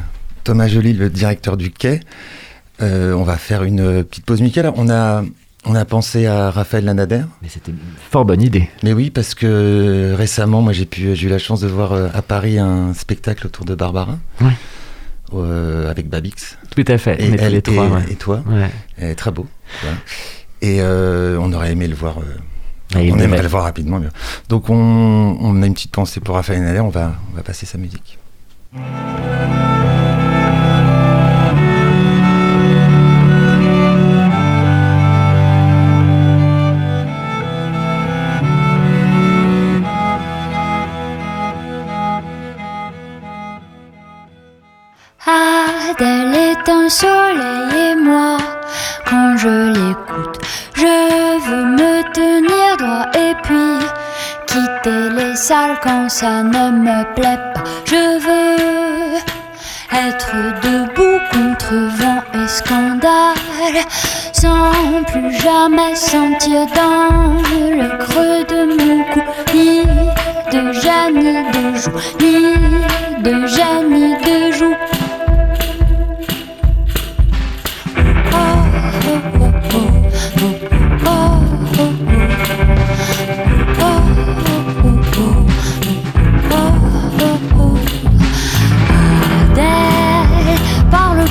Thomas 0.44 0.68
Joly, 0.68 0.92
le 0.92 1.09
directeur 1.09 1.56
du 1.56 1.70
quai. 1.70 2.00
Euh, 2.82 3.14
on 3.14 3.22
va 3.22 3.38
faire 3.38 3.64
une 3.64 3.80
euh, 3.80 4.02
petite 4.02 4.26
pause 4.26 4.42
musicale. 4.42 4.70
On 4.76 4.90
a, 4.90 5.24
on 5.64 5.74
a 5.74 5.85
pensé 5.87 6.26
à 6.26 6.50
Raphaël 6.50 6.85
Lanader. 6.85 7.22
Mais 7.40 7.48
c'était 7.48 7.70
une 7.70 7.78
fort 8.11 8.26
bonne 8.26 8.42
idée. 8.42 8.68
Mais 8.82 8.92
oui, 8.92 9.09
parce 9.09 9.35
que 9.35 9.46
euh, 9.46 10.14
récemment, 10.14 10.61
moi, 10.61 10.74
j'ai 10.74 10.85
pu, 10.85 11.16
j'ai 11.16 11.26
eu 11.26 11.30
la 11.30 11.38
chance 11.38 11.61
de 11.61 11.68
voir 11.68 11.94
à 11.94 12.20
Paris 12.20 12.59
un 12.59 12.92
spectacle 12.92 13.46
autour 13.46 13.64
de 13.64 13.74
Barbara. 13.74 14.18
Euh, 15.32 15.90
avec 15.90 16.11
Babix. 16.11 16.59
Tout 16.70 16.85
à 16.87 16.98
fait. 16.98 17.14
était 17.14 17.42
elle 17.42 17.52
les 17.52 17.62
trois. 17.62 17.88
ouais. 17.88 18.04
et 18.11 18.16
toi. 18.16 18.44
Ouais. 18.46 18.70
Est 18.98 19.14
très 19.14 19.30
beau. 19.30 19.46
Et 20.61 20.82
euh, 20.82 21.38
on 21.40 21.50
aurait 21.54 21.72
aimé 21.72 21.88
le 21.88 21.94
voir 21.94 22.16
on 22.94 23.18
aimerait 23.18 23.42
le 23.42 23.49
voir 23.49 23.64
rapidement. 23.64 23.99
Mais... 23.99 24.09
Donc 24.49 24.70
on, 24.70 24.75
on, 24.75 25.62
a 25.62 25.66
une 25.66 25.75
petite 25.75 25.92
pensée 25.92 26.20
pour 26.20 26.37
Raphaël 26.37 26.62
Nader, 26.62 26.81
on 26.81 26.88
va, 26.88 27.14
on 27.33 27.37
va 27.37 27.42
passer 27.42 27.66
sa 27.66 27.79
musique. 27.79 28.18
Adèle 45.27 46.35
est 46.35 46.68
un 46.68 46.88
soleil 46.88 47.90
et 47.90 47.94
moi, 47.96 48.37
quand 49.09 49.37
je 49.37 49.72
l'écoute, 49.72 50.38
je 50.75 51.49
veux 51.49 51.64
me 51.64 52.12
tenir 52.12 52.36
et 53.14 53.34
puis 53.42 53.78
quitter 54.46 55.08
les 55.10 55.36
salles 55.36 55.78
quand 55.82 56.08
ça 56.08 56.42
ne 56.42 56.70
me 56.70 57.14
plaît 57.14 57.38
pas. 57.54 57.64
Je 57.84 58.18
veux 58.24 59.18
être 59.92 60.32
debout 60.62 61.20
contre 61.32 61.74
vent 61.98 62.22
et 62.34 62.48
scandale, 62.48 63.84
sans 64.32 64.72
plus 65.06 65.32
jamais 65.38 65.94
sentir 65.94 66.66
dans 66.74 67.34
le 67.70 67.96
creux 67.98 68.44
de 68.44 68.60
mon 68.76 69.04
cou 69.12 69.22
ni 69.54 69.82
de 70.52 70.72
gêne 70.72 71.14
ni 71.14 71.32
de 71.52 71.78
joue, 71.78 71.90
ni 72.20 73.22
de 73.22 73.46
gêne 73.46 73.90
ni 73.90 74.14
de 74.16 74.52
joue. 74.52 74.76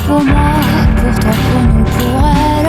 Pour 0.06 0.22
moi, 0.24 0.52
pour 0.96 1.18
toi, 1.18 1.32
pour 1.46 1.62
nous, 1.74 1.84
pour 1.84 2.28
elle. 2.28 2.68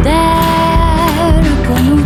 Adèle, 0.00 1.50
pour 1.64 1.80
nous 1.80 2.01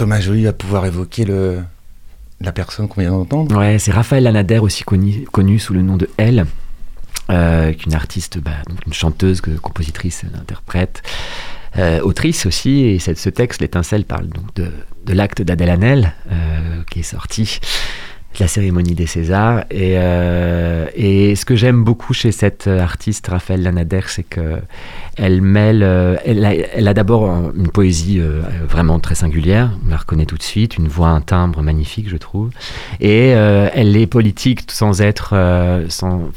Thomas 0.00 0.20
Joly 0.20 0.44
va 0.44 0.54
pouvoir 0.54 0.86
évoquer 0.86 1.26
le, 1.26 1.60
la 2.40 2.52
personne 2.52 2.88
qu'on 2.88 3.02
vient 3.02 3.10
d'entendre. 3.10 3.54
Ouais, 3.58 3.78
c'est 3.78 3.92
Raphaël 3.92 4.24
Lanader, 4.24 4.56
aussi 4.58 4.82
connu, 4.82 5.58
sous 5.58 5.74
le 5.74 5.82
nom 5.82 5.98
de 5.98 6.08
Elle, 6.16 6.46
euh, 7.28 7.70
une 7.84 7.92
artiste, 7.92 8.38
bah, 8.38 8.52
une 8.86 8.94
chanteuse, 8.94 9.42
compositrice, 9.60 10.24
interprète, 10.40 11.02
euh, 11.76 12.00
autrice 12.00 12.46
aussi. 12.46 12.80
Et 12.80 12.98
cette- 12.98 13.18
ce 13.18 13.28
texte, 13.28 13.60
L'étincelle, 13.60 14.06
parle 14.06 14.28
donc 14.28 14.54
de, 14.54 14.72
de 15.04 15.12
l'acte 15.12 15.42
d'Adèle 15.42 15.68
Hanel, 15.68 16.14
euh, 16.32 16.82
qui 16.90 17.00
est 17.00 17.02
sorti 17.02 17.60
la 18.38 18.48
cérémonie 18.48 18.94
des 18.94 19.06
Césars. 19.06 19.64
Et, 19.70 19.94
euh, 19.96 20.86
et 20.94 21.34
ce 21.34 21.44
que 21.44 21.56
j'aime 21.56 21.82
beaucoup 21.84 22.14
chez 22.14 22.32
cette 22.32 22.68
artiste, 22.68 23.26
Raphaël 23.28 23.62
Lanader, 23.62 24.02
c'est 24.06 24.22
que 24.22 24.60
elle 25.16 25.42
mêle, 25.42 25.82
euh, 25.82 26.16
elle 26.24 26.88
a, 26.88 26.94
d'abord 26.94 27.30
euh, 27.30 27.52
une 27.54 27.68
poésie 27.68 28.20
euh, 28.20 28.40
vraiment 28.66 28.98
très 29.00 29.14
singulière, 29.14 29.70
on 29.84 29.90
la 29.90 29.98
reconnaît 29.98 30.24
tout 30.24 30.38
de 30.38 30.42
suite, 30.42 30.78
une 30.78 30.88
voix, 30.88 31.08
un 31.08 31.20
timbre 31.20 31.60
magnifique, 31.62 32.08
je 32.08 32.16
trouve. 32.16 32.50
Et 33.00 33.34
euh, 33.34 33.68
elle 33.74 33.96
est 33.96 34.06
politique 34.06 34.62
sans 34.70 35.02
être, 35.02 35.32
euh, 35.34 35.86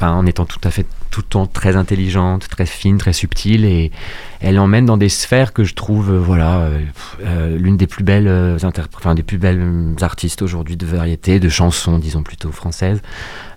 en 0.00 0.26
étant 0.26 0.44
tout 0.44 0.60
à 0.64 0.70
fait 0.70 0.86
tout 1.14 1.20
le 1.20 1.28
temps 1.28 1.46
très 1.46 1.76
intelligente, 1.76 2.48
très 2.48 2.66
fine, 2.66 2.98
très 2.98 3.12
subtile, 3.12 3.64
et 3.64 3.92
elle 4.40 4.58
emmène 4.58 4.84
dans 4.84 4.96
des 4.96 5.08
sphères 5.08 5.52
que 5.52 5.62
je 5.62 5.74
trouve, 5.74 6.10
euh, 6.10 6.18
voilà, 6.18 6.62
euh, 6.62 6.80
euh, 7.24 7.56
l'une 7.56 7.76
des 7.76 7.86
plus 7.86 8.02
belles 8.02 8.58
enfin, 8.96 9.14
des 9.14 9.22
plus 9.22 9.38
belles 9.38 9.94
artistes 10.00 10.42
aujourd'hui 10.42 10.76
de 10.76 10.84
variété, 10.84 11.38
de 11.38 11.48
chansons, 11.48 12.00
disons 12.00 12.24
plutôt 12.24 12.50
françaises, 12.50 13.00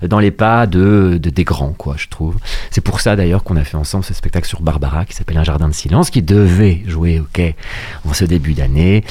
dans 0.03 0.19
les 0.19 0.29
pas 0.29 0.67
de, 0.67 1.17
de 1.19 1.31
des 1.31 1.43
grands, 1.45 1.73
quoi, 1.73 1.95
je 1.97 2.07
trouve. 2.09 2.35
C'est 2.69 2.81
pour 2.81 3.01
ça 3.01 3.15
d'ailleurs 3.15 3.43
qu'on 3.43 3.55
a 3.55 3.63
fait 3.63 3.77
ensemble 3.77 4.03
ce 4.03 4.13
spectacle 4.13 4.47
sur 4.47 4.61
Barbara 4.61 5.05
qui 5.05 5.15
s'appelle 5.15 5.39
Un 5.39 5.43
jardin 5.43 5.67
de 5.67 5.73
silence, 5.73 6.11
qui 6.11 6.21
devait 6.21 6.83
jouer 6.85 7.19
au 7.19 8.07
en 8.07 8.13
ce 8.13 8.25
début 8.25 8.53
d'année, 8.53 9.03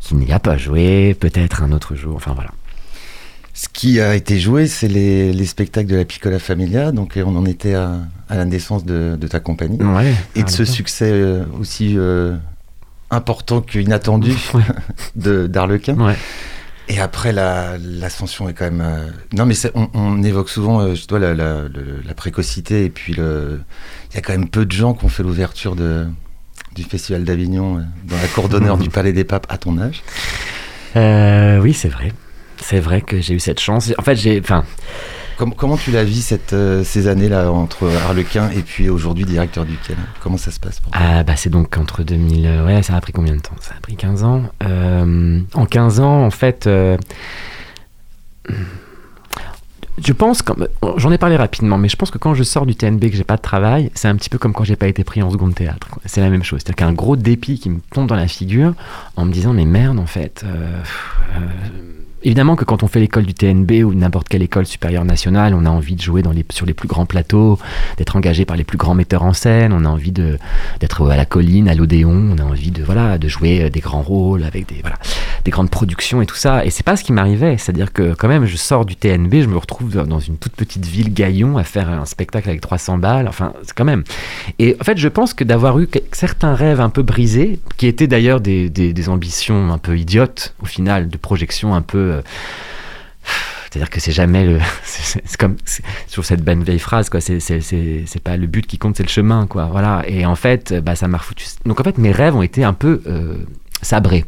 qui 0.00 0.14
n'y 0.14 0.30
a 0.30 0.40
pas 0.40 0.58
joué, 0.58 1.16
peut-être 1.18 1.62
un 1.62 1.72
autre 1.72 1.94
jour, 1.94 2.16
enfin 2.16 2.34
voilà. 2.34 2.50
Ce 3.56 3.68
qui 3.72 4.00
a 4.00 4.16
été 4.16 4.40
joué, 4.40 4.66
c'est 4.66 4.88
les, 4.88 5.32
les 5.32 5.46
spectacles 5.46 5.88
de 5.88 5.94
la 5.96 6.04
Piccola 6.04 6.40
Familia. 6.40 6.90
Donc, 6.90 7.16
euh, 7.16 7.22
on 7.24 7.36
en 7.36 7.46
était 7.46 7.74
à, 7.74 8.00
à 8.28 8.34
la 8.36 8.44
naissance 8.44 8.84
de, 8.84 9.16
de 9.18 9.28
ta 9.28 9.38
compagnie. 9.38 9.80
Ouais, 9.80 10.12
Et 10.34 10.42
de 10.42 10.48
ce 10.50 10.62
Arlequin. 10.62 10.72
succès 10.72 11.10
euh, 11.12 11.44
aussi 11.60 11.94
euh, 11.96 12.34
important 13.10 13.60
qu'inattendu 13.60 14.32
de- 15.16 15.46
d'Arlequin. 15.46 15.94
Ouais. 15.94 16.16
Et 16.88 16.98
après, 17.00 17.32
la- 17.32 17.78
l'ascension 17.78 18.48
est 18.48 18.54
quand 18.54 18.64
même. 18.64 18.82
euh, 18.84 19.08
Non, 19.32 19.46
mais 19.46 19.54
on, 19.76 19.88
on 19.94 20.20
évoque 20.24 20.48
souvent, 20.50 20.92
je 20.92 21.06
dois, 21.06 21.20
la, 21.20 21.32
la- 21.34 22.14
précocité. 22.16 22.84
Et 22.84 22.90
puis, 22.90 23.14
le... 23.14 23.60
il 24.10 24.16
y 24.16 24.18
a 24.18 24.20
quand 24.20 24.32
même 24.32 24.48
peu 24.48 24.66
de 24.66 24.72
gens 24.72 24.94
qui 24.94 25.04
ont 25.04 25.08
fait 25.08 25.22
l'ouverture 25.22 25.76
du 25.76 26.82
Festival 26.82 27.22
d'Avignon 27.22 27.74
dans 28.08 28.16
la 28.16 28.26
cour 28.34 28.48
d'honneur 28.48 28.78
du 28.78 28.88
Palais 28.90 29.12
des 29.12 29.22
Papes 29.24 29.46
à 29.48 29.58
ton 29.58 29.78
âge. 29.78 30.02
Oui, 31.62 31.72
c'est 31.72 31.88
vrai. 31.88 32.12
C'est 32.60 32.80
vrai 32.80 33.00
que 33.02 33.20
j'ai 33.20 33.34
eu 33.34 33.40
cette 33.40 33.60
chance. 33.60 33.92
En 33.98 34.02
fait, 34.02 34.16
j'ai, 34.16 34.40
enfin, 34.40 34.64
Com- 35.36 35.52
comment 35.54 35.76
tu 35.76 35.90
la 35.90 36.04
vis 36.04 36.22
cette, 36.22 36.52
euh, 36.52 36.84
ces 36.84 37.08
années-là 37.08 37.50
entre 37.50 37.90
Arlequin 38.06 38.50
et 38.50 38.62
puis 38.62 38.88
aujourd'hui 38.88 39.24
directeur 39.24 39.64
du 39.64 39.72
là 39.72 39.96
Comment 40.22 40.36
ça 40.36 40.50
se 40.52 40.60
passe 40.60 40.78
pour 40.78 40.92
toi? 40.92 41.00
Ah 41.04 41.24
bah 41.24 41.34
c'est 41.34 41.50
donc 41.50 41.76
entre 41.76 42.04
2000... 42.04 42.46
euh, 42.46 42.64
Ouais, 42.64 42.82
ça 42.84 42.94
a 42.94 43.00
pris 43.00 43.12
combien 43.12 43.34
de 43.34 43.40
temps? 43.40 43.56
Ça 43.60 43.74
a 43.76 43.80
pris 43.80 43.96
15 43.96 44.22
ans. 44.22 44.42
Euh, 44.62 45.40
en 45.54 45.66
15 45.66 45.98
ans, 46.00 46.24
en 46.24 46.30
fait... 46.30 46.68
je 50.04 50.12
pense, 50.12 50.42
j'en 50.96 51.12
ai 51.12 51.18
parlé 51.18 51.36
rapidement, 51.36 51.78
mais 51.78 51.88
je 51.88 51.96
pense 51.96 52.10
que 52.10 52.18
quand 52.18 52.34
je 52.34 52.42
sors 52.42 52.66
du 52.66 52.74
TNB 52.74 53.10
que 53.10 53.16
j'ai 53.16 53.24
pas 53.24 53.36
de 53.36 53.42
travail, 53.42 53.90
c'est 53.94 54.08
un 54.08 54.16
petit 54.16 54.28
peu 54.28 54.38
comme 54.38 54.52
quand 54.52 54.64
j'ai 54.64 54.76
pas 54.76 54.88
été 54.88 55.04
pris 55.04 55.22
en 55.22 55.30
seconde 55.30 55.54
théâtre. 55.54 55.88
C'est 56.04 56.20
la 56.20 56.30
même 56.30 56.42
chose. 56.42 56.60
C'est-à-dire 56.64 56.86
qu'un 56.86 56.92
gros 56.92 57.16
dépit 57.16 57.58
qui 57.58 57.70
me 57.70 57.78
tombe 57.92 58.08
dans 58.08 58.16
la 58.16 58.26
figure 58.28 58.74
en 59.16 59.24
me 59.24 59.32
disant 59.32 59.52
mais 59.52 59.64
merde 59.64 59.98
en 60.00 60.06
fait. 60.06 60.42
euh, 60.44 60.80
euh, 61.36 61.38
Évidemment 62.24 62.56
que 62.56 62.64
quand 62.64 62.82
on 62.82 62.86
fait 62.86 63.00
l'école 63.00 63.26
du 63.26 63.34
TNB 63.34 63.84
ou 63.84 63.92
n'importe 63.92 64.28
quelle 64.28 64.42
école 64.42 64.64
supérieure 64.64 65.04
nationale, 65.04 65.54
on 65.54 65.66
a 65.66 65.68
envie 65.68 65.94
de 65.94 66.00
jouer 66.00 66.22
dans 66.22 66.32
les, 66.32 66.44
sur 66.50 66.64
les 66.64 66.72
plus 66.72 66.88
grands 66.88 67.04
plateaux, 67.04 67.58
d'être 67.98 68.16
engagé 68.16 68.46
par 68.46 68.56
les 68.56 68.64
plus 68.64 68.78
grands 68.78 68.94
metteurs 68.94 69.24
en 69.24 69.34
scène, 69.34 69.74
on 69.74 69.84
a 69.84 69.88
envie 69.88 70.10
d'être 70.10 71.10
à 71.10 71.16
la 71.16 71.26
colline, 71.26 71.68
à 71.68 71.74
l'Odéon, 71.74 72.30
on 72.32 72.38
a 72.38 72.42
envie 72.42 72.70
de, 72.70 72.82
voilà, 72.82 73.18
de 73.18 73.28
jouer 73.28 73.64
euh, 73.64 73.70
des 73.70 73.80
grands 73.80 74.00
rôles 74.00 74.44
avec 74.44 74.66
des, 74.66 74.80
voilà. 74.80 74.96
Des 75.44 75.50
grandes 75.50 75.70
productions 75.70 76.22
et 76.22 76.26
tout 76.26 76.36
ça. 76.36 76.64
Et 76.64 76.70
c'est 76.70 76.82
pas 76.82 76.96
ce 76.96 77.04
qui 77.04 77.12
m'arrivait. 77.12 77.56
C'est-à-dire 77.58 77.92
que 77.92 78.14
quand 78.14 78.28
même, 78.28 78.46
je 78.46 78.56
sors 78.56 78.84
du 78.84 78.96
TNB, 78.96 79.42
je 79.42 79.46
me 79.46 79.56
retrouve 79.56 79.90
dans 79.90 80.20
une 80.20 80.38
toute 80.38 80.52
petite 80.52 80.86
ville 80.86 81.12
Gaillon 81.12 81.58
à 81.58 81.64
faire 81.64 81.90
un 81.90 82.06
spectacle 82.06 82.48
avec 82.48 82.60
300 82.60 82.98
balles. 82.98 83.28
Enfin, 83.28 83.52
c'est 83.62 83.74
quand 83.74 83.84
même. 83.84 84.04
Et 84.58 84.76
en 84.80 84.84
fait, 84.84 84.96
je 84.96 85.08
pense 85.08 85.34
que 85.34 85.44
d'avoir 85.44 85.78
eu 85.78 85.88
certains 86.12 86.54
rêves 86.54 86.80
un 86.80 86.90
peu 86.90 87.02
brisés, 87.02 87.60
qui 87.76 87.86
étaient 87.86 88.06
d'ailleurs 88.06 88.40
des, 88.40 88.70
des, 88.70 89.08
ambitions 89.08 89.70
un 89.70 89.78
peu 89.78 89.98
idiotes 89.98 90.54
au 90.62 90.66
final, 90.66 91.08
de 91.08 91.16
projections 91.18 91.74
un 91.74 91.82
peu 91.82 91.98
euh, 91.98 92.22
c'est-à-dire 93.74 93.90
que 93.90 93.98
c'est 93.98 94.12
jamais 94.12 94.44
le. 94.46 94.60
C'est 94.84 95.36
comme. 95.36 95.56
Toujours 96.08 96.24
cette 96.24 96.44
bonne 96.44 96.62
vieille 96.62 96.78
phrase, 96.78 97.10
quoi. 97.10 97.20
C'est 97.20 98.22
pas 98.22 98.36
le 98.36 98.46
but 98.46 98.66
qui 98.66 98.78
compte, 98.78 98.96
c'est 98.96 99.02
le 99.02 99.08
chemin, 99.08 99.48
quoi. 99.48 99.64
Voilà. 99.64 100.04
Et 100.06 100.24
en 100.24 100.36
fait, 100.36 100.72
bah, 100.74 100.94
ça 100.94 101.08
m'a 101.08 101.18
refoutu. 101.18 101.44
Donc 101.66 101.80
en 101.80 101.82
fait, 101.82 101.98
mes 101.98 102.12
rêves 102.12 102.36
ont 102.36 102.42
été 102.42 102.62
un 102.62 102.72
peu 102.72 103.02
euh, 103.08 103.34
sabrés. 103.84 104.24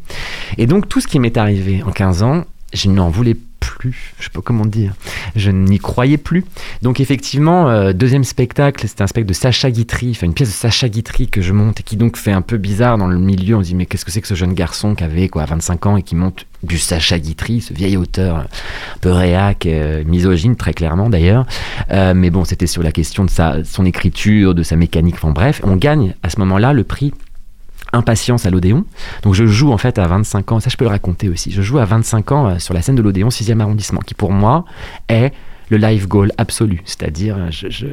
Et 0.59 0.66
donc, 0.66 0.88
tout 0.88 1.00
ce 1.00 1.07
qui 1.07 1.18
m'est 1.18 1.36
arrivé 1.36 1.82
en 1.82 1.90
15 1.90 2.22
ans, 2.22 2.44
je 2.72 2.88
n'en 2.88 3.09
voulais 3.09 3.36
plus, 3.66 4.14
je 4.18 4.24
sais 4.24 4.30
pas 4.30 4.40
comment 4.42 4.66
dire, 4.66 4.94
je 5.34 5.50
n'y 5.50 5.78
croyais 5.78 6.18
plus. 6.18 6.44
Donc 6.82 7.00
effectivement, 7.00 7.68
euh, 7.68 7.92
deuxième 7.92 8.24
spectacle, 8.24 8.86
c'était 8.86 9.02
un 9.02 9.07
spectacle 9.07 9.28
de 9.28 9.34
Sacha 9.34 9.70
Guitry, 9.70 10.11
enfin 10.12 10.26
une 10.26 10.34
pièce 10.34 10.48
de 10.48 10.54
Sacha 10.54 10.88
Guitry 10.88 11.28
que 11.28 11.40
je 11.40 11.52
monte 11.52 11.80
et 11.80 11.82
qui 11.82 11.96
donc 11.96 12.16
fait 12.16 12.32
un 12.32 12.42
peu 12.42 12.59
bizarre 12.59 12.98
dans 12.98 13.07
le 13.07 13.18
milieu. 13.18 13.57
On 13.57 13.62
se 13.62 13.68
dit 13.68 13.74
mais 13.74 13.86
qu'est-ce 13.86 14.04
que 14.04 14.11
c'est 14.11 14.20
que 14.20 14.28
ce 14.28 14.34
jeune 14.34 14.54
garçon 14.54 14.94
qui 14.94 15.04
avait 15.04 15.28
quoi 15.28 15.44
25 15.44 15.86
ans 15.86 15.96
et 15.96 16.02
qui 16.02 16.14
monte 16.14 16.46
du 16.62 16.78
Sacha 16.78 17.18
Guitry, 17.18 17.61
ce 17.61 17.74
vieil 17.74 17.96
auteur 17.96 18.36
un 18.36 18.46
peu 19.00 19.11
réac, 19.11 19.66
euh, 19.66 20.04
misogyne 20.04 20.57
très 20.57 20.72
clairement 20.72 21.11
d'ailleurs. 21.11 21.46
Euh, 21.90 22.14
mais 22.14 22.30
bon, 22.30 22.44
c'était 22.44 22.66
sur 22.66 22.82
la 22.82 22.92
question 22.92 23.24
de 23.24 23.30
sa, 23.30 23.64
son 23.64 23.84
écriture, 23.84 24.54
de 24.54 24.62
sa 24.62 24.76
mécanique, 24.76 25.16
enfin 25.16 25.30
bref, 25.30 25.61
on 25.64 25.76
gagne 25.76 26.14
à 26.22 26.30
ce 26.30 26.38
moment-là 26.40 26.72
le 26.72 26.84
prix 26.84 27.12
Impatience 27.93 28.47
à 28.47 28.51
l'Odéon. 28.51 28.84
Donc 29.22 29.34
je 29.34 29.47
joue 29.47 29.72
en 29.72 29.78
fait 29.78 29.99
à 29.99 30.07
25 30.07 30.53
ans, 30.53 30.61
ça 30.61 30.70
je 30.70 30.76
peux 30.76 30.84
le 30.84 30.91
raconter 30.91 31.28
aussi, 31.28 31.51
je 31.51 31.62
joue 31.62 31.78
à 31.78 31.84
25 31.84 32.32
ans 32.32 32.47
euh, 32.47 32.59
sur 32.59 32.74
la 32.74 32.82
scène 32.82 32.97
de 32.97 33.03
l'Odéon, 33.03 33.28
6e 33.28 33.61
arrondissement, 33.61 34.01
qui 34.01 34.14
pour 34.14 34.32
moi 34.32 34.64
est 35.09 35.32
le 35.70 35.76
live 35.78 36.07
goal 36.07 36.32
absolu. 36.39 36.82
C'est-à-dire, 36.84 37.51
je, 37.51 37.68
je, 37.70 37.87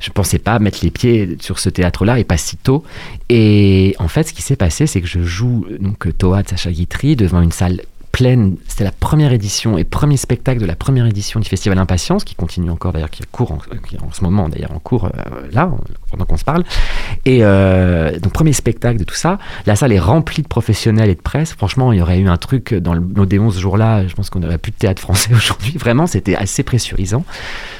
je, 0.00 0.10
pensais 0.10 0.38
pas 0.38 0.58
mettre 0.58 0.78
les 0.82 0.90
pieds 0.90 1.36
sur 1.40 1.58
ce 1.58 1.68
théâtre-là 1.68 2.18
et 2.18 2.24
pas 2.24 2.36
si 2.36 2.56
tôt. 2.56 2.84
Et 3.28 3.94
en 3.98 4.08
fait, 4.08 4.24
ce 4.24 4.32
qui 4.32 4.42
s'est 4.42 4.56
passé, 4.56 4.86
c'est 4.86 5.00
que 5.00 5.06
je 5.06 5.22
joue 5.22 5.66
donc 5.78 6.16
Toa 6.16 6.42
de 6.42 6.48
Sacha 6.48 6.70
Guitry 6.70 7.16
devant 7.16 7.42
une 7.42 7.52
salle 7.52 7.82
pleine. 8.12 8.56
C'était 8.68 8.84
la 8.84 8.92
première 8.92 9.32
édition 9.32 9.78
et 9.78 9.84
premier 9.84 10.18
spectacle 10.18 10.60
de 10.60 10.66
la 10.66 10.76
première 10.76 11.06
édition 11.06 11.40
du 11.40 11.48
Festival 11.48 11.78
Impatience, 11.78 12.24
qui 12.24 12.34
continue 12.34 12.70
encore 12.70 12.92
d'ailleurs, 12.92 13.10
qui 13.10 13.22
court 13.32 13.52
en, 13.52 13.58
qui 13.88 13.96
en 13.98 14.12
ce 14.12 14.22
moment 14.22 14.50
d'ailleurs 14.50 14.72
en 14.72 14.78
cours 14.78 15.06
euh, 15.06 15.10
là, 15.50 15.70
pendant 16.10 16.26
qu'on 16.26 16.36
se 16.36 16.44
parle. 16.44 16.62
Et 17.24 17.38
euh, 17.42 18.18
donc 18.20 18.32
premier 18.32 18.52
spectacle 18.52 18.98
de 18.98 19.04
tout 19.04 19.14
ça. 19.14 19.38
La 19.66 19.76
salle 19.76 19.92
est 19.92 19.98
remplie 19.98 20.42
de 20.42 20.48
professionnels 20.48 21.08
et 21.08 21.14
de 21.14 21.20
presse. 21.20 21.54
Franchement, 21.54 21.90
il 21.92 21.98
y 21.98 22.02
aurait 22.02 22.18
eu 22.18 22.28
un 22.28 22.36
truc 22.36 22.74
dans 22.74 22.94
l'Odéon 22.94 23.50
ce 23.50 23.58
jour-là. 23.58 24.06
Je 24.06 24.14
pense 24.14 24.28
qu'on 24.28 24.40
n'aurait 24.40 24.58
plus 24.58 24.72
de 24.72 24.76
théâtre 24.76 25.00
français 25.00 25.30
aujourd'hui. 25.34 25.76
Vraiment, 25.78 26.06
c'était 26.06 26.36
assez 26.36 26.62
pressurisant. 26.62 27.24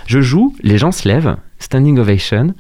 Je 0.07 0.23
joue, 0.23 0.57
les 0.63 0.79
gens 0.79 0.93
se 0.93 1.07
lèvent, 1.07 1.37
standing 1.59 1.99
ovation. 1.99 2.55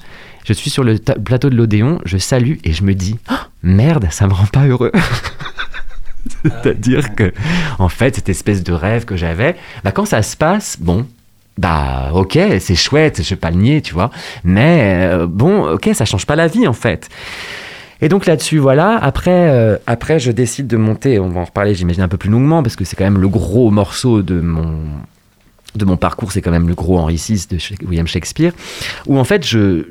Je 0.44 0.52
suis 0.52 0.70
sur 0.70 0.84
le 0.84 0.98
plateau 0.98 1.48
de 1.48 1.54
l'Odéon, 1.54 2.00
je 2.04 2.18
salue 2.18 2.56
et 2.64 2.72
je 2.72 2.82
me 2.82 2.94
dis 2.94 3.16
oh, 3.30 3.34
merde, 3.62 4.08
ça 4.10 4.26
me 4.26 4.32
rend 4.32 4.46
pas 4.46 4.66
heureux. 4.66 4.92
C'est-à-dire 6.62 7.14
que, 7.14 7.32
en 7.78 7.88
fait, 7.88 8.16
cette 8.16 8.28
espèce 8.28 8.62
de 8.62 8.72
rêve 8.72 9.04
que 9.04 9.16
j'avais, 9.16 9.56
bah, 9.84 9.92
quand 9.92 10.06
ça 10.06 10.22
se 10.22 10.36
passe, 10.36 10.76
bon, 10.80 11.06
bah 11.58 12.10
ok, 12.14 12.38
c'est 12.60 12.74
chouette, 12.74 13.22
je 13.22 13.30
vais 13.30 13.36
pas 13.36 13.50
le 13.50 13.56
nier, 13.56 13.82
tu 13.82 13.92
vois, 13.92 14.10
mais 14.42 15.08
euh, 15.12 15.26
bon, 15.26 15.70
ok, 15.72 15.90
ça 15.92 16.04
change 16.04 16.24
pas 16.24 16.36
la 16.36 16.46
vie 16.46 16.66
en 16.66 16.72
fait. 16.72 17.10
Et 18.00 18.08
donc 18.08 18.26
là-dessus, 18.26 18.58
voilà. 18.58 18.96
Après, 18.96 19.50
euh, 19.50 19.76
après, 19.86 20.18
je 20.18 20.32
décide 20.32 20.66
de 20.66 20.76
monter. 20.76 21.20
On 21.20 21.28
va 21.28 21.40
en 21.40 21.44
reparler, 21.44 21.74
j'imagine 21.74 22.02
un 22.02 22.08
peu 22.08 22.16
plus 22.16 22.30
longuement, 22.30 22.62
parce 22.62 22.74
que 22.74 22.84
c'est 22.84 22.96
quand 22.96 23.04
même 23.04 23.20
le 23.20 23.28
gros 23.28 23.70
morceau 23.70 24.22
de 24.22 24.40
mon 24.40 24.80
de 25.76 25.84
mon 25.84 25.96
parcours. 25.96 26.32
C'est 26.32 26.42
quand 26.42 26.50
même 26.50 26.68
le 26.68 26.74
gros 26.74 26.98
Henri 26.98 27.14
VI 27.14 27.46
de 27.48 27.58
William 27.86 28.08
Shakespeare, 28.08 28.52
où 29.06 29.18
en 29.18 29.24
fait, 29.24 29.46
je, 29.46 29.84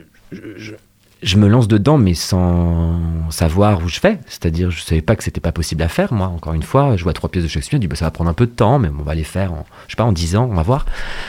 me 1.38 1.48
lance 1.48 1.68
dedans, 1.68 1.98
mais 1.98 2.16
sans 2.16 3.00
savoir 3.30 3.84
où 3.84 3.88
je 3.88 4.00
fais. 4.00 4.20
C'est-à-dire, 4.26 4.72
je 4.72 4.82
savais 4.82 5.02
pas 5.02 5.16
que 5.16 5.24
c'était 5.24 5.42
pas 5.42 5.52
possible 5.52 5.84
à 5.84 5.88
faire, 5.88 6.14
moi. 6.14 6.28
Encore 6.28 6.54
une 6.54 6.64
fois, 6.64 6.96
je 6.98 7.04
vois 7.04 7.14
trois 7.14 7.30
pièces 7.30 7.44
de 7.44 7.50
Shakespeare, 7.50 7.78
je 7.78 7.82
dis, 7.82 7.88
bah, 7.88 7.96
ça 7.96 8.06
va 8.06 8.12
prendre 8.12 8.30
un 8.30 8.34
peu 8.34 8.48
de 8.48 8.52
temps, 8.52 8.80
mais 8.80 8.90
on 8.90 9.04
va 9.04 9.14
les 9.14 9.24
faire 9.24 9.54
en, 9.54 9.66
je 9.88 9.92
sais 9.92 9.98
pas, 9.98 10.04
en 10.04 10.12
dix 10.12 10.36
ans, 10.36 10.48
on 10.52 10.56
va 10.56 10.64
voir. 10.64 10.86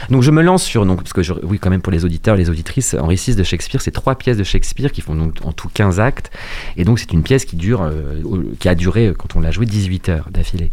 Donc, 0.09 0.23
je 0.23 0.31
me 0.31 0.43
lance 0.43 0.63
sur, 0.63 0.87
donc, 0.87 0.99
parce 1.03 1.13
que, 1.13 1.23
je, 1.23 1.35
oui, 1.43 1.59
quand 1.59 1.69
même, 1.69 1.83
pour 1.83 1.93
les 1.93 2.07
auditeurs, 2.07 2.37
les 2.37 2.49
auditrices, 2.49 2.95
Henri 2.95 3.17
VI 3.17 3.35
de 3.35 3.43
Shakespeare, 3.43 3.83
c'est 3.83 3.91
trois 3.91 4.15
pièces 4.15 4.39
de 4.39 4.45
Shakespeare 4.45 4.93
qui 4.93 5.03
font 5.03 5.15
donc 5.15 5.37
en 5.45 5.53
tout 5.53 5.69
15 5.73 6.01
actes. 6.01 6.31
Et 6.79 6.85
donc, 6.85 6.99
c'est 6.99 7.13
une 7.13 7.23
pièce 7.23 7.45
qui 7.45 7.57
dure, 7.57 7.83
euh, 7.83 8.23
qui 8.59 8.69
a 8.71 8.75
duré, 8.75 9.13
quand 9.17 9.37
on 9.37 9.41
l'a 9.41 9.51
joué, 9.51 9.67
18 9.67 10.09
heures 10.09 10.29
d'affilée. 10.31 10.71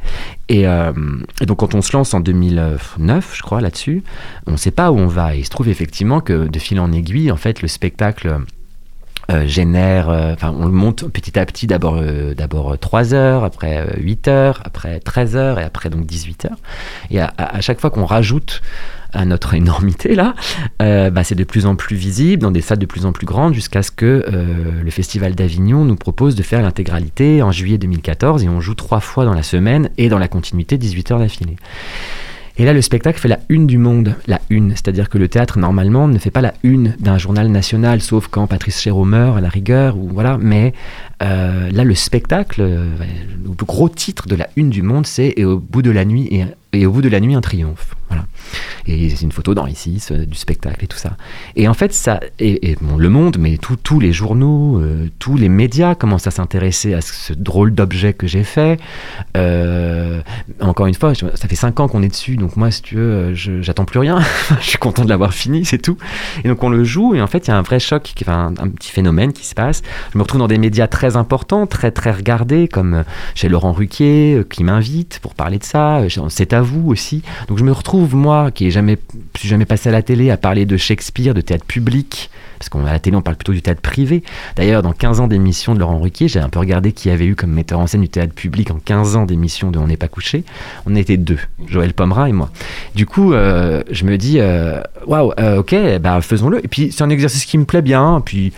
Et, 0.47 0.65
euh, 0.65 0.93
donc, 1.45 1.57
quand 1.57 1.75
on 1.75 1.81
se 1.81 1.91
lance 1.91 2.13
en 2.13 2.21
2009, 2.21 3.33
je 3.35 3.41
crois, 3.41 3.59
là-dessus, 3.59 4.03
on 4.47 4.55
sait 4.55 4.71
pas 4.71 4.91
où 4.91 4.97
on 4.97 5.07
va. 5.07 5.35
Et 5.35 5.39
il 5.39 5.45
se 5.45 5.49
trouve 5.49 5.67
effectivement 5.67 6.21
que, 6.21 6.47
de 6.47 6.59
fil 6.59 6.79
en 6.79 6.91
aiguille, 6.93 7.31
en 7.31 7.37
fait, 7.37 7.61
le 7.61 7.67
spectacle, 7.67 8.39
euh, 9.29 9.47
génère, 9.47 10.09
euh, 10.09 10.33
enfin 10.33 10.53
on 10.57 10.65
le 10.65 10.71
monte 10.71 11.07
petit 11.09 11.37
à 11.37 11.45
petit, 11.45 11.67
d'abord 11.67 11.97
euh, 11.97 12.33
d'abord 12.33 12.77
3 12.77 13.13
heures, 13.13 13.43
après 13.43 13.85
8 13.97 14.27
heures, 14.27 14.61
après 14.65 14.99
13 14.99 15.35
heures 15.35 15.59
et 15.59 15.63
après 15.63 15.89
donc 15.89 16.05
18 16.05 16.45
heures. 16.45 16.57
Et 17.11 17.19
à, 17.19 17.33
à 17.37 17.61
chaque 17.61 17.79
fois 17.79 17.89
qu'on 17.89 18.05
rajoute 18.05 18.61
à 19.13 19.25
notre 19.25 19.53
énormité 19.55 20.15
là, 20.15 20.35
euh, 20.81 21.09
bah, 21.09 21.23
c'est 21.23 21.35
de 21.35 21.43
plus 21.43 21.65
en 21.65 21.75
plus 21.75 21.95
visible 21.95 22.41
dans 22.41 22.51
des 22.51 22.61
salles 22.61 22.79
de 22.79 22.85
plus 22.85 23.05
en 23.05 23.11
plus 23.11 23.25
grandes 23.25 23.53
jusqu'à 23.53 23.83
ce 23.83 23.91
que 23.91 24.25
euh, 24.27 24.81
le 24.83 24.91
Festival 24.91 25.35
d'Avignon 25.35 25.85
nous 25.85 25.95
propose 25.95 26.35
de 26.35 26.43
faire 26.43 26.61
l'intégralité 26.61 27.41
en 27.41 27.51
juillet 27.51 27.77
2014 27.77 28.43
et 28.43 28.49
on 28.49 28.61
joue 28.61 28.75
trois 28.75 28.99
fois 28.99 29.25
dans 29.25 29.33
la 29.33 29.43
semaine 29.43 29.89
et 29.97 30.09
dans 30.09 30.19
la 30.19 30.27
continuité 30.27 30.77
18 30.77 31.11
heures 31.11 31.19
d'affilée. 31.19 31.55
Et 32.59 32.65
là, 32.65 32.73
le 32.73 32.81
spectacle 32.81 33.17
fait 33.17 33.29
la 33.29 33.39
une 33.47 33.67
du 33.67 33.77
monde, 33.77 34.15
la 34.27 34.41
une. 34.49 34.71
C'est-à-dire 34.71 35.07
que 35.07 35.17
le 35.17 35.29
théâtre, 35.29 35.57
normalement, 35.57 36.09
ne 36.09 36.17
fait 36.17 36.29
pas 36.29 36.41
la 36.41 36.53
une 36.63 36.93
d'un 36.99 37.17
journal 37.17 37.47
national, 37.47 38.01
sauf 38.01 38.27
quand 38.27 38.47
Patrice 38.47 38.81
Chéreau 38.81 39.05
meurt, 39.05 39.37
à 39.37 39.41
la 39.41 39.47
rigueur, 39.47 39.95
ou 39.95 40.09
voilà. 40.11 40.37
Mais 40.37 40.73
euh, 41.23 41.71
là, 41.71 41.85
le 41.85 41.95
spectacle, 41.95 42.61
euh, 42.61 42.85
le 43.45 43.65
gros 43.65 43.87
titre 43.87 44.27
de 44.27 44.35
la 44.35 44.49
une 44.57 44.69
du 44.69 44.81
monde, 44.81 45.07
c'est 45.07 45.33
Et 45.37 45.45
au 45.45 45.57
bout 45.57 45.81
de 45.81 45.89
la 45.89 46.03
nuit, 46.03 46.27
et, 46.31 46.43
et 46.71 46.85
au 46.85 46.91
bout 46.91 47.01
de 47.01 47.09
la 47.09 47.19
nuit, 47.19 47.35
un 47.35 47.41
triomphe. 47.41 47.95
Voilà. 48.09 48.25
Et 48.85 49.09
c'est 49.09 49.21
une 49.21 49.31
photo 49.31 49.53
d'Henri 49.53 49.73
VI, 49.73 50.25
du 50.25 50.37
spectacle 50.37 50.83
et 50.83 50.87
tout 50.87 50.97
ça. 50.97 51.15
Et 51.55 51.67
en 51.67 51.73
fait, 51.73 51.93
ça, 51.93 52.19
et, 52.39 52.75
Le 52.97 53.09
Monde, 53.09 53.37
mais 53.39 53.57
tous 53.57 53.99
les 53.99 54.11
journaux, 54.11 54.79
euh, 54.79 55.07
tous 55.19 55.37
les 55.37 55.49
médias 55.49 55.95
commencent 55.95 56.27
à 56.27 56.31
s'intéresser 56.31 56.93
à 56.93 57.01
ce 57.01 57.33
drôle 57.33 57.73
d'objet 57.73 58.13
que 58.13 58.27
j'ai 58.27 58.43
fait. 58.43 58.79
Euh, 59.37 60.21
encore 60.59 60.87
une 60.87 60.95
fois, 60.95 61.13
ça 61.13 61.47
fait 61.47 61.55
cinq 61.55 61.79
ans 61.79 61.87
qu'on 61.87 62.01
est 62.01 62.07
dessus, 62.07 62.35
donc 62.35 62.55
moi, 62.55 62.71
si 62.71 62.81
tu 62.81 62.95
veux, 62.95 63.33
j'attends 63.33 63.85
plus 63.85 63.99
rien. 63.99 64.19
je 64.59 64.65
suis 64.65 64.77
content 64.77 65.03
de 65.03 65.09
l'avoir 65.09 65.33
fini, 65.33 65.65
c'est 65.65 65.77
tout. 65.77 65.97
Et 66.43 66.47
donc 66.47 66.63
on 66.63 66.69
le 66.69 66.83
joue, 66.83 67.13
et 67.15 67.21
en 67.21 67.27
fait, 67.27 67.47
il 67.47 67.49
y 67.49 67.53
a 67.53 67.57
un 67.57 67.61
vrai 67.61 67.79
choc, 67.79 68.11
enfin, 68.21 68.53
un, 68.57 68.63
un 68.63 68.69
petit 68.69 68.91
phénomène 68.91 69.33
qui 69.33 69.45
se 69.45 69.53
passe. 69.53 69.83
Je 70.13 70.17
me 70.17 70.23
retrouve 70.23 70.39
dans 70.39 70.47
des 70.47 70.57
médias 70.57 70.87
très 70.87 71.15
importants, 71.15 71.67
très 71.67 71.91
très 71.91 72.11
regardés, 72.11 72.67
comme 72.67 73.03
chez 73.35 73.49
Laurent 73.49 73.73
Ruquier, 73.73 74.43
qui 74.49 74.63
m'invite 74.63 75.19
pour 75.21 75.35
parler 75.35 75.59
de 75.59 75.63
ça. 75.63 76.01
C'est 76.29 76.53
vous 76.61 76.89
aussi. 76.89 77.23
Donc 77.47 77.57
je 77.57 77.63
me 77.63 77.71
retrouve, 77.71 78.15
moi, 78.15 78.51
qui 78.51 78.67
ai 78.67 78.71
jamais, 78.71 78.97
jamais 79.41 79.65
passé 79.65 79.89
à 79.89 79.91
la 79.91 80.01
télé, 80.01 80.31
à 80.31 80.37
parler 80.37 80.65
de 80.65 80.77
Shakespeare, 80.77 81.33
de 81.33 81.41
théâtre 81.41 81.65
public, 81.65 82.29
parce 82.59 82.69
qu'à 82.69 82.79
la 82.91 82.99
télé, 82.99 83.15
on 83.15 83.21
parle 83.21 83.37
plutôt 83.37 83.53
du 83.53 83.61
théâtre 83.61 83.81
privé. 83.81 84.23
D'ailleurs, 84.55 84.81
dans 84.81 84.91
15 84.91 85.21
ans 85.21 85.27
d'émission 85.27 85.73
de 85.73 85.79
Laurent 85.79 85.99
Ruquier, 85.99 86.27
j'ai 86.27 86.39
un 86.39 86.49
peu 86.49 86.59
regardé 86.59 86.91
qui 86.91 87.09
avait 87.09 87.25
eu 87.25 87.35
comme 87.35 87.51
metteur 87.51 87.79
en 87.79 87.87
scène 87.87 88.01
du 88.01 88.09
théâtre 88.09 88.33
public 88.33 88.69
en 88.71 88.79
15 88.79 89.15
ans 89.15 89.25
d'émission 89.25 89.71
de 89.71 89.79
On 89.79 89.87
n'est 89.87 89.97
pas 89.97 90.09
couché. 90.09 90.43
On 90.85 90.95
était 90.95 91.17
deux, 91.17 91.39
Joël 91.67 91.93
Pomera 91.93 92.27
et 92.27 92.33
moi. 92.33 92.49
Du 92.95 93.05
coup, 93.05 93.33
euh, 93.33 93.81
je 93.89 94.03
me 94.03 94.17
dis, 94.17 94.39
waouh, 95.07 95.27
wow, 95.27 95.33
euh, 95.39 95.59
ok, 95.59 95.75
bah, 96.01 96.19
faisons-le. 96.21 96.63
Et 96.63 96.67
puis, 96.67 96.91
c'est 96.91 97.03
un 97.03 97.09
exercice 97.09 97.45
qui 97.45 97.57
me 97.57 97.65
plaît 97.65 97.81
bien. 97.81 98.21
Puis, 98.25 98.51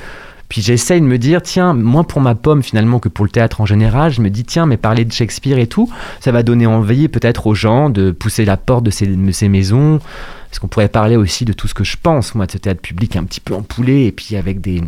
puis 0.51 0.61
j'essaye 0.61 0.99
de 0.99 1.05
me 1.05 1.17
dire, 1.17 1.41
tiens, 1.41 1.73
moins 1.73 2.03
pour 2.03 2.19
ma 2.19 2.35
pomme 2.35 2.61
finalement 2.61 2.99
que 2.99 3.07
pour 3.07 3.23
le 3.23 3.31
théâtre 3.31 3.61
en 3.61 3.65
général, 3.65 4.11
je 4.11 4.19
me 4.19 4.29
dis, 4.29 4.43
tiens, 4.43 4.65
mais 4.65 4.75
parler 4.75 5.05
de 5.05 5.11
Shakespeare 5.13 5.57
et 5.57 5.65
tout, 5.65 5.89
ça 6.19 6.33
va 6.33 6.43
donner 6.43 6.65
envie 6.65 7.07
peut-être 7.07 7.47
aux 7.47 7.55
gens 7.55 7.89
de 7.89 8.11
pousser 8.11 8.43
la 8.43 8.57
porte 8.57 8.83
de 8.83 8.91
ces, 8.91 9.47
maisons. 9.47 10.01
Parce 10.49 10.59
qu'on 10.59 10.67
pourrait 10.67 10.89
parler 10.89 11.15
aussi 11.15 11.45
de 11.45 11.53
tout 11.53 11.69
ce 11.69 11.73
que 11.73 11.85
je 11.85 11.95
pense, 11.95 12.35
moi, 12.35 12.47
de 12.47 12.51
ce 12.51 12.57
théâtre 12.57 12.81
public 12.81 13.15
un 13.15 13.23
petit 13.23 13.39
peu 13.39 13.55
empoulé, 13.55 14.07
et 14.07 14.11
puis 14.11 14.35
avec 14.35 14.59
des, 14.59 14.83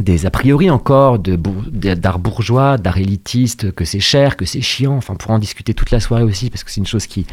des 0.00 0.24
a 0.24 0.30
priori 0.30 0.70
encore 0.70 1.18
d'art 1.18 2.18
bourgeois, 2.18 2.78
d'art 2.78 2.96
élitiste, 2.96 3.72
que 3.72 3.84
c'est 3.84 4.00
cher, 4.00 4.38
que 4.38 4.46
c'est 4.46 4.62
chiant. 4.62 4.96
Enfin, 4.96 5.14
on 5.28 5.34
en 5.34 5.38
discuter 5.38 5.74
toute 5.74 5.90
la 5.90 6.00
soirée 6.00 6.22
aussi, 6.22 6.48
parce 6.48 6.64
que 6.64 6.70
c'est 6.70 6.80
une 6.80 6.86
chose 6.86 7.06
qui 7.06 7.26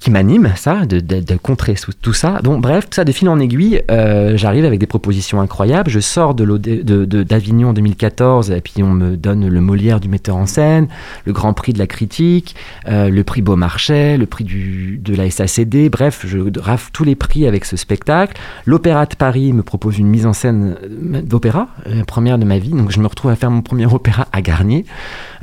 qui 0.00 0.10
m'anime, 0.10 0.50
ça, 0.56 0.86
de, 0.86 0.98
de- 0.98 1.20
de 1.20 1.36
contrer 1.36 1.74
tout, 2.00 2.14
ça. 2.14 2.40
Bon, 2.42 2.58
bref, 2.58 2.84
tout 2.88 2.94
ça 2.96 3.04
de 3.04 3.12
fil 3.12 3.28
en 3.28 3.38
aiguille, 3.38 3.82
euh, 3.90 4.34
j'arrive 4.36 4.64
avec 4.64 4.80
des 4.80 4.86
propositions 4.86 5.40
incroyables. 5.42 5.90
Je 5.90 6.00
sors 6.00 6.34
de 6.34 7.22
d'Avignon 7.22 7.68
en 7.68 7.72
2014, 7.74 8.50
et 8.50 8.62
puis 8.62 8.82
on 8.82 8.90
me 8.92 9.16
donne 9.18 9.46
le 9.46 9.60
Molière 9.60 10.00
du 10.00 10.08
metteur 10.08 10.36
en 10.36 10.46
scène, 10.46 10.88
le 11.26 11.32
Grand 11.34 11.52
Prix 11.52 11.74
de 11.74 11.78
la 11.78 11.86
critique, 11.86 12.56
euh, 12.88 13.10
le 13.10 13.24
prix 13.24 13.42
Beaumarchais, 13.42 14.16
le 14.16 14.24
prix 14.24 14.44
du, 14.44 14.98
de 15.04 15.14
la 15.14 15.30
SACD. 15.30 15.90
Bref, 15.90 16.24
je 16.26 16.38
rafle 16.58 16.90
tous 16.92 17.04
les 17.04 17.14
prix 17.14 17.46
avec 17.46 17.66
ce 17.66 17.76
spectacle. 17.76 18.40
L'Opéra 18.64 19.04
de 19.04 19.14
Paris 19.14 19.52
me 19.52 19.62
propose 19.62 19.98
une 19.98 20.06
mise 20.08 20.24
en 20.24 20.32
scène 20.32 20.76
euh, 20.82 21.20
d'opéra, 21.20 21.68
la 21.86 22.04
première 22.06 22.38
de 22.38 22.46
ma 22.46 22.58
vie. 22.58 22.70
Donc 22.70 22.90
je 22.90 23.00
me 23.00 23.06
retrouve 23.06 23.30
à 23.30 23.36
faire 23.36 23.50
mon 23.50 23.60
premier 23.60 23.84
opéra 23.92 24.26
à 24.32 24.40
Garnier. 24.40 24.86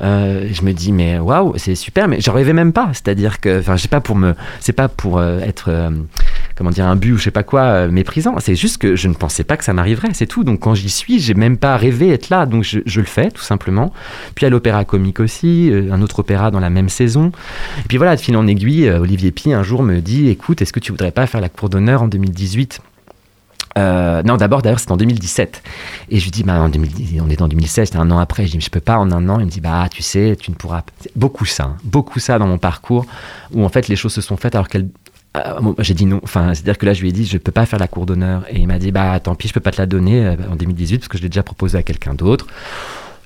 Euh, 0.01 0.47
je 0.51 0.64
me 0.64 0.74
dis 0.74 0.91
mais 0.91 1.18
waouh 1.18 1.53
c'est 1.58 1.74
super 1.74 2.08
mais 2.08 2.22
j'en 2.22 2.34
rêvais 2.34 2.53
même 2.53 2.72
pas 2.72 2.89
c'est-à-dire 2.93 3.39
que 3.41 3.60
enfin 3.60 3.76
je 3.78 3.88
pas 3.88 3.99
pour 3.99 4.16
me 4.16 4.36
c'est 4.60 4.74
pas 4.74 4.88
pour 4.88 5.18
euh, 5.18 5.39
être 5.39 5.70
euh, 5.70 5.89
comment 6.56 6.70
dire 6.70 6.86
un 6.86 6.95
but 6.95 7.14
ou 7.14 7.18
je 7.18 7.24
sais 7.24 7.32
pas 7.32 7.43
quoi 7.43 7.62
euh, 7.62 7.91
méprisant. 7.91 8.36
C'est 8.39 8.56
juste 8.56 8.78
que 8.78 8.95
je 8.95 9.08
ne 9.08 9.14
pensais 9.14 9.43
pas 9.43 9.58
que 9.58 9.64
ça 9.64 9.74
m'arriverait 9.74 10.10
c'est 10.14 10.28
tout. 10.28 10.43
Donc 10.43 10.60
quand 10.62 10.76
j'y 10.76 10.89
suis 10.89 11.20
j'ai 11.20 11.34
même 11.34 11.58
pas 11.58 11.78
rêvé 11.78 12.10
être 12.10 12.30
là. 12.30 12.45
Donc 12.45 12.64
je, 12.64 13.00
le 13.00 13.06
fais 13.06 13.32
tout 13.32 13.41
simplement. 13.41 13.93
Puis 14.36 14.45
à 14.45 14.50
l'opéra 14.50 14.86
comique 14.86 15.20
aussi 15.20 15.72
un 15.91 16.02
autre 16.02 16.20
opéra 16.20 16.52
dans 16.52 16.60
la 16.60 16.70
même 16.70 16.89
saison. 16.89 17.32
Et 17.80 17.88
puis 17.88 17.98
voilà 17.98 18.16
de 18.16 18.22
fil 18.22 18.36
en 18.36 18.48
aiguille 18.48 18.89
Olivier 18.89 19.32
Pi 19.32 19.54
un 19.54 19.64
jour 19.64 19.84
me 19.84 20.00
dit 20.00 20.30
écoute 20.30 20.62
est-ce 20.62 20.74
que 20.74 20.80
tu 20.80 20.91
voudrais 20.91 21.12
pas 21.12 21.28
faire 21.28 21.41
la 21.41 21.50
cour 21.50 21.70
d'honneur 21.70 22.04
en 22.04 22.08
2018 22.08 22.82
euh, 23.78 24.23
non, 24.23 24.38
d'abord, 24.38 24.61
d'ailleurs, 24.61 24.80
c'était 24.80 24.91
en 24.91 24.97
2017. 24.97 25.61
Et 26.09 26.19
je 26.19 26.23
lui 26.23 26.32
dis, 26.32 26.43
bah, 26.43 26.59
en 26.59 26.69
2010, 26.69 27.21
on 27.21 27.30
est 27.30 27.41
en 27.41 27.47
2016, 27.47 27.88
c'était 27.88 27.97
un 27.99 28.09
an 28.11 28.19
après. 28.19 28.45
Je 28.45 28.51
dis, 28.51 28.57
mais 28.57 28.63
je 28.63 28.69
peux 28.69 28.80
pas 28.80 28.97
en 28.97 29.11
un 29.11 29.30
an. 29.30 29.39
Il 29.39 29.45
me 29.45 29.51
dit, 29.51 29.61
bah, 29.61 29.88
tu 29.91 30.01
sais, 30.01 30.36
tu 30.39 30.51
ne 30.51 30.55
pourras. 30.55 30.84
C'est 31.01 31.15
Beaucoup 31.15 31.45
ça, 31.45 31.63
hein. 31.63 31.78
beaucoup 31.84 32.19
ça 32.19 32.39
dans 32.39 32.47
mon 32.47 32.57
parcours, 32.57 33.05
où 33.53 33.63
en 33.63 33.69
fait 33.69 33.88
les 33.88 33.95
choses 33.95 34.13
se 34.13 34.21
sont 34.21 34.38
faites 34.38 34.55
alors 34.55 34.67
qu'elles. 34.67 34.89
euh, 35.38 35.73
j'ai 35.80 35.93
dit 35.93 36.05
non. 36.05 36.19
Enfin, 36.23 36.53
c'est-à-dire 36.53 36.78
que 36.78 36.86
là, 36.86 36.93
je 36.93 37.01
lui 37.01 37.09
ai 37.09 37.11
dit, 37.11 37.25
je 37.25 37.38
peux 37.38 37.51
pas 37.51 37.65
faire 37.65 37.80
la 37.80 37.88
cour 37.88 38.05
d'honneur. 38.05 38.43
Et 38.49 38.59
il 38.59 38.67
m'a 38.67 38.80
dit, 38.80 38.91
bah, 38.91 39.19
tant 39.19 39.36
pis, 39.36 39.47
je 39.47 39.53
peux 39.53 39.59
pas 39.59 39.71
te 39.71 39.78
la 39.82 39.86
donner 39.86 40.25
euh, 40.25 40.36
en 40.51 40.55
2018 40.55 40.97
parce 40.99 41.07
que 41.07 41.17
je 41.17 41.23
l'ai 41.23 41.30
déjà 41.30 41.43
proposé 41.43 41.78
à 41.78 41.84
quelqu'un 41.84 42.13
d'autre. 42.13 42.47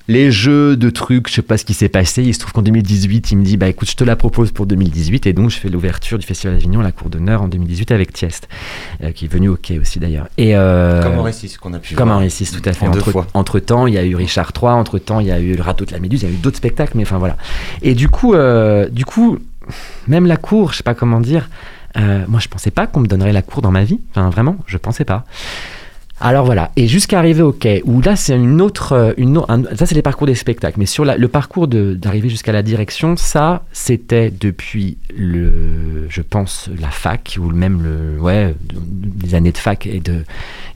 Les 0.08 0.32
jeux 0.32 0.76
de 0.76 0.90
trucs, 0.90 1.28
je 1.28 1.34
sais 1.34 1.42
pas 1.42 1.56
ce 1.56 1.64
qui 1.64 1.74
s'est 1.74 1.88
passé. 1.88 2.22
Il 2.22 2.34
se 2.34 2.40
trouve 2.40 2.52
qu'en 2.52 2.62
2018, 2.62 3.30
il 3.30 3.38
me 3.38 3.44
dit, 3.44 3.56
bah 3.56 3.68
écoute, 3.68 3.88
je 3.88 3.94
te 3.94 4.02
la 4.02 4.16
propose 4.16 4.50
pour 4.50 4.66
2018. 4.66 5.26
Et 5.26 5.32
donc, 5.32 5.50
je 5.50 5.56
fais 5.58 5.68
l'ouverture 5.68 6.18
du 6.18 6.26
Festival 6.26 6.54
d'Avignon, 6.56 6.80
la 6.80 6.90
cour 6.92 7.08
d'honneur 7.08 7.40
en 7.42 7.48
2018 7.48 7.92
avec 7.92 8.12
Tiest, 8.12 8.48
euh, 9.02 9.12
qui 9.12 9.26
est 9.26 9.28
venu 9.28 9.48
au 9.48 9.56
quai 9.56 9.78
aussi 9.78 10.00
d'ailleurs. 10.00 10.26
Et 10.38 10.56
euh, 10.56 11.02
Comme 11.02 11.18
Henri 11.18 11.32
VI 11.32 11.54
qu'on 11.60 11.72
a 11.72 11.78
pu 11.78 11.94
comme 11.94 12.08
voir. 12.08 12.18
Henri 12.18 12.28
VI, 12.28 12.46
tout 12.50 12.68
à 12.68 12.72
fait. 12.72 12.86
En 12.86 12.90
deux 12.90 12.98
Entre, 12.98 13.12
fois. 13.12 13.26
entre 13.34 13.58
temps, 13.60 13.86
il 13.86 13.94
y 13.94 13.98
a 13.98 14.04
eu 14.04 14.16
Richard 14.16 14.50
III. 14.60 14.70
Entre 14.72 14.98
temps, 14.98 15.20
il 15.20 15.28
y 15.28 15.32
a 15.32 15.38
eu 15.38 15.54
le 15.54 15.62
Râteau 15.62 15.84
de 15.84 15.92
la 15.92 16.00
Méduse. 16.00 16.22
Il 16.22 16.28
y 16.28 16.32
a 16.32 16.34
eu 16.34 16.38
d'autres 16.38 16.56
spectacles, 16.58 16.96
mais 16.96 17.04
enfin 17.04 17.18
voilà. 17.18 17.36
Et 17.82 17.94
du 17.94 18.08
coup, 18.08 18.34
euh, 18.34 18.88
du 18.88 19.04
coup, 19.04 19.38
même 20.08 20.26
la 20.26 20.36
cour, 20.36 20.72
je 20.72 20.78
sais 20.78 20.82
pas 20.82 20.94
comment 20.94 21.20
dire. 21.20 21.48
euh, 21.96 22.24
moi, 22.26 22.40
je 22.40 22.48
pensais 22.48 22.70
pas 22.72 22.86
qu'on 22.88 23.00
me 23.00 23.06
donnerait 23.06 23.32
la 23.32 23.42
cour 23.42 23.62
dans 23.62 23.70
ma 23.70 23.84
vie. 23.84 24.00
Enfin, 24.10 24.30
vraiment, 24.30 24.56
je 24.66 24.78
pensais 24.78 25.04
pas. 25.04 25.24
Alors 26.24 26.44
voilà, 26.44 26.70
et 26.76 26.86
jusqu'à 26.86 27.18
arriver 27.18 27.42
au 27.42 27.50
quai, 27.50 27.82
où 27.84 28.00
là 28.00 28.14
c'est 28.14 28.36
une 28.36 28.60
autre, 28.60 28.92
euh, 28.92 29.74
ça 29.74 29.86
c'est 29.86 29.96
les 29.96 30.02
parcours 30.02 30.28
des 30.28 30.36
spectacles, 30.36 30.78
mais 30.78 30.86
sur 30.86 31.04
le 31.04 31.28
parcours 31.28 31.66
d'arriver 31.66 32.28
jusqu'à 32.28 32.52
la 32.52 32.62
direction, 32.62 33.16
ça 33.16 33.64
c'était 33.72 34.30
depuis 34.30 34.98
le, 35.12 36.06
je 36.08 36.22
pense 36.22 36.70
la 36.80 36.90
fac 36.90 37.38
ou 37.40 37.50
même 37.50 37.82
le, 37.82 38.20
ouais, 38.20 38.54
les 39.20 39.34
années 39.34 39.50
de 39.50 39.58
fac 39.58 39.84
et 39.86 40.00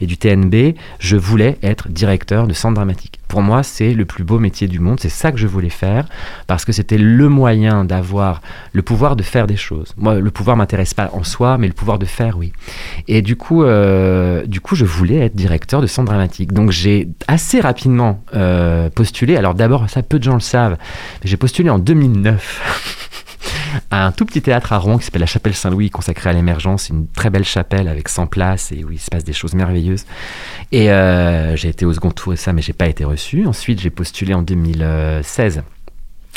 et 0.01 0.07
du 0.07 0.19
TNB, 0.19 0.75
je 0.99 1.17
voulais 1.17 1.59
être 1.63 1.89
directeur 1.91 2.49
de 2.49 2.53
centre 2.53 2.75
dramatique. 2.75 3.21
Pour 3.29 3.43
moi, 3.43 3.63
c'est 3.63 3.93
le 3.93 4.05
plus 4.05 4.25
beau 4.25 4.39
métier 4.39 4.69
du 4.69 4.79
monde, 4.79 5.01
c'est 5.01 5.09
ça 5.09 5.33
que 5.33 5.39
je 5.39 5.47
voulais 5.47 5.71
faire 5.71 6.07
parce 6.47 6.65
que 6.65 6.73
c'était 6.73 6.99
le 6.99 7.29
moyen 7.29 7.85
d'avoir 7.85 8.41
le 8.73 8.83
pouvoir 8.83 9.17
de 9.17 9.23
faire 9.23 9.47
des 9.47 9.57
choses. 9.57 9.93
Moi, 9.97 10.21
le 10.21 10.31
pouvoir 10.31 10.57
m'intéresse 10.57 10.95
pas 10.95 11.11
en 11.13 11.25
soi, 11.25 11.59
mais 11.59 11.67
le 11.67 11.73
pouvoir 11.73 11.99
de 11.99 12.07
faire, 12.07 12.39
oui. 12.39 12.53
Et 13.09 13.23
du 13.23 13.37
coup, 13.37 13.65
euh, 13.65 14.47
du 14.47 14.61
coup, 14.61 14.77
je 14.77 14.85
voulais 14.85 15.19
être 15.19 15.35
directeur 15.35 15.81
de 15.81 15.87
centre 15.87 16.07
dramatique. 16.11 16.53
Donc, 16.53 16.71
j'ai 16.71 17.09
assez 17.27 17.61
rapidement 17.61 18.23
euh, 18.35 18.91
postulé. 18.91 19.37
Alors, 19.37 19.55
d'abord, 19.55 19.89
ça, 19.91 20.03
peu 20.03 20.19
de 20.19 20.25
gens 20.25 20.35
le 20.35 20.41
savent, 20.41 20.77
j'ai 21.25 21.37
postulé 21.37 21.71
en 21.71 21.79
2009 21.79 23.06
à 23.91 24.07
un 24.07 24.13
tout 24.13 24.25
petit 24.25 24.43
théâtre 24.43 24.73
à 24.73 24.79
Rouen 24.79 24.99
qui 24.99 25.05
s'appelle 25.05 25.21
la 25.21 25.27
Chapelle 25.27 25.55
Saint-Louis, 25.55 25.91
consacré 25.91 26.31
à 26.31 26.33
l'émergence. 26.33 26.89
Une 26.89 27.07
très 27.09 27.31
belle 27.31 27.45
chapelle 27.45 27.89
avec 27.89 28.09
100 28.09 28.27
places 28.27 28.73
et 28.73 28.85
où 28.85 28.91
il 28.91 28.99
se 28.99 29.11
passe 29.11 29.25
des 29.25 29.33
choses 29.33 29.55
merveilleuses. 29.55 30.05
Et 30.73 30.91
euh, 30.91 31.57
j'ai 31.57 31.69
été 31.69 31.85
au 31.85 31.93
second 31.93 32.11
tour 32.11 32.33
et 32.33 32.37
ça, 32.37 32.53
mais 32.53 32.63
j'ai 32.63 32.73
pas 32.73 32.87
été 32.87 33.05
reçu. 33.05 33.47
Ensuite, 33.47 33.81
j'ai 33.81 33.91
postulé 33.91 34.35
en 34.35 34.43
2016 34.43 35.63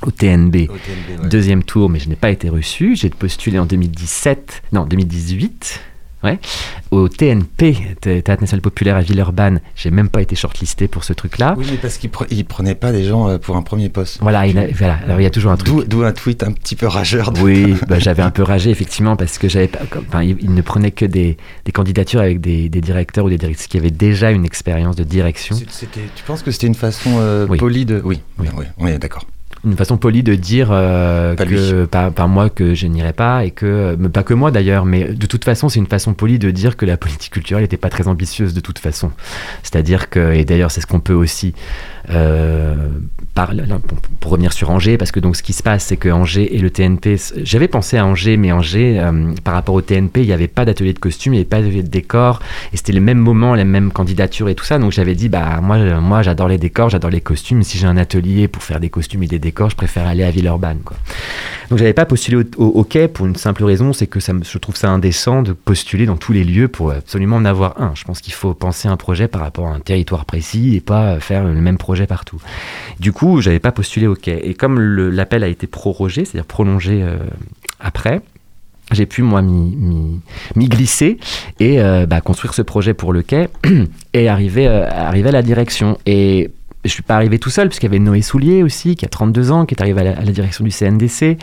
au 0.05 0.11
TNB. 0.11 0.55
Au 0.69 0.77
TNB, 0.77 1.21
ouais. 1.21 1.29
Deuxième 1.29 1.63
tour, 1.63 1.89
mais 1.89 1.99
je 1.99 2.09
n'ai 2.09 2.15
pas 2.15 2.29
été 2.29 2.49
reçu. 2.49 2.95
J'ai 2.95 3.09
postulé 3.09 3.59
en 3.59 3.65
2017, 3.65 4.63
non, 4.71 4.85
2018, 4.85 5.81
ouais, 6.23 6.39
au 6.91 7.07
TNP, 7.09 7.77
Thé- 8.01 8.21
Théâtre 8.21 8.41
National 8.41 8.61
Populaire 8.61 8.95
à 8.95 9.01
Villeurbanne. 9.01 9.61
J'ai 9.75 9.91
même 9.91 10.09
pas 10.09 10.21
été 10.21 10.35
shortlisté 10.35 10.87
pour 10.87 11.03
ce 11.03 11.13
truc-là. 11.13 11.55
Oui, 11.57 11.65
mais 11.71 11.77
parce 11.77 11.97
qu'il 11.97 12.09
pre- 12.09 12.43
prenait 12.45 12.75
pas 12.75 12.91
des 12.91 13.03
gens 13.03 13.27
euh, 13.29 13.37
pour 13.37 13.55
un 13.57 13.61
premier 13.61 13.89
poste. 13.89 14.19
Voilà, 14.21 14.47
il 14.47 14.57
a- 14.57 14.67
voilà. 14.67 14.99
Alors 15.05 15.19
il 15.19 15.23
y 15.23 15.27
a 15.27 15.29
toujours 15.29 15.51
un 15.51 15.57
truc. 15.57 15.87
D'où 15.87 16.03
un 16.03 16.11
tweet 16.11 16.43
un 16.43 16.51
petit 16.51 16.75
peu 16.75 16.87
rageur. 16.87 17.31
de- 17.31 17.39
Oui, 17.41 17.75
bah, 17.87 17.99
j'avais 17.99 18.23
un 18.23 18.31
peu 18.31 18.43
ragé 18.43 18.69
effectivement 18.69 19.15
parce 19.15 19.37
que 19.37 19.47
j'avais 19.49 19.67
pas, 19.67 19.79
enfin, 20.07 20.23
il, 20.23 20.53
ne 20.53 20.61
prenait 20.61 20.91
que 20.91 21.05
des, 21.05 21.37
des 21.65 21.71
candidatures 21.71 22.21
avec 22.21 22.41
des, 22.41 22.69
des 22.69 22.81
directeurs 22.81 23.25
ou 23.25 23.29
des 23.29 23.37
directrices 23.37 23.67
qui 23.67 23.77
avaient 23.77 23.91
déjà 23.91 24.31
une 24.31 24.45
expérience 24.45 24.95
de 24.95 25.03
direction. 25.03 25.55
Tu 25.55 26.23
penses 26.25 26.43
que 26.43 26.51
c'était 26.51 26.67
une 26.67 26.75
façon 26.75 27.11
euh, 27.19 27.47
Oui. 27.49 27.57
polie 27.57 27.85
de. 27.85 28.01
Oui, 28.03 28.21
Oui. 28.39 28.47
oui, 28.57 28.65
oui, 28.79 28.99
d'accord. 28.99 29.25
Une 29.65 29.75
façon 29.75 29.97
polie 29.97 30.23
de 30.23 30.35
dire 30.35 30.69
euh, 30.71 31.35
Pas 31.35 31.45
que 31.45 31.85
par, 31.85 32.11
par 32.11 32.27
moi 32.27 32.49
que 32.49 32.73
je 32.73 32.87
n'irai 32.87 33.13
pas 33.13 33.45
et 33.45 33.51
que 33.51 33.95
mais 33.99 34.09
pas 34.09 34.23
que 34.23 34.33
moi 34.33 34.51
d'ailleurs. 34.51 34.85
Mais 34.85 35.05
de 35.05 35.25
toute 35.25 35.43
façon 35.43 35.69
c'est 35.69 35.79
une 35.79 35.87
façon 35.87 36.13
polie 36.13 36.39
de 36.39 36.51
dire 36.51 36.77
que 36.77 36.85
la 36.85 36.97
politique 36.97 37.33
culturelle 37.33 37.63
n'était 37.63 37.77
pas 37.77 37.89
très 37.89 38.07
ambitieuse 38.07 38.53
de 38.53 38.59
toute 38.61 38.79
façon. 38.79 39.11
C'est-à-dire 39.63 40.09
que 40.09 40.33
et 40.33 40.45
d'ailleurs 40.45 40.71
c'est 40.71 40.81
ce 40.81 40.87
qu'on 40.87 40.99
peut 41.01 41.13
aussi 41.13 41.53
euh, 41.98 41.98
là, 42.09 43.79
pour, 44.19 44.31
revenir 44.31 44.53
sur 44.53 44.69
Angers 44.69 44.97
parce 44.97 45.11
que 45.11 45.19
donc 45.19 45.35
ce 45.35 45.43
qui 45.43 45.53
se 45.53 45.63
passe 45.63 45.85
c'est 45.85 45.97
que 45.97 46.09
Angers 46.09 46.55
et 46.55 46.59
le 46.59 46.69
TNP 46.69 47.17
j'avais 47.43 47.67
pensé 47.67 47.97
à 47.97 48.05
Angers 48.05 48.37
mais 48.37 48.51
Angers 48.51 48.99
euh, 48.99 49.33
par 49.43 49.53
rapport 49.53 49.75
au 49.75 49.81
TNP 49.81 50.21
il 50.21 50.27
n'y 50.27 50.33
avait 50.33 50.47
pas 50.47 50.65
d'atelier 50.65 50.93
de 50.93 50.99
costume 50.99 51.33
il 51.33 51.37
n'y 51.37 51.41
avait 51.41 51.49
pas 51.49 51.61
d'atelier 51.61 51.83
de 51.83 51.87
décor 51.87 52.41
et 52.73 52.77
c'était 52.77 52.93
le 52.93 53.01
même 53.01 53.17
moment 53.17 53.55
les 53.55 53.63
mêmes 53.63 53.91
candidatures 53.91 54.49
et 54.49 54.55
tout 54.55 54.65
ça. 54.65 54.77
Donc 54.77 54.91
j'avais 54.91 55.15
dit 55.15 55.29
bah 55.29 55.59
moi 55.61 55.77
euh, 55.77 55.99
moi 55.99 56.21
j'adore 56.21 56.47
les 56.47 56.57
décors 56.57 56.89
j'adore 56.89 57.09
les 57.09 57.21
costumes. 57.21 57.63
Si 57.63 57.77
j'ai 57.77 57.87
un 57.87 57.97
atelier 57.97 58.47
pour 58.47 58.63
faire 58.63 58.79
des 58.79 58.89
costumes 58.89 59.23
et 59.23 59.27
des 59.27 59.39
décors 59.39 59.69
je 59.69 59.75
préfère 59.75 60.07
aller 60.07 60.23
à 60.23 60.31
Villeurbanne 60.31 60.79
quoi. 60.83 60.97
Donc 61.69 61.79
j'avais 61.79 61.93
pas 61.93 62.05
postulé 62.05 62.37
au, 62.57 62.65
au, 62.65 62.83
quai 62.83 63.07
pour 63.07 63.25
une 63.25 63.35
simple 63.35 63.63
raison 63.63 63.93
c'est 63.93 64.07
que 64.07 64.19
ça 64.19 64.33
je 64.41 64.57
trouve 64.57 64.75
ça 64.75 64.89
indécent 64.89 65.41
de 65.41 65.53
postuler 65.53 66.05
dans 66.05 66.17
tous 66.17 66.33
les 66.33 66.43
lieux 66.43 66.67
pour 66.67 66.91
absolument 66.91 67.37
en 67.37 67.45
avoir 67.45 67.81
un. 67.81 67.93
Je 67.95 68.03
pense 68.03 68.21
qu'il 68.21 68.33
faut 68.33 68.53
penser 68.53 68.87
un 68.87 68.97
projet 68.97 69.27
par 69.27 69.41
rapport 69.41 69.67
à 69.67 69.71
un 69.71 69.79
territoire 69.79 70.25
précis 70.25 70.75
et 70.75 70.81
pas 70.81 71.19
faire 71.19 71.43
le 71.43 71.53
même 71.61 71.77
projet 71.77 71.98
partout 72.07 72.41
du 72.99 73.11
coup 73.11 73.41
j'avais 73.41 73.59
pas 73.59 73.71
postulé 73.71 74.07
au 74.07 74.15
quai 74.15 74.39
et 74.49 74.53
comme 74.53 74.79
l'appel 75.09 75.43
a 75.43 75.47
été 75.47 75.67
prorogé 75.67 76.25
c'est-à-dire 76.25 76.45
prolongé 76.45 77.01
euh, 77.03 77.17
après 77.79 78.21
j'ai 78.91 79.05
pu 79.05 79.21
moi 79.21 79.41
m'y 79.41 80.67
glisser 80.67 81.19
et 81.59 81.81
euh, 81.81 82.05
bah, 82.05 82.21
construire 82.21 82.53
ce 82.53 82.61
projet 82.61 82.93
pour 82.93 83.13
le 83.13 83.21
quai 83.21 83.49
et 84.13 84.27
arriver, 84.27 84.67
euh, 84.67 84.89
arriver 84.89 85.29
à 85.29 85.33
la 85.33 85.41
direction. 85.41 85.97
Et 86.05 86.49
je 86.85 86.89
suis 86.89 87.03
pas 87.03 87.15
arrivé 87.15 87.39
tout 87.39 87.49
seul, 87.49 87.67
puisqu'il 87.67 87.87
y 87.87 87.89
avait 87.89 87.99
Noé 87.99 88.21
Soulier 88.21 88.63
aussi, 88.63 88.95
qui 88.95 89.05
a 89.05 89.09
32 89.09 89.51
ans, 89.51 89.65
qui 89.65 89.75
est 89.75 89.81
arrivé 89.81 89.99
à 89.99 90.23
la, 90.23 90.31
direction 90.31 90.63
du 90.63 90.71
CNDC. 90.71 91.37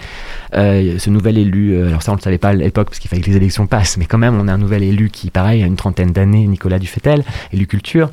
Euh, 0.55 0.99
ce 0.99 1.11
nouvel 1.11 1.37
élu, 1.37 1.75
euh, 1.75 1.89
alors 1.89 2.03
ça 2.03 2.13
on 2.13 2.15
ne 2.15 2.21
le 2.21 2.23
savait 2.23 2.39
pas 2.39 2.49
à 2.49 2.55
l'époque, 2.55 2.89
parce 2.89 2.99
qu'il 2.99 3.11
fallait 3.11 3.23
que 3.23 3.29
les 3.29 3.37
élections 3.37 3.67
passent, 3.67 3.99
mais 3.99 4.07
quand 4.07 4.19
même 4.19 4.35
on 4.41 4.49
a 4.49 4.53
un 4.53 4.59
nouvel 4.59 4.83
élu 4.83 5.11
qui, 5.11 5.31
pareil, 5.31 5.63
a 5.63 5.67
une 5.67 5.77
trentaine 5.77 6.13
d'années, 6.13 6.47
Nicolas 6.47 6.79
Dufetel, 6.79 7.23
élu 7.53 7.67
culture, 7.67 8.11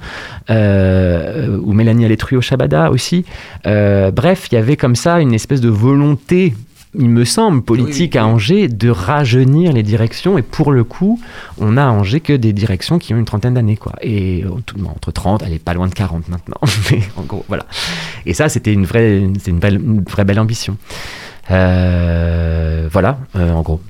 euh, 0.49 1.57
ou 1.57 1.71
Mélanie 1.71 2.05
Alétruy 2.05 2.35
au 2.35 2.41
Shabada 2.41 2.91
aussi. 2.91 3.25
Bref, 3.63 4.47
il 4.51 4.55
y 4.55 4.57
avait 4.57 4.75
comme 4.75 4.95
ça 4.95 5.21
une 5.21 5.33
espèce 5.33 5.61
de 5.61 5.69
volonté 5.69 6.53
il 6.95 7.09
me 7.09 7.25
semble, 7.25 7.61
politique 7.63 8.13
Oui, 8.13 8.19
à 8.19 8.25
oui. 8.27 8.31
Angers 8.33 8.67
de 8.67 8.89
rajeunir 8.89 9.73
les 9.73 9.83
directions. 9.83 10.37
Et 10.37 10.41
pour 10.43 10.71
le 10.71 10.83
coup, 10.83 11.19
on 11.57 11.75
a 11.77 11.83
à 11.83 11.89
Angers 11.89 12.19
que 12.21 12.33
des 12.33 12.53
directions 12.53 12.99
qui 12.99 13.13
ont 13.13 13.17
une 13.17 13.25
trentaine 13.25 13.55
d'années. 13.55 13.77
quoi. 13.77 13.93
Et 14.01 14.43
euh, 14.43 14.49
entre 14.85 15.11
30, 15.11 15.43
elle 15.45 15.53
est 15.53 15.59
pas 15.63 15.73
loin 15.73 15.87
de 15.87 15.93
40 15.93 16.27
maintenant. 16.29 16.59
Mais 16.91 17.01
en 17.17 17.23
gros, 17.23 17.43
voilà. 17.47 17.65
Et 18.25 18.33
ça, 18.33 18.49
c'était 18.49 18.73
une 18.73 18.85
vraie, 18.85 19.23
c'est 19.39 19.51
une, 19.51 19.59
belle- 19.59 19.81
une 19.81 20.03
vraie 20.03 20.25
belle 20.25 20.39
ambition. 20.39 20.77
Euh, 21.51 22.87
voilà, 22.91 23.19
euh, 23.35 23.51
en 23.51 23.61
gros. 23.61 23.81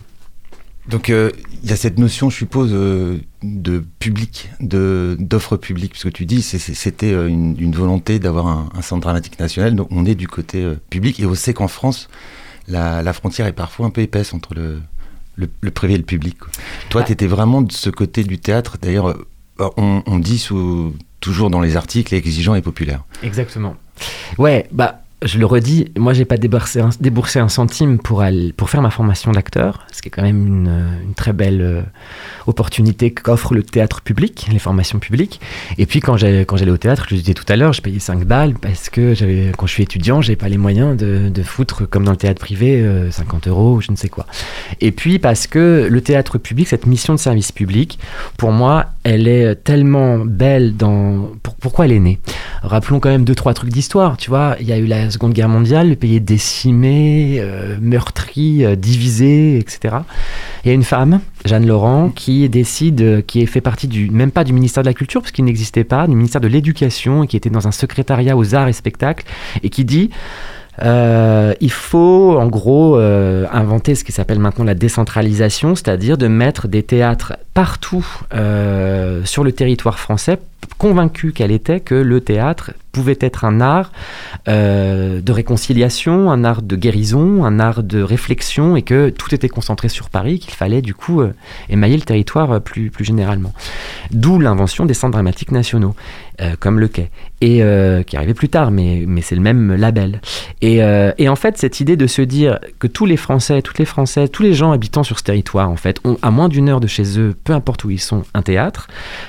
Donc 0.90 1.10
euh, 1.10 1.32
il 1.64 1.70
y 1.70 1.74
a 1.74 1.78
cette 1.78 1.98
notion, 1.98 2.30
je 2.30 2.36
suppose, 2.36 2.72
de 2.72 3.84
public, 4.00 4.50
de 4.60 5.16
d'offre 5.20 5.56
publique, 5.56 5.92
parce 5.94 6.04
que 6.04 6.10
tu 6.10 6.26
dis 6.26 6.42
c'était 6.42 7.12
une, 7.14 7.56
une 7.58 7.72
volonté 7.74 8.20
d'avoir 8.20 8.48
un, 8.48 8.70
un 8.76 8.82
centre 8.82 9.02
dramatique 9.02 9.40
national. 9.40 9.76
Donc 9.76 9.88
on 9.92 10.06
est 10.06 10.16
du 10.16 10.28
côté 10.28 10.68
public 10.90 11.22
et 11.22 11.26
on 11.26 11.36
sait 11.36 11.54
qu'en 11.54 11.70
France, 11.70 12.10
la, 12.68 13.02
la 13.04 13.14
frontière 13.14 13.48
est 13.48 13.54
parfois 13.54 13.86
un 13.86 13.90
peu 13.90 14.02
épaisse 14.02 14.34
entre 14.34 14.54
le, 14.56 14.82
le, 15.36 15.50
le 15.62 15.72
privé 15.72 15.94
et 15.96 15.98
le 15.98 16.04
public. 16.04 16.38
quoi. 16.38 16.50
Toi, 16.90 17.02
Ah. 17.02 17.06
tu 17.06 17.12
étais 17.14 17.28
vraiment 17.28 17.62
de 17.62 17.72
ce 17.72 17.90
côté 17.90 18.24
du 18.24 18.40
théâtre. 18.40 18.78
D'ailleurs, 18.82 19.10
euh, 19.10 19.70
on, 19.78 20.02
on 20.06 20.20
dit 20.20 20.40
sous, 20.40 20.96
toujours 21.20 21.50
dans 21.50 21.62
les 21.62 21.76
articles 21.76 22.14
exigeant 22.16 22.56
et 22.56 22.62
populaire. 22.62 23.04
Exactement. 23.24 23.76
Ouais, 24.38 24.68
bah. 24.72 25.03
Je 25.24 25.38
le 25.40 25.46
redis, 25.46 25.92
moi 25.98 26.14
j'ai 26.14 26.26
pas 26.26 26.38
déboursé 26.38 26.80
un, 27.40 27.50
centime 27.50 28.00
pour, 28.00 28.24
pour 28.58 28.70
faire 28.70 28.82
ma 28.82 28.90
formation 28.90 29.32
d'acteur, 29.32 29.86
ce 29.92 30.02
qui 30.02 30.10
est 30.10 30.12
quand 30.12 30.22
même 30.22 30.46
une, 30.48 31.14
très 31.16 31.34
belle 31.34 31.62
euh, 31.62 31.82
opportunité 32.48 33.14
qu'offre 33.14 33.54
le 33.54 33.64
théâtre 33.64 34.02
public, 34.02 34.48
les 34.52 34.60
formations 34.60 35.00
publiques. 35.00 35.40
Et 35.78 35.86
puis 35.86 36.00
quand 36.00 36.18
j'allais 36.18 36.46
au 36.48 36.78
théâtre, 36.78 37.06
je 37.10 37.16
le 37.16 37.22
disais 37.22 37.34
tout 37.34 37.46
à 37.48 37.56
l'heure, 37.56 37.74
je 37.74 37.82
payais 37.82 38.00
5 38.00 38.26
balles 38.26 38.54
parce 38.56 38.90
que 38.90 39.14
quand 39.56 39.68
je 39.68 39.72
suis 39.72 39.84
étudiant, 39.84 40.22
j'ai 40.22 40.36
pas 40.36 40.50
les 40.50 40.58
moyens 40.58 40.98
de, 40.98 41.30
de 41.30 41.44
foutre 41.44 41.88
comme 41.90 42.04
dans 42.04 42.12
le 42.12 42.18
théâtre 42.18 42.40
privé 42.42 42.82
euh, 42.82 43.12
50 43.12 43.48
euros 43.48 43.76
ou 43.76 43.82
je 43.82 43.92
ne 43.92 43.96
sais 43.96 44.10
quoi. 44.10 44.26
Et 44.82 44.92
puis 44.92 45.20
parce 45.20 45.48
que 45.48 45.88
le 45.90 46.02
théâtre 46.02 46.38
public, 46.38 46.68
cette 46.68 46.86
mission 46.86 47.14
de 47.14 47.20
service 47.20 47.52
public, 47.52 48.00
pour 48.38 48.52
moi, 48.52 48.88
elle 49.04 49.28
est 49.28 49.56
tellement 49.56 50.20
belle 50.20 50.76
dans... 50.76 51.32
pour- 51.42 51.56
pourquoi 51.56 51.86
elle 51.86 51.92
est 51.94 52.00
née? 52.00 52.20
Rappelons 52.62 53.00
quand 53.00 53.10
même 53.10 53.26
deux, 53.26 53.36
trois 53.36 53.54
trucs 53.54 53.72
d'histoire. 53.72 54.18
Tu 54.18 54.30
vois, 54.30 54.56
il 54.60 54.68
y 54.68 54.74
a 54.74 54.78
eu 54.78 54.86
la 54.86 55.10
Seconde 55.14 55.34
Guerre 55.34 55.50
mondiale, 55.50 55.90
le 55.90 55.96
pays 55.96 56.16
est 56.16 56.20
décimé, 56.20 57.38
euh, 57.38 57.78
meurtri, 57.80 58.66
euh, 58.66 58.76
divisé, 58.76 59.60
etc. 59.60 59.98
Il 60.64 60.70
y 60.70 60.72
a 60.72 60.74
une 60.74 60.84
femme, 60.84 61.20
Jeanne 61.46 61.68
Laurent, 61.68 62.10
qui 62.10 62.50
décide, 62.50 63.02
euh, 63.02 63.22
qui 63.22 63.46
fait 63.46 63.62
partie 63.62 63.88
du, 63.88 64.10
même 64.10 64.32
pas 64.32 64.44
du 64.44 64.54
ministère 64.54 64.82
de 64.82 64.88
la 64.88 64.96
Culture, 64.96 65.22
parce 65.22 65.32
qu'il 65.32 65.46
n'existait 65.46 65.84
pas, 65.84 66.08
du 66.08 66.16
ministère 66.16 66.42
de 66.42 66.48
l'Éducation, 66.48 67.24
et 67.24 67.28
qui 67.28 67.38
était 67.38 67.52
dans 67.52 67.68
un 67.68 67.72
secrétariat 67.72 68.36
aux 68.36 68.56
arts 68.56 68.68
et 68.68 68.74
spectacles, 68.74 69.26
et 69.62 69.70
qui 69.70 69.86
dit 69.86 70.10
il 70.82 71.72
faut 71.72 72.36
en 72.40 72.48
gros 72.48 72.96
inventer 72.96 73.94
ce 73.94 74.04
qui 74.04 74.12
s'appelle 74.12 74.40
maintenant 74.40 74.66
la 74.66 74.74
décentralisation, 74.74 75.76
c'est-à-dire 75.76 76.18
de 76.18 76.28
mettre 76.28 76.68
des 76.68 76.82
théâtres 76.82 77.34
partout 77.54 78.06
euh, 78.34 79.24
sur 79.26 79.44
le 79.44 79.52
territoire 79.52 80.00
français, 80.00 80.40
convaincu 80.78 81.34
qu'elle 81.34 81.52
était 81.52 81.80
que 81.80 81.96
le 81.96 82.22
théâtre 82.22 82.72
pouvait 82.92 83.18
être 83.22 83.44
un 83.44 83.60
art 83.60 83.92
euh, 84.48 85.20
de 85.20 85.32
réconciliation, 85.32 86.32
un 86.32 86.44
art 86.44 86.62
de 86.62 86.76
guérison, 86.76 87.44
un 87.44 87.60
art 87.60 87.84
de 87.84 88.02
réflexion, 88.02 88.76
et 88.76 88.82
que 88.82 89.10
tout 89.10 89.34
était 89.34 89.50
concentré 89.50 89.90
sur 89.90 90.10
Paris, 90.10 90.40
qu'il 90.40 90.54
fallait 90.54 90.82
du 90.82 90.94
coup 90.94 91.22
euh, 91.22 91.34
émailler 91.70 91.96
le 91.96 92.04
territoire 92.04 92.62
plus, 92.62 92.92
plus 92.92 93.04
généralement. 93.04 93.54
D'où 94.12 94.40
l'invention 94.40 94.86
des 94.86 94.94
centres 94.94 95.14
dramatiques 95.14 95.52
nationaux, 95.52 95.96
comme 96.60 96.80
le 96.80 96.88
Quai, 96.88 97.10
et 97.42 97.62
qui 98.06 98.18
arrivait 98.18 98.34
plus 98.34 98.50
tard, 98.50 98.72
mais, 98.72 99.04
mais 99.08 99.22
c'est 99.22 99.36
le 99.36 99.42
même 99.42 99.76
label. 99.76 100.20
Et, 100.62 100.80
et 101.18 101.30
en 101.30 101.36
fait, 101.36 101.58
cette 101.58 101.80
idée 101.80 101.96
de 101.96 102.08
se 102.08 102.22
dire 102.22 102.60
que 102.80 102.88
tous 102.88 103.06
les 103.06 103.18
Français, 103.18 103.62
toutes 103.62 103.80
les 103.80 103.86
Françaises, 103.86 104.30
tous 104.32 104.44
les 104.44 104.54
gens 104.54 104.72
habitant 104.72 105.04
sur 105.04 105.20
ce 105.20 105.24
territoire, 105.24 105.70
en 105.70 105.76
fait, 105.78 106.00
ont 106.04 106.18
à 106.22 106.32
moins 106.32 106.50
d'une 106.50 106.70
heure 106.70 106.80
de 106.80 106.88
chez 106.88 107.20
eux, 107.20 107.36
peu 107.44 107.54
importe 107.54 107.84
où 107.84 107.90
ils 107.90 108.00
sont, 108.00 108.24
un 108.34 108.42
théâtre 108.42 108.88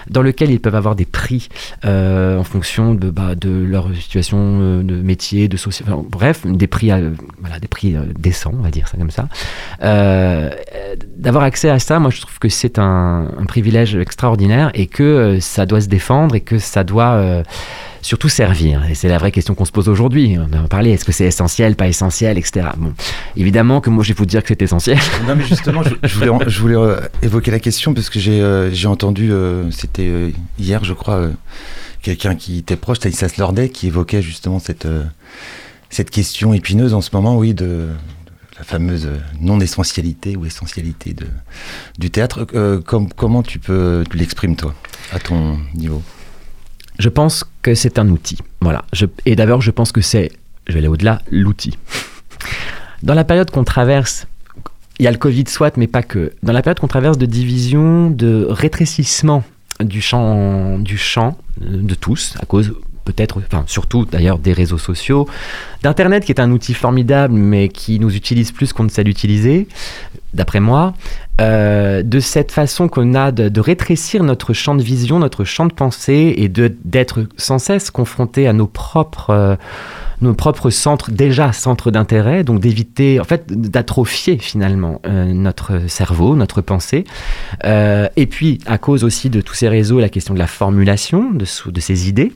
dans 0.09 0.23
lequel 0.23 0.51
ils 0.51 0.61
peuvent 0.61 0.75
avoir 0.75 0.95
des 0.95 1.05
prix 1.05 1.49
euh, 1.85 2.39
en 2.39 2.45
fonction 2.45 2.95
de, 2.95 3.11
bah, 3.11 3.35
leur 3.45 3.95
situation 3.95 4.39
euh, 4.39 4.83
de 4.83 4.97
métier, 4.97 5.49
de 5.49 5.57
enfin, 5.57 6.03
bref, 6.09 6.47
des 6.47 6.67
prix, 6.67 6.91
euh, 6.93 7.11
des 7.61 7.69
prix 7.69 7.97
décents, 8.19 8.53
on 8.55 8.63
va 8.63 8.71
dire 8.71 8.89
ça 8.89 8.97
comme 8.97 9.11
ça. 9.11 9.29
D'avoir 11.17 11.45
accès 11.45 11.71
à 11.71 11.79
ça, 11.79 11.99
moi, 11.99 12.11
je 12.11 12.21
trouve 12.21 12.39
que 12.39 12.49
c'est 12.49 12.79
un, 12.79 13.29
privilège 13.49 13.95
extraordinaire 13.95 14.71
et 14.75 14.87
que 14.87 15.39
ça 15.41 15.67
doit 15.67 15.81
se 15.81 15.89
défendre 15.89 16.35
et 16.35 16.41
que 16.41 16.59
ça 16.59 16.83
doit 16.83 17.43
surtout 18.05 18.29
servir. 18.29 18.85
Et 18.89 18.95
c'est 18.95 19.09
la 19.09 19.19
vraie 19.19 19.33
question 19.33 19.55
qu'on 19.55 19.65
se 19.65 19.73
pose 19.73 19.89
aujourd'hui. 19.89 20.37
On 20.39 20.57
en 20.57 20.67
a 20.67 20.69
parlé, 20.69 20.91
est-ce 20.91 21.07
que 21.07 21.13
c'est 21.13 21.25
essentiel, 21.25 21.75
pas 21.75 21.89
essentiel, 21.89 22.37
etc. 22.37 22.69
Bon, 22.77 22.93
évidemment 23.35 23.81
que 23.81 23.89
moi 23.89 24.05
je 24.05 24.09
vais 24.13 24.15
vous 24.15 24.27
dire 24.27 24.43
que 24.43 24.49
c'est 24.49 24.63
essentiel. 24.63 24.99
Non, 25.27 25.35
mais 25.35 25.45
justement, 25.45 25.83
je, 26.03 26.61
voulais, 26.61 26.77
euh, 26.77 27.01
évoquer 27.23 27.51
la 27.51 27.59
question 27.59 27.95
parce 27.95 28.11
que 28.11 28.21
j'ai 28.21 28.43
euh, 28.43 28.71
entendu, 28.85 29.33
euh, 29.33 29.71
c'était 29.71 30.35
hier, 30.59 30.85
je 30.85 30.93
crois, 30.93 31.31
quelqu'un 32.03 32.35
qui 32.35 32.59
était 32.59 32.77
proche, 32.77 32.99
Stanislas 32.99 33.39
Lordet, 33.39 33.71
qui 33.71 33.87
évoquait 33.87 34.21
justement 34.21 34.59
cette, 34.59 34.87
question 36.11 36.53
épineuse 36.53 36.93
en 36.93 37.01
ce 37.01 37.09
moment, 37.15 37.39
oui, 37.39 37.55
de, 37.55 37.89
la 38.59 38.65
fameuse 38.65 39.09
non-essentialité 39.41 40.37
ou 40.37 40.45
essentialité 40.45 41.17
du 41.99 42.11
théâtre. 42.11 42.45
Com- 42.85 43.09
comment 43.17 43.43
tu 43.43 43.59
peux, 43.59 44.05
l'exprimes, 44.13 44.57
toi, 44.57 44.75
à 45.11 45.19
ton 45.19 45.59
niveau? 45.75 46.03
Je 46.99 47.09
pense 47.09 47.45
que 47.63 47.75
c'est 47.75 47.99
un 47.99 48.09
outil. 48.09 48.39
Voilà. 48.61 48.85
Et 49.27 49.37
d'abord, 49.37 49.61
je 49.61 49.71
pense 49.71 49.93
que 49.93 50.01
c'est, 50.01 50.33
je 50.67 50.73
vais 50.73 50.79
aller 50.79 50.89
au-delà, 50.89 51.21
l'outil. 51.31 51.77
Dans 53.03 53.15
la 53.15 53.25
période 53.25 53.51
qu'on 53.51 53.65
traverse, 53.65 54.27
il 54.99 55.05
y 55.05 55.09
a 55.09 55.11
le 55.11 55.19
Covid, 55.19 55.45
soit, 55.49 55.77
mais 55.77 55.87
pas 55.87 56.03
que. 56.03 56.33
Dans 56.43 56.53
la 56.53 56.63
période 56.63 56.79
qu'on 56.79 56.89
traverse 56.89 57.19
de 57.19 57.27
division, 57.27 58.11
de 58.11 58.47
rétrécissement 58.49 59.43
du 59.81 60.01
champ, 60.01 60.79
du 60.79 60.97
champ 60.97 61.37
euh, 61.63 61.83
de 61.83 61.95
tous, 61.95 62.37
à 62.41 62.47
cause 62.47 62.75
peut-être, 63.05 63.43
enfin 63.45 63.65
surtout 63.67 64.07
d'ailleurs 64.07 64.39
des 64.39 64.53
réseaux 64.53 64.79
sociaux, 64.79 65.29
d'Internet 65.83 66.25
qui 66.25 66.33
est 66.33 66.41
un 66.41 66.51
outil 66.51 66.75
formidable, 66.75 67.35
mais 67.35 67.69
qui 67.69 67.99
nous 67.99 68.15
utilise 68.15 68.53
plus 68.53 68.73
qu'on 68.73 68.85
ne 68.85 68.89
sait 68.89 69.05
l'utiliser, 69.05 69.69
d'après 70.33 70.61
moi, 70.61 70.95
euh, 71.41 72.03
de 72.03 72.21
cette 72.21 72.53
façon 72.53 72.89
qu'on 72.89 73.15
a 73.15 73.33
de, 73.33 73.49
de 73.49 73.61
rétrécir 73.61 74.23
notre 74.23 74.53
champ 74.53 74.75
de 74.75 74.83
vision, 74.83 75.19
notre 75.19 75.45
champ 75.45 75.67
de 75.67 75.73
pensée, 75.73 76.35
et 76.37 76.49
de 76.49 76.75
d'être 76.85 77.27
sans 77.37 77.59
cesse 77.59 77.91
confronté 77.91 78.47
à 78.47 78.53
nos 78.53 78.67
propres 78.67 79.31
euh, 79.31 79.57
nos 80.21 80.35
propres 80.35 80.71
centres, 80.71 81.11
déjà 81.11 81.53
centres 81.53 81.91
d'intérêt, 81.91 82.45
donc 82.45 82.61
d'éviter, 82.61 83.21
en 83.21 83.25
fait, 83.25 83.47
d'atrophier 83.53 84.39
finalement 84.39 85.01
euh, 85.07 85.33
notre 85.33 85.89
cerveau, 85.89 86.37
notre 86.37 86.61
pensée. 86.61 87.05
Euh, 87.65 88.09
et 88.17 88.27
puis, 88.27 88.59
à 88.67 88.79
cause 88.79 89.05
aussi 89.05 89.31
de 89.31 89.41
tous 89.41 89.55
ces 89.55 89.69
réseaux, 89.69 90.01
la 90.01 90.09
question 90.09 90.35
de 90.35 90.39
la 90.39 90.47
formulation 90.47 91.31
de, 91.31 91.45
de 91.71 91.81
ces 91.81 92.09
idées. 92.09 92.33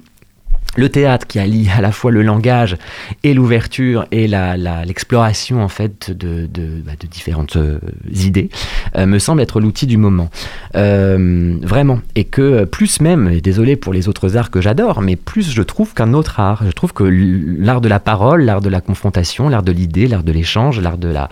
Le 0.76 0.88
théâtre 0.90 1.26
qui 1.26 1.40
allie 1.40 1.68
à 1.76 1.80
la 1.80 1.90
fois 1.90 2.12
le 2.12 2.22
langage 2.22 2.76
et 3.24 3.34
l'ouverture 3.34 4.06
et 4.12 4.28
l'exploration 4.28 5.62
en 5.62 5.68
fait 5.68 6.10
de, 6.10 6.46
de- 6.46 6.82
bah, 6.86 6.92
différentes 7.10 7.56
euh, 7.56 7.78
idées 8.12 8.48
euh, 8.94 9.06
me 9.06 9.18
semble 9.18 9.40
être 9.40 9.60
l'outil 9.60 9.86
du 9.86 9.96
moment. 9.96 10.30
Euh, 10.76 11.56
vraiment. 11.62 12.00
Et 12.14 12.24
que 12.24 12.64
plus 12.64 13.00
même, 13.00 13.40
désolé 13.40 13.74
pour 13.74 13.92
les 13.92 14.08
autres 14.08 14.36
arts 14.36 14.50
que 14.50 14.60
j'adore, 14.60 15.00
mais 15.00 15.16
plus 15.16 15.50
je 15.50 15.62
trouve 15.62 15.94
qu'un 15.94 16.12
autre 16.14 16.38
art. 16.38 16.62
Je 16.64 16.70
trouve 16.70 16.92
que 16.92 17.02
l'art 17.04 17.80
de 17.80 17.88
la 17.88 17.98
parole, 17.98 18.42
l'art 18.44 18.60
de 18.60 18.68
la 18.68 18.80
confrontation, 18.80 19.48
l'art 19.48 19.62
de 19.64 19.72
l'idée, 19.72 20.06
l'art 20.06 20.22
de 20.22 20.32
l'échange, 20.32 20.80
l'art 20.80 20.98
de 20.98 21.08
la, 21.08 21.28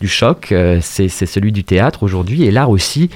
du 0.00 0.08
choc, 0.08 0.54
c'est 0.80 1.08
celui 1.08 1.52
du 1.52 1.64
théâtre 1.64 2.02
aujourd'hui 2.02 2.44
et 2.44 2.50
l'art 2.50 2.70
aussi 2.70 3.10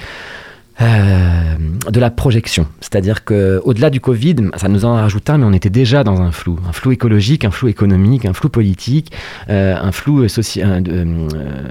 euh, 0.81 1.55
de 1.89 1.99
la 1.99 2.09
projection. 2.09 2.65
C'est-à-dire 2.79 3.23
que 3.23 3.61
au-delà 3.63 3.89
du 3.89 3.99
Covid, 3.99 4.35
ça 4.55 4.67
nous 4.67 4.85
en 4.85 4.95
rajoute 4.95 5.29
un, 5.29 5.37
mais 5.37 5.45
on 5.45 5.53
était 5.53 5.69
déjà 5.69 6.03
dans 6.03 6.21
un 6.21 6.31
flou. 6.31 6.59
Un 6.67 6.71
flou 6.71 6.91
écologique, 6.91 7.45
un 7.45 7.51
flou 7.51 7.67
économique, 7.67 8.25
un 8.25 8.33
flou 8.33 8.49
politique, 8.49 9.11
euh, 9.49 9.75
un 9.79 9.91
flou 9.91 10.23
euh, 10.23 10.27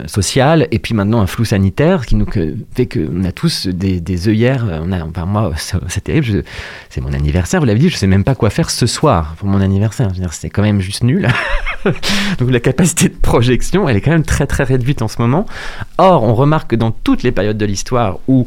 social, 0.06 0.68
et 0.70 0.78
puis 0.78 0.94
maintenant 0.94 1.20
un 1.20 1.26
flou 1.26 1.44
sanitaire, 1.44 2.06
qui 2.06 2.14
nous 2.14 2.24
que- 2.26 2.54
fait 2.74 2.86
qu'on 2.86 3.24
a 3.24 3.32
tous 3.32 3.66
des, 3.66 4.28
œillères. 4.28 4.66
On 4.82 4.92
a, 4.92 5.04
enfin, 5.04 5.26
moi, 5.26 5.52
c'est 5.88 6.04
terrible. 6.04 6.44
C'est 6.88 7.00
mon 7.00 7.12
anniversaire, 7.12 7.60
vous 7.60 7.66
l'avez 7.66 7.80
dit, 7.80 7.88
je 7.88 7.96
sais 7.96 8.06
même 8.06 8.24
pas 8.24 8.34
quoi 8.34 8.50
faire 8.50 8.70
ce 8.70 8.86
soir 8.86 9.34
pour 9.38 9.48
mon 9.48 9.60
anniversaire. 9.60 10.08
C'est 10.30 10.50
quand 10.50 10.62
même 10.62 10.80
juste 10.80 11.02
nul. 11.02 11.28
Donc 12.38 12.50
la 12.50 12.60
capacité 12.60 13.08
de 13.08 13.14
projection, 13.14 13.88
elle 13.88 13.96
est 13.96 14.00
quand 14.00 14.10
même 14.10 14.24
très 14.24 14.46
très 14.46 14.64
réduite 14.64 15.02
en 15.02 15.08
ce 15.08 15.20
moment. 15.20 15.46
Or, 15.98 16.22
on 16.22 16.34
remarque 16.34 16.70
que 16.70 16.76
dans 16.76 16.90
toutes 16.90 17.22
les 17.22 17.32
périodes 17.32 17.58
de 17.58 17.64
l'histoire 17.64 18.18
où 18.28 18.46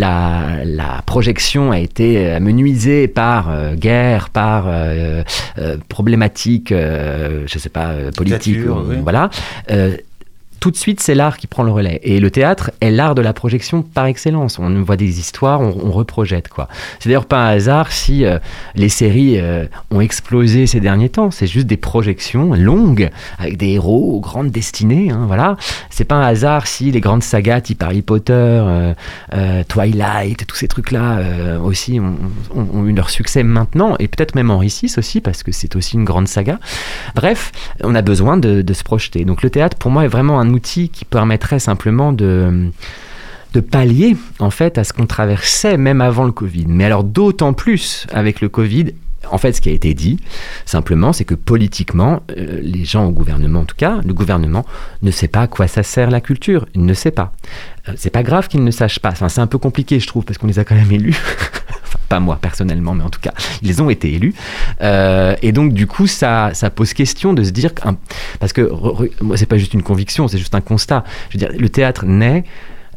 la 0.00 1.02
projection 1.06 1.70
a 1.72 1.78
été 1.78 2.30
amenuisée 2.30 3.06
par 3.08 3.50
euh, 3.50 3.74
guerre, 3.74 4.30
par 4.30 4.64
euh, 4.66 5.22
euh, 5.58 5.76
problématiques, 5.88 6.72
euh, 6.72 7.44
je 7.46 7.58
sais 7.58 7.68
pas, 7.68 7.88
euh, 7.88 8.10
politiques, 8.10 8.54
Dictature, 8.54 8.76
ou- 8.78 8.90
oui. 8.90 8.96
voilà. 9.02 9.30
Tout 10.60 10.70
de 10.70 10.76
suite, 10.76 11.00
c'est 11.00 11.14
l'art 11.14 11.38
qui 11.38 11.46
prend 11.46 11.62
le 11.62 11.72
relais. 11.72 12.00
Et 12.02 12.20
le 12.20 12.30
théâtre 12.30 12.70
est 12.82 12.90
l'art 12.90 13.14
de 13.14 13.22
la 13.22 13.32
projection 13.32 13.82
par 13.82 14.04
excellence. 14.04 14.58
On 14.58 14.82
voit 14.82 14.98
des 14.98 15.18
histoires, 15.18 15.62
on, 15.62 15.90
reprojette. 15.90 16.48
quoi. 16.48 16.68
C'est 16.98 17.08
d'ailleurs 17.08 17.24
pas 17.24 17.46
un 17.46 17.48
hasard 17.48 17.90
si 17.90 18.24
euh, 18.24 18.38
les 18.74 18.90
séries 18.90 19.40
euh, 19.40 19.64
ont 19.90 20.02
explosé 20.02 20.66
ces 20.66 20.78
derniers 20.78 21.08
temps. 21.08 21.30
C'est 21.30 21.46
juste 21.46 21.66
des 21.66 21.78
projections 21.78 22.52
longues 22.52 23.10
avec 23.38 23.56
des 23.56 23.70
héros 23.70 24.16
aux 24.16 24.20
grandes 24.20 24.50
destinées. 24.50 25.10
Hein, 25.10 25.24
voilà. 25.26 25.56
C'est 25.88 26.04
pas 26.04 26.16
un 26.16 26.26
hasard 26.26 26.66
si 26.66 26.90
les 26.90 27.00
grandes 27.00 27.22
sagas 27.22 27.62
type 27.62 27.82
Harry 27.82 28.02
Potter, 28.02 28.32
euh, 28.34 29.64
Twilight, 29.66 30.46
tous 30.46 30.56
ces 30.56 30.68
trucs-là 30.68 31.20
aussi 31.62 31.98
ont, 32.00 32.84
eu 32.86 32.92
leur 32.92 33.08
succès 33.08 33.42
maintenant 33.42 33.96
et 33.98 34.08
peut-être 34.08 34.34
même 34.34 34.50
Henri 34.50 34.68
VI 34.68 34.92
aussi 34.98 35.20
parce 35.20 35.42
que 35.42 35.52
c'est 35.52 35.74
aussi 35.74 35.96
une 35.96 36.04
grande 36.04 36.28
saga. 36.28 36.58
Bref, 37.14 37.50
on 37.82 37.94
a 37.94 38.02
besoin 38.02 38.36
de 38.36 38.72
se 38.72 38.84
projeter. 38.84 39.24
Donc 39.24 39.42
le 39.42 39.50
théâtre, 39.50 39.76
pour 39.78 39.90
moi, 39.90 40.04
est 40.04 40.08
vraiment 40.08 40.38
un 40.38 40.49
outil 40.50 40.88
qui 40.88 41.04
permettrait 41.04 41.58
simplement 41.58 42.12
de 42.12 42.70
de 43.52 43.60
pallier 43.60 44.16
en 44.38 44.50
fait 44.50 44.78
à 44.78 44.84
ce 44.84 44.92
qu'on 44.92 45.06
traversait 45.06 45.76
même 45.76 46.00
avant 46.00 46.24
le 46.24 46.32
Covid. 46.32 46.66
Mais 46.68 46.84
alors 46.84 47.04
d'autant 47.04 47.52
plus 47.52 48.06
avec 48.12 48.40
le 48.40 48.48
Covid. 48.48 48.94
En 49.30 49.38
fait, 49.38 49.52
ce 49.52 49.60
qui 49.60 49.68
a 49.68 49.72
été 49.72 49.92
dit, 49.92 50.18
simplement, 50.64 51.12
c'est 51.12 51.26
que 51.26 51.34
politiquement, 51.34 52.22
euh, 52.36 52.58
les 52.62 52.84
gens 52.84 53.04
au 53.04 53.10
gouvernement, 53.10 53.60
en 53.60 53.64
tout 53.64 53.76
cas, 53.76 54.00
le 54.04 54.14
gouvernement 54.14 54.64
ne 55.02 55.10
sait 55.10 55.28
pas 55.28 55.42
à 55.42 55.46
quoi 55.46 55.68
ça 55.68 55.82
sert 55.82 56.10
la 56.10 56.20
culture. 56.20 56.66
Il 56.74 56.84
ne 56.84 56.94
sait 56.94 57.10
pas. 57.10 57.32
Euh, 57.88 57.92
c'est 57.96 58.10
pas 58.10 58.22
grave 58.22 58.48
qu'ils 58.48 58.64
ne 58.64 58.70
sachent 58.70 58.98
pas. 58.98 59.14
C'est 59.14 59.40
un 59.40 59.46
peu 59.46 59.58
compliqué, 59.58 60.00
je 60.00 60.06
trouve, 60.06 60.24
parce 60.24 60.38
qu'on 60.38 60.46
les 60.46 60.58
a 60.58 60.64
quand 60.64 60.74
même 60.74 60.90
élus. 60.90 61.16
Pas 62.10 62.20
moi 62.20 62.38
personnellement, 62.42 62.92
mais 62.92 63.04
en 63.04 63.08
tout 63.08 63.20
cas, 63.20 63.32
ils 63.62 63.80
ont 63.80 63.88
été 63.88 64.12
élus. 64.12 64.34
Euh, 64.82 65.36
et 65.42 65.52
donc, 65.52 65.72
du 65.72 65.86
coup, 65.86 66.06
ça, 66.06 66.50
ça 66.54 66.68
pose 66.68 66.92
question 66.92 67.32
de 67.34 67.44
se 67.44 67.50
dire, 67.50 67.70
parce 68.40 68.52
que 68.52 68.68
moi, 69.22 69.36
c'est 69.36 69.46
pas 69.46 69.58
juste 69.58 69.74
une 69.74 69.84
conviction, 69.84 70.26
c'est 70.26 70.38
juste 70.38 70.56
un 70.56 70.60
constat. 70.60 71.04
Je 71.28 71.38
veux 71.38 71.46
dire, 71.46 71.56
le 71.56 71.68
théâtre 71.68 72.04
naît 72.06 72.44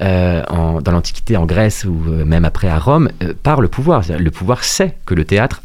euh, 0.03 0.41
dans 0.81 0.91
l'Antiquité 0.91 1.37
en 1.37 1.45
Grèce 1.45 1.85
ou 1.85 1.95
euh, 2.09 2.25
même 2.25 2.43
après 2.43 2.67
à 2.67 2.77
Rome 2.77 3.09
euh, 3.23 3.33
par 3.41 3.61
le 3.61 3.69
pouvoir. 3.69 4.03
Le 4.09 4.31
pouvoir 4.31 4.65
sait 4.65 4.97
que 5.05 5.13
le 5.13 5.23
théâtre 5.23 5.61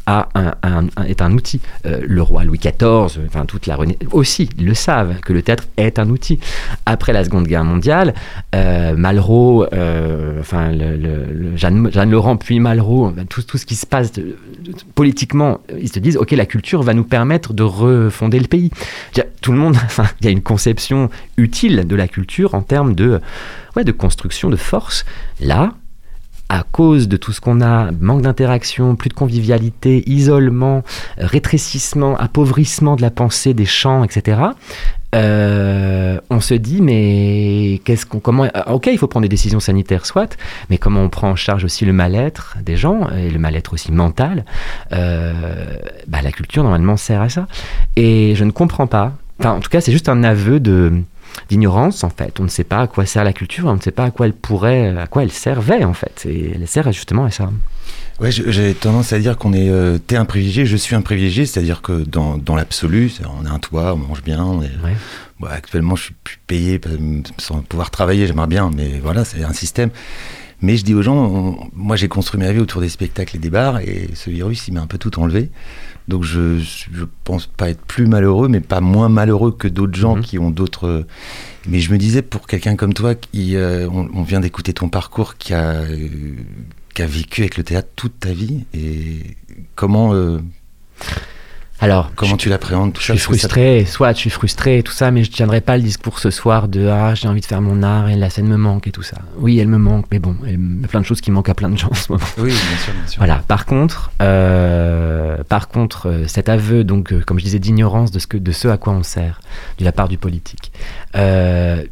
est 1.07 1.21
un 1.21 1.33
outil. 1.33 1.59
Le 1.83 2.21
roi 2.21 2.43
Louis 2.43 2.59
XIV, 2.59 3.25
enfin 3.27 3.45
toute 3.45 3.67
la 3.67 3.75
Renaissance 3.75 4.07
aussi, 4.11 4.49
le 4.59 4.73
savent 4.73 5.19
que 5.19 5.33
le 5.33 5.41
théâtre 5.41 5.65
est 5.77 5.99
un 5.99 6.09
outil. 6.09 6.39
Après 6.85 7.11
la 7.11 7.25
Seconde 7.25 7.47
Guerre 7.47 7.65
mondiale, 7.65 8.13
Malraux, 8.53 9.65
enfin 10.39 10.71
Jeanne, 11.55 12.09
Laurent 12.09 12.37
puis 12.37 12.59
Malraux, 12.59 13.09
ben, 13.09 13.25
tout, 13.25 13.41
ce 13.41 13.65
qui 13.65 13.75
se 13.75 13.85
passe 13.85 14.11
politiquement, 14.95 15.59
ils 15.79 15.91
se 15.91 15.99
disent 15.99 16.17
ok 16.17 16.31
la 16.31 16.45
culture 16.45 16.81
va 16.83 16.93
nous 16.93 17.03
permettre 17.03 17.53
de 17.53 17.63
refonder 17.63 18.39
le 18.39 18.47
pays. 18.47 18.71
Tout 19.41 19.51
le 19.51 19.57
monde, 19.57 19.75
il 20.21 20.25
y 20.25 20.27
a 20.27 20.31
une 20.31 20.43
conception 20.43 21.09
utile 21.37 21.87
de 21.87 21.95
la 21.95 22.07
culture 22.07 22.55
en 22.55 22.61
termes 22.61 22.95
de 22.95 23.19
de 23.83 23.91
construction 23.91 24.49
de 24.49 24.55
force. 24.55 25.05
Là, 25.39 25.73
à 26.49 26.63
cause 26.63 27.07
de 27.07 27.15
tout 27.15 27.31
ce 27.31 27.39
qu'on 27.39 27.61
a, 27.61 27.91
manque 27.91 28.23
d'interaction, 28.23 28.95
plus 28.95 29.09
de 29.09 29.13
convivialité, 29.13 30.03
isolement, 30.07 30.83
euh, 31.19 31.27
rétrécissement, 31.27 32.17
appauvrissement 32.17 32.95
de 32.95 33.03
la 33.03 33.11
pensée, 33.11 33.53
des 33.53 33.65
champs, 33.65 34.03
etc. 34.03 34.41
euh, 35.13 36.19
on 36.31 36.39
se 36.39 36.55
dit 36.55 36.81
mais 36.81 37.81
qu'est-ce 37.83 38.05
qu'on 38.05 38.19
comment 38.19 38.47
ah, 38.53 38.73
ok 38.73 38.89
il 38.91 38.97
faut 38.97 39.07
prendre 39.07 39.23
des 39.23 39.29
décisions 39.29 39.59
sanitaires 39.59 40.05
soit 40.05 40.37
mais 40.69 40.77
comment 40.77 41.01
on 41.01 41.09
prend 41.09 41.31
en 41.31 41.35
charge 41.35 41.63
aussi 41.63 41.83
le 41.83 41.93
mal-être 41.93 42.57
des 42.63 42.77
gens 42.77 43.09
et 43.09 43.31
le 43.31 43.39
mal-être 43.39 43.73
aussi 43.73 43.91
mental 43.91 44.45
euh, 44.93 45.77
bah, 46.07 46.21
la 46.21 46.31
culture 46.31 46.61
normalement 46.61 46.95
sert 46.95 47.21
à 47.21 47.29
ça 47.29 47.47
et 47.95 48.35
je 48.35 48.43
ne 48.43 48.51
comprends 48.51 48.85
pas 48.85 49.13
enfin 49.39 49.53
en 49.53 49.59
tout 49.61 49.69
cas 49.71 49.81
c'est 49.81 49.91
juste 49.91 50.09
un 50.09 50.23
aveu 50.23 50.59
de 50.59 51.01
d'ignorance 51.49 52.03
en 52.03 52.09
fait. 52.09 52.39
On 52.39 52.43
ne 52.43 52.49
sait 52.49 52.63
pas 52.63 52.81
à 52.81 52.87
quoi 52.87 53.05
sert 53.05 53.23
la 53.23 53.33
culture, 53.33 53.65
on 53.67 53.75
ne 53.75 53.81
sait 53.81 53.91
pas 53.91 54.05
à 54.05 54.11
quoi 54.11 54.25
elle 54.25 54.33
pourrait, 54.33 54.95
à 54.97 55.07
quoi 55.07 55.23
elle 55.23 55.31
servait 55.31 55.83
en 55.83 55.93
fait. 55.93 56.25
Et 56.27 56.51
elle 56.55 56.67
sert 56.67 56.91
justement 56.91 57.25
à 57.25 57.31
ça. 57.31 57.49
Ouais, 58.19 58.31
j'ai 58.31 58.73
tendance 58.73 59.13
à 59.13 59.19
dire 59.19 59.37
qu'on 59.37 59.53
est. 59.53 59.69
euh, 59.69 59.97
T'es 59.97 60.17
un 60.17 60.25
privilégié, 60.25 60.65
je 60.65 60.75
suis 60.75 60.93
un 60.93 61.01
privilégié, 61.01 61.45
c'est-à-dire 61.45 61.81
que 61.81 62.03
dans, 62.03 62.37
dans 62.37 62.55
l'absolu, 62.55 63.11
on 63.41 63.45
a 63.45 63.49
un 63.49 63.59
toit, 63.59 63.93
on 63.93 63.97
mange 63.97 64.23
bien. 64.23 64.43
On 64.43 64.61
est, 64.61 64.65
Ouais. 64.83 64.95
Bon, 65.39 65.47
actuellement, 65.47 65.95
je 65.95 66.03
suis 66.03 66.15
plus 66.25 66.37
payé 66.45 66.81
euh, 66.85 67.21
sans 67.37 67.61
pouvoir 67.61 67.91
travailler, 67.91 68.27
j'aimerais 68.27 68.47
bien, 68.47 68.71
mais 68.75 68.99
voilà, 69.01 69.23
c'est 69.23 69.41
un 69.45 69.53
système. 69.53 69.89
Mais 70.61 70.75
je 70.75 70.83
dis 70.83 70.93
aux 70.93 71.01
gens, 71.01 71.15
on- 71.15 71.69
moi 71.73 71.95
j'ai 71.95 72.07
construit 72.09 72.39
ma 72.39 72.51
vie 72.51 72.59
autour 72.59 72.81
des 72.81 72.89
spectacles 72.89 73.37
et 73.37 73.39
des 73.39 73.49
bars, 73.49 73.79
et 73.79 74.09
ce 74.13 74.29
virus, 74.29 74.67
il 74.67 74.73
m'a 74.73 74.81
un 74.81 74.87
peu 74.87 74.97
tout 74.97 75.17
enlevé. 75.19 75.49
Donc 76.07 76.23
je, 76.23 76.59
je 76.59 77.05
pense 77.23 77.45
pas 77.45 77.69
être 77.69 77.81
plus 77.85 78.07
malheureux, 78.07 78.47
mais 78.49 78.59
pas 78.59 78.81
moins 78.81 79.09
malheureux 79.09 79.51
que 79.51 79.67
d'autres 79.67 79.97
gens 79.97 80.15
Mhm. 80.17 80.21
qui 80.23 80.39
ont 80.39 80.49
d'autres. 80.51 81.05
Mais 81.67 81.79
je 81.79 81.91
me 81.91 81.97
disais, 81.97 82.21
pour 82.21 82.47
quelqu'un 82.47 82.75
comme 82.75 82.93
toi, 82.93 83.15
qui, 83.15 83.55
euh, 83.55 83.87
on, 83.91 84.09
on 84.13 84.23
vient 84.23 84.39
d'écouter 84.39 84.73
ton 84.73 84.89
parcours, 84.89 85.37
qui 85.37 85.53
a, 85.53 85.81
euh, 85.81 86.07
qui 86.93 87.01
a 87.03 87.05
vécu 87.07 87.41
avec 87.41 87.57
le 87.57 87.63
théâtre 87.63 87.89
toute 87.95 88.19
ta 88.19 88.31
vie, 88.33 88.65
et 88.73 89.37
comment, 89.75 90.13
euh, 90.13 90.39
Alors, 91.81 92.11
comment 92.15 92.31
je, 92.31 92.37
tu 92.37 92.49
l'appréhendes 92.49 92.91
tout 92.93 93.01
je 93.01 93.13
suis 93.13 93.17
ça- 93.17 93.23
frustré, 93.23 93.85
soit 93.85 94.11
je 94.11 94.17
suis 94.17 94.29
frustré 94.29 94.79
et 94.79 94.83
tout 94.83 94.91
ça, 94.91 95.11
mais 95.11 95.23
je 95.23 95.31
tiendrai 95.31 95.61
pas 95.61 95.77
le 95.77 95.83
discours 95.83 96.19
ce 96.19 96.29
soir 96.29 96.67
de 96.67 96.87
ah 96.87 97.15
j'ai 97.15 97.27
envie 97.29 97.39
de 97.39 97.45
faire 97.45 97.61
mon 97.61 97.83
art 97.83 98.09
et 98.09 98.15
la 98.17 98.29
scène 98.29 98.47
me 98.47 98.57
manque 98.57 98.87
et 98.87 98.91
tout 98.91 99.01
ça. 99.01 99.17
Oui, 99.37 99.59
elle 99.59 99.67
me 99.69 99.77
manque, 99.77 100.05
mais 100.11 100.19
bon, 100.19 100.35
il 100.45 100.81
y 100.81 100.85
a 100.85 100.87
plein 100.89 100.99
de 100.99 101.05
choses 101.05 101.21
qui 101.21 101.31
manquent 101.31 101.49
à 101.49 101.53
plein 101.53 101.69
de 101.69 101.77
gens 101.77 101.89
en 101.89 101.93
ce 101.95 102.11
moment. 102.11 102.23
Oui, 102.37 102.49
bien 102.49 102.77
sûr, 102.83 102.93
bien 102.93 103.07
sûr. 103.07 103.17
Voilà. 103.19 103.41
Par 103.47 103.65
contre, 103.65 104.11
euh, 104.21 105.37
par 105.47 105.69
contre, 105.69 106.07
euh, 106.09 106.27
cet 106.27 106.49
aveu, 106.49 106.83
donc, 106.83 107.13
euh, 107.13 107.21
comme 107.25 107.39
je 107.39 107.45
disais, 107.45 107.59
d'ignorance 107.59 108.11
de 108.11 108.19
ce 108.19 108.27
que, 108.27 108.37
de 108.37 108.51
ce 108.51 108.67
à 108.67 108.77
quoi 108.77 108.91
on 108.93 109.03
sert, 109.03 109.39
de 109.77 109.85
la 109.85 109.91
part 109.93 110.09
du 110.09 110.17
politique. 110.17 110.71
Euh, 111.15 111.83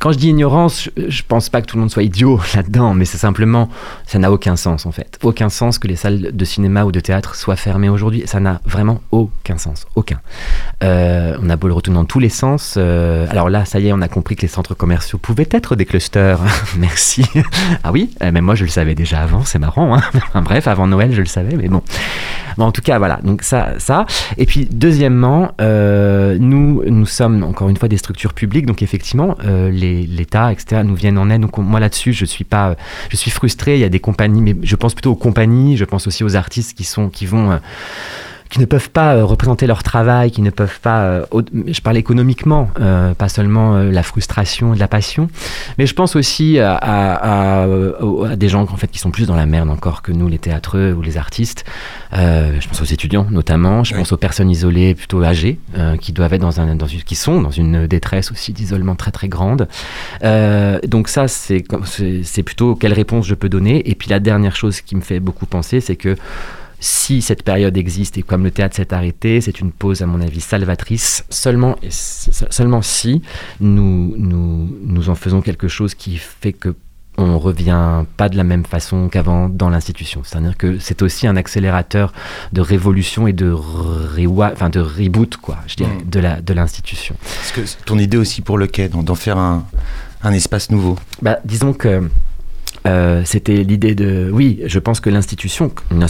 Quand 0.00 0.12
je 0.12 0.18
dis 0.18 0.28
ignorance, 0.28 0.88
je, 0.96 1.08
je 1.08 1.22
pense 1.26 1.48
pas 1.48 1.60
que 1.60 1.66
tout 1.66 1.76
le 1.76 1.80
monde 1.80 1.90
soit 1.90 2.02
idiot 2.02 2.40
là-dedans, 2.54 2.94
mais 2.94 3.04
c'est 3.04 3.18
simplement, 3.18 3.68
ça 4.06 4.18
n'a 4.18 4.32
aucun 4.32 4.56
sens 4.56 4.86
en 4.86 4.92
fait. 4.92 5.18
Aucun 5.22 5.48
sens 5.48 5.78
que 5.78 5.86
les 5.86 5.96
salles 5.96 6.30
de 6.32 6.44
cinéma 6.44 6.84
ou 6.84 6.92
de 6.92 7.00
théâtre 7.00 7.34
soient 7.34 7.56
fermées 7.56 7.88
aujourd'hui. 7.88 8.24
Ça 8.26 8.40
n'a 8.40 8.60
vraiment 8.64 9.00
aucun 9.12 9.56
sens, 9.58 9.86
aucun. 9.94 10.20
Euh, 10.82 11.36
on 11.42 11.48
a 11.48 11.56
beau 11.56 11.68
le 11.68 11.74
retourner 11.74 11.98
dans 11.98 12.04
tous 12.04 12.18
les 12.18 12.28
sens. 12.28 12.74
euh, 12.76 13.26
alors 13.30 13.48
là, 13.48 13.64
ça 13.64 13.78
y 13.78 13.88
est, 13.88 13.92
on 13.92 14.02
a 14.02 14.08
compris 14.08 14.36
que 14.36 14.42
les 14.42 14.48
centres 14.48 14.74
commerciaux 14.74 15.18
pouvaient 15.18 15.48
être 15.50 15.76
des 15.76 15.84
clusters. 15.84 16.40
Merci. 16.78 17.24
ah 17.84 17.92
oui, 17.92 18.10
euh, 18.22 18.30
mais 18.32 18.40
moi 18.40 18.54
je 18.54 18.64
le 18.64 18.70
savais 18.70 18.94
déjà 18.94 19.20
avant. 19.20 19.44
C'est 19.44 19.58
marrant. 19.58 19.96
Hein 19.96 20.02
bref, 20.42 20.66
avant 20.66 20.86
Noël, 20.86 21.12
je 21.12 21.20
le 21.20 21.26
savais, 21.26 21.56
mais 21.56 21.68
bon. 21.68 21.82
Bon, 22.56 22.64
en 22.64 22.72
tout 22.72 22.82
cas, 22.82 22.98
voilà. 22.98 23.20
Donc 23.22 23.42
ça, 23.42 23.74
ça. 23.78 24.06
Et 24.38 24.46
puis 24.46 24.66
deuxièmement, 24.70 25.52
nous, 25.60 26.82
nous 26.86 27.06
sommes 27.06 27.44
encore 27.44 27.68
une 27.68 27.76
fois 27.76 27.88
des 27.88 27.98
structures 27.98 28.32
publiques, 28.32 28.66
donc 28.66 28.82
effectivement, 28.82 29.35
euh, 29.44 29.70
l'État, 29.70 30.52
etc., 30.52 30.82
nous 30.84 30.94
viennent 30.94 31.18
en 31.18 31.28
aide. 31.30 31.40
Donc 31.42 31.58
on- 31.58 31.62
moi 31.62 31.80
là-dessus, 31.80 32.12
je 32.12 32.24
suis 32.24 32.44
pas, 32.44 32.76
je 33.10 33.16
suis 33.16 33.30
frustré. 33.30 33.74
Il 33.74 33.80
y 33.80 33.84
a 33.84 33.88
des 33.88 34.00
compagnies, 34.00 34.40
mais 34.42 34.56
je 34.62 34.76
pense 34.76 34.94
plutôt 34.94 35.12
aux 35.12 35.16
compagnies. 35.16 35.76
Je 35.76 35.84
pense 35.84 36.06
aussi 36.06 36.24
aux 36.24 36.36
artistes 36.36 36.76
qui 36.76 36.84
sont, 36.84 37.08
qui 37.08 37.26
vont. 37.26 37.58
Qui 38.48 38.60
ne 38.60 38.64
peuvent 38.64 38.90
pas 38.90 39.14
euh, 39.16 39.24
représenter 39.24 39.66
leur 39.66 39.82
travail, 39.82 40.30
qui 40.30 40.42
ne 40.42 40.50
peuvent 40.50 40.80
pas, 40.80 41.00
euh, 41.02 41.26
je 41.66 41.80
parle 41.80 41.96
économiquement, 41.96 42.70
euh, 42.80 43.14
pas 43.14 43.28
seulement 43.28 43.76
la 43.78 44.02
frustration 44.02 44.72
et 44.72 44.76
de 44.76 44.80
la 44.80 44.88
passion, 44.88 45.28
mais 45.78 45.86
je 45.86 45.94
pense 45.94 46.16
aussi 46.16 46.58
à, 46.58 46.74
à- 46.76 47.62
à- 47.64 47.66
aux- 47.68 48.24
à 48.24 48.36
des 48.36 48.48
gens 48.48 48.62
en 48.62 48.76
fait 48.76 48.88
qui 48.88 48.98
sont 48.98 49.10
plus 49.10 49.26
dans 49.26 49.36
la 49.36 49.46
merde 49.46 49.70
encore 49.70 50.02
que 50.02 50.12
nous, 50.12 50.28
les 50.28 50.38
théâtreux 50.38 50.92
ou 50.92 51.02
les 51.02 51.16
artistes. 51.16 51.64
Je 52.12 52.68
pense 52.68 52.80
aux 52.80 52.84
étudiants 52.86 53.26
notamment, 53.30 53.84
je 53.84 53.94
pense 53.94 54.12
aux 54.12 54.16
personnes 54.16 54.50
isolées 54.50 54.94
plutôt 54.94 55.22
âgées 55.24 55.58
qui 56.00 56.12
doivent 56.12 56.32
être 56.34 56.40
dans 56.40 56.60
un, 56.60 56.74
dans 56.74 56.86
une, 56.86 57.02
qui 57.02 57.14
sont 57.14 57.40
dans 57.40 57.50
une 57.50 57.86
détresse 57.86 58.30
aussi 58.32 58.52
d'isolement 58.52 58.94
très 58.94 59.10
très 59.10 59.28
grande. 59.28 59.68
Donc 60.22 61.08
ça 61.08 61.26
c'est 61.28 61.62
plutôt 62.44 62.74
quelle 62.74 62.92
réponse 62.92 63.26
je 63.26 63.34
peux 63.34 63.48
donner. 63.48 63.88
Et 63.90 63.94
puis 63.94 64.08
la 64.10 64.20
dernière 64.20 64.56
chose 64.56 64.80
qui 64.80 64.96
me 64.96 65.00
fait 65.00 65.20
beaucoup 65.20 65.46
penser, 65.46 65.80
c'est 65.80 65.96
que 65.96 66.16
si 66.80 67.22
cette 67.22 67.42
période 67.42 67.76
existe 67.76 68.18
et 68.18 68.22
comme 68.22 68.44
le 68.44 68.50
théâtre 68.50 68.76
s'est 68.76 68.92
arrêté, 68.92 69.40
c'est 69.40 69.60
une 69.60 69.72
pause 69.72 70.02
à 70.02 70.06
mon 70.06 70.20
avis 70.20 70.40
salvatrice, 70.40 71.24
seulement, 71.30 71.76
et 71.82 71.88
seulement 71.90 72.82
si 72.82 73.22
nous, 73.60 74.14
nous, 74.16 74.68
nous 74.84 75.08
en 75.08 75.14
faisons 75.14 75.40
quelque 75.40 75.68
chose 75.68 75.94
qui 75.94 76.16
fait 76.18 76.52
que 76.52 76.74
on 77.18 77.38
revient 77.38 78.04
pas 78.18 78.28
de 78.28 78.36
la 78.36 78.44
même 78.44 78.66
façon 78.66 79.08
qu'avant 79.08 79.48
dans 79.48 79.70
l'institution. 79.70 80.20
C'est-à-dire 80.22 80.54
que 80.58 80.78
c'est 80.78 81.00
aussi 81.00 81.26
un 81.26 81.36
accélérateur 81.36 82.12
de 82.52 82.60
révolution 82.60 83.26
et 83.26 83.32
de, 83.32 83.54
enfin 83.54 84.68
de 84.68 84.80
reboot, 84.80 85.38
quoi, 85.38 85.56
je 85.66 85.76
dirais, 85.76 85.94
Mm. 86.04 86.10
de 86.10 86.20
la 86.20 86.40
de 86.42 86.52
l'institution. 86.52 87.16
Parce 87.22 87.52
que 87.52 87.84
ton 87.86 87.98
idée 87.98 88.18
aussi 88.18 88.42
pour 88.42 88.58
le 88.58 88.66
quai, 88.66 88.90
d'en 88.90 89.02
d'en 89.02 89.14
faire 89.14 89.38
un, 89.38 89.64
un 90.22 90.32
espace 90.32 90.70
nouveau? 90.70 90.98
Bah, 91.22 91.38
disons 91.46 91.72
que 91.72 92.06
euh, 92.86 93.22
c'était 93.24 93.62
l'idée 93.62 93.94
de. 93.94 94.30
Oui, 94.32 94.60
je 94.64 94.78
pense 94.78 95.00
que 95.00 95.10
l'institution, 95.10 95.72
une 95.90 96.06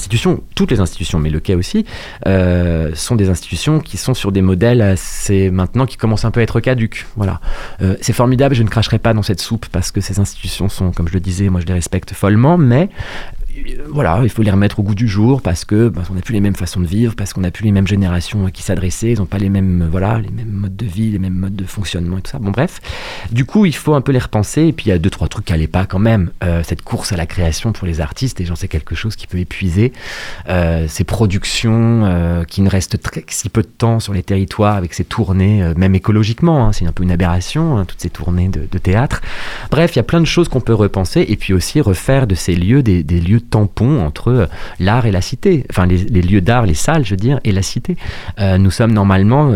toutes 0.55 0.71
les 0.71 0.81
institutions, 0.81 1.19
mais 1.19 1.31
le 1.31 1.41
quai 1.41 1.55
aussi, 1.55 1.85
euh, 2.27 2.91
sont 2.95 3.17
des 3.17 3.29
institutions 3.29 3.81
qui 3.81 3.97
sont 3.97 4.15
sur 4.15 4.33
des 4.33 4.43
modèles 4.43 4.83
assez 4.83 5.51
maintenant 5.51 5.87
qui 5.87 5.97
commencent 5.97 6.25
un 6.25 6.31
peu 6.31 6.41
à 6.41 6.43
être 6.43 6.61
caduques. 6.61 7.07
Voilà. 7.17 7.41
Euh, 7.83 7.97
c'est 8.01 8.13
formidable, 8.13 8.55
je 8.55 8.63
ne 8.63 8.69
cracherai 8.69 8.99
pas 8.99 9.15
dans 9.15 9.23
cette 9.23 9.41
soupe 9.41 9.67
parce 9.67 9.91
que 9.91 10.01
ces 10.01 10.21
institutions 10.21 10.69
sont, 10.69 10.93
comme 10.93 11.09
je 11.09 11.15
le 11.15 11.21
disais, 11.21 11.49
moi 11.49 11.61
je 11.61 11.67
les 11.67 11.75
respecte 11.75 12.13
follement, 12.13 12.59
mais 12.59 12.91
voilà, 13.89 14.21
il 14.23 14.29
faut 14.29 14.43
les 14.43 14.51
remettre 14.51 14.81
au 14.81 14.83
goût 14.83 14.95
du 14.95 15.09
jour 15.09 15.43
parce 15.43 15.65
que 15.65 15.93
on 16.11 16.15
n'a 16.15 16.21
plus 16.21 16.35
les 16.35 16.41
mêmes 16.41 16.55
façons 16.55 16.81
de 16.81 16.87
vivre, 16.87 17.15
parce 17.15 17.33
qu'on 17.33 17.41
n'a 17.41 17.51
plus 17.51 17.65
les 17.65 17.73
mêmes 17.73 17.87
générations 17.87 18.49
qui 18.51 18.63
s'adressaient, 18.63 19.13
ils 19.13 19.19
n'ont 19.19 19.27
pas 19.27 19.39
les 19.39 19.49
mêmes, 19.49 19.83
euh, 19.83 19.89
voilà, 19.91 20.19
les 20.19 20.31
mêmes 20.31 20.51
modes 20.51 20.77
de 20.77 20.87
vie, 20.87 21.11
les 21.11 21.19
mêmes 21.19 21.35
modes 21.35 21.57
de 21.57 21.65
fonctionnement 21.65 22.19
et 22.19 22.23
tout 22.23 22.31
ça. 22.31 22.39
Bon, 22.39 22.51
bref. 22.51 22.81
Du 23.31 23.45
coup, 23.45 23.67
il 23.67 23.75
faut 23.75 23.95
un 23.95 24.01
peu 24.01 24.13
les 24.13 24.19
repenser. 24.19 24.63
Et 24.63 24.73
puis, 24.73 24.87
il 24.87 24.89
y 24.91 24.93
a 24.93 24.99
deux, 24.99 25.11
trois 25.11 25.29
trucs 25.29 25.47
qui 25.47 25.53
n'allaient 25.53 25.67
pas 25.67 25.87
quand 25.87 25.99
même. 25.99 26.31
Euh, 26.45 26.63
cette 26.63 26.83
course 26.83 27.13
à 27.13 27.17
la 27.17 27.27
création 27.27 27.73
pour 27.73 27.87
les 27.87 28.01
artistes, 28.01 28.41
et 28.41 28.45
j'en 28.45 28.57
sais 28.57 28.69
quelque 28.69 28.95
chose 28.95 29.17
qui 29.17 29.27
peut 29.27 29.39
épuiser. 29.39 29.93
Euh, 30.49 30.87
ces 30.89 31.05
productions 31.05 32.05
euh, 32.05 32.45
qui 32.45 32.63
ne 32.63 32.69
restent 32.69 33.01
très, 33.01 33.25
si 33.29 33.49
peu 33.49 33.63
de 33.63 33.69
temps 33.69 34.01
sur 34.01 34.13
les 34.13 34.23
territoires 34.23 34.77
avec 34.77 34.95
ces 34.95 35.05
tournées, 35.05 35.63
euh, 35.63 35.75
même 35.77 35.95
écologiquement, 35.95 36.67
hein, 36.67 36.73
c'est 36.73 36.87
un 36.87 36.93
peu 36.93 37.03
une 37.03 37.11
aberration, 37.11 37.79
hein, 37.79 37.85
toutes 37.85 38.01
ces 38.01 38.11
tournées 38.11 38.49
de, 38.49 38.67
de 38.71 38.79
théâtre. 38.79 39.23
Bref, 39.71 39.95
il 39.95 39.97
y 39.97 40.01
a 40.01 40.05
plein 40.05 40.21
de 40.21 40.27
choses 40.27 40.49
qu'on 40.49 40.61
peut 40.61 40.75
repenser. 40.75 41.25
Et 41.29 41.37
puis 41.37 41.53
aussi 41.53 41.81
refaire 41.81 42.27
de 42.27 42.35
ces 42.35 42.55
lieux 42.55 42.83
des, 42.83 43.03
des 43.03 43.21
lieux 43.21 43.41
tampons 43.51 44.01
entre 44.05 44.29
euh, 44.29 44.47
l'art 44.81 45.07
et 45.07 45.13
la 45.13 45.21
cité. 45.21 45.65
Enfin, 45.71 45.87
les, 45.87 46.23
lieux 46.23 46.41
d'art, 46.41 46.67
les 46.67 46.75
salles, 46.75 47.05
je 47.05 47.11
veux 47.11 47.17
dire, 47.17 47.41
et 47.45 47.53
la 47.53 47.63
cité. 47.63 47.97
Euh, 48.39 48.59
nous 48.59 48.71
sommes 48.71 48.93
normalement. 48.93 49.53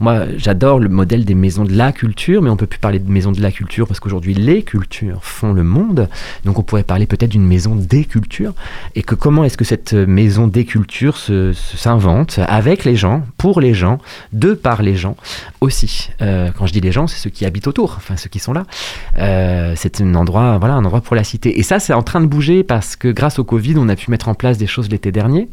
Moi, 0.00 0.24
j'adore 0.36 0.78
le 0.78 0.88
modèle 0.88 1.24
des 1.24 1.34
maisons 1.34 1.64
de 1.64 1.72
la 1.72 1.92
culture, 1.92 2.42
mais 2.42 2.50
on 2.50 2.56
peut 2.56 2.66
plus 2.66 2.78
parler 2.78 2.98
de 2.98 3.10
maisons 3.10 3.32
de 3.32 3.40
la 3.40 3.50
culture 3.52 3.86
parce 3.86 4.00
qu'aujourd'hui, 4.00 4.34
les 4.34 4.62
cultures 4.62 5.24
font 5.24 5.52
le 5.52 5.62
monde. 5.62 6.08
Donc, 6.44 6.58
on 6.58 6.62
pourrait 6.62 6.82
parler 6.82 7.06
peut-être 7.06 7.30
d'une 7.30 7.46
maison 7.46 7.74
des 7.74 8.04
cultures. 8.04 8.52
Et 8.94 9.02
que 9.02 9.14
comment 9.14 9.44
est-ce 9.44 9.56
que 9.56 9.64
cette 9.64 9.92
maison 9.94 10.46
des 10.46 10.64
cultures 10.64 11.16
se- 11.16 11.52
se- 11.52 11.76
s'invente 11.76 12.40
avec 12.48 12.84
les 12.84 12.96
gens, 12.96 13.22
pour 13.38 13.60
les 13.60 13.74
gens, 13.74 13.98
de 14.32 14.52
par 14.54 14.82
les 14.82 14.96
gens 14.96 15.16
aussi. 15.60 16.10
Euh, 16.22 16.50
quand 16.56 16.66
je 16.66 16.72
dis 16.72 16.80
les 16.80 16.92
gens, 16.92 17.06
c'est 17.06 17.18
ceux 17.18 17.30
qui 17.30 17.44
habitent 17.46 17.66
autour, 17.66 17.94
enfin 17.96 18.16
ceux 18.16 18.28
qui 18.28 18.38
sont 18.38 18.52
là. 18.52 18.64
Euh, 19.18 19.74
c'est 19.76 20.00
un 20.00 20.14
endroit, 20.14 20.58
voilà, 20.58 20.74
un 20.74 20.84
endroit 20.84 21.00
pour 21.00 21.16
la 21.16 21.24
cité. 21.24 21.58
Et 21.58 21.62
ça, 21.62 21.78
c'est 21.78 21.92
en 21.92 22.02
train 22.02 22.20
de 22.20 22.26
bouger 22.26 22.62
parce 22.64 22.96
que 22.96 23.08
grâce 23.08 23.38
au 23.38 23.44
Covid, 23.44 23.74
on 23.78 23.88
a 23.88 23.96
pu 23.96 24.10
mettre 24.10 24.28
en 24.28 24.34
place 24.34 24.58
des 24.58 24.66
choses 24.66 24.88
l'été 24.90 25.12
dernier 25.12 25.48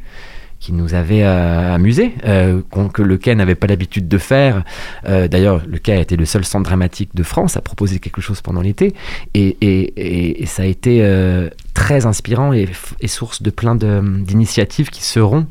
qui 0.61 0.71
nous 0.73 0.93
avaient 0.93 1.23
euh, 1.23 1.73
amusés, 1.73 2.13
euh, 2.25 2.61
que 2.93 3.01
le 3.01 3.17
Quai 3.17 3.33
n'avait 3.35 3.55
pas 3.55 3.65
l'habitude 3.67 4.07
de 4.07 4.17
faire. 4.19 4.63
Euh, 5.09 5.27
D'ailleurs, 5.27 5.61
le 5.67 5.79
Quai 5.79 5.93
a 5.93 5.99
été 5.99 6.15
le 6.15 6.25
seul 6.25 6.45
centre 6.45 6.63
dramatique 6.65 7.09
de 7.15 7.23
France 7.23 7.57
à 7.57 7.61
proposer 7.61 7.97
quelque 7.99 8.21
chose 8.21 8.41
pendant 8.41 8.61
l'été, 8.61 8.93
et, 9.33 9.57
et- 9.61 9.81
et- 9.97 10.43
et 10.43 10.45
ça 10.45 10.61
a 10.61 10.65
été 10.67 10.99
euh, 11.01 11.49
très 11.73 12.05
inspirant 12.05 12.53
et, 12.53 12.69
source 13.07 13.41
de 13.41 13.49
plein 13.49 13.73
de- 13.75 14.01
d'initiatives 14.23 14.89
qui 14.91 15.03
seront 15.03 15.47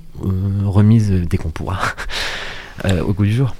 remises 0.65 1.11
dès 1.29 1.37
qu'on 1.39 1.51
pourra 1.51 1.81
au 3.07 3.13
goût 3.13 3.25
du 3.25 3.33
jour. 3.33 3.55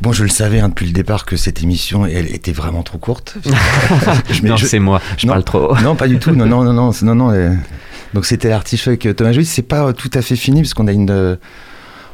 Bon, 0.00 0.12
je 0.12 0.22
le 0.22 0.30
savais 0.30 0.60
hein, 0.60 0.70
depuis 0.70 0.86
le 0.86 0.92
départ 0.92 1.26
que 1.26 1.36
cette 1.36 1.62
émission, 1.62 2.06
elle 2.06 2.34
était 2.34 2.52
vraiment 2.52 2.82
trop 2.82 2.96
courte. 2.96 3.36
Je 4.30 4.46
non, 4.46 4.56
je- 4.56 4.64
c'est 4.64 4.78
moi, 4.78 5.02
je 5.18 5.26
non. 5.26 5.32
parle 5.34 5.44
trop. 5.44 5.76
Non, 5.82 5.94
pas 5.94 6.08
du 6.08 6.18
tout. 6.18 6.30
Non, 6.30 6.46
non, 6.46 6.64
non, 6.64 6.90
non, 7.02 7.14
non. 7.14 7.54
Donc 8.14 8.26
c'était 8.26 8.48
l'artichaut 8.48 8.90
avec 8.90 9.06
euh, 9.06 9.12
Thomas 9.14 9.32
Joly. 9.32 9.46
C'est 9.46 9.62
pas 9.62 9.86
euh, 9.86 9.92
tout 9.92 10.10
à 10.14 10.22
fait 10.22 10.36
fini 10.36 10.62
parce 10.62 10.74
qu'on 10.74 10.86
a 10.88 10.92
une. 10.92 11.10
euh, 11.10 11.36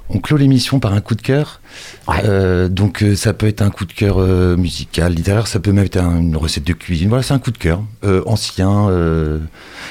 on 0.09 0.21
clôt 0.21 0.37
l'émission 0.37 0.79
par 0.79 0.93
un 0.93 1.01
coup 1.01 1.17
de 1.17 1.23
cœur. 1.23 1.61
Ouais. 2.07 2.21
Euh, 2.25 2.69
donc 2.69 3.03
euh, 3.03 3.17
ça 3.17 3.33
peut 3.33 3.49
être 3.49 3.61
un 3.61 3.71
coup 3.71 3.85
de 3.87 3.93
cœur 3.93 4.19
euh, 4.21 4.57
musical, 4.57 5.13
littéraire, 5.13 5.49
ça 5.49 5.59
peut 5.59 5.73
même 5.73 5.85
être 5.85 5.97
un- 5.97 6.19
une 6.21 6.37
recette 6.37 6.63
de 6.65 6.75
cuisine. 6.75 7.09
Voilà, 7.09 7.25
c'est 7.25 7.35
un 7.35 7.41
coup 7.41 7.51
de 7.51 7.59
cœur 7.59 7.81
ancien. 8.25 8.89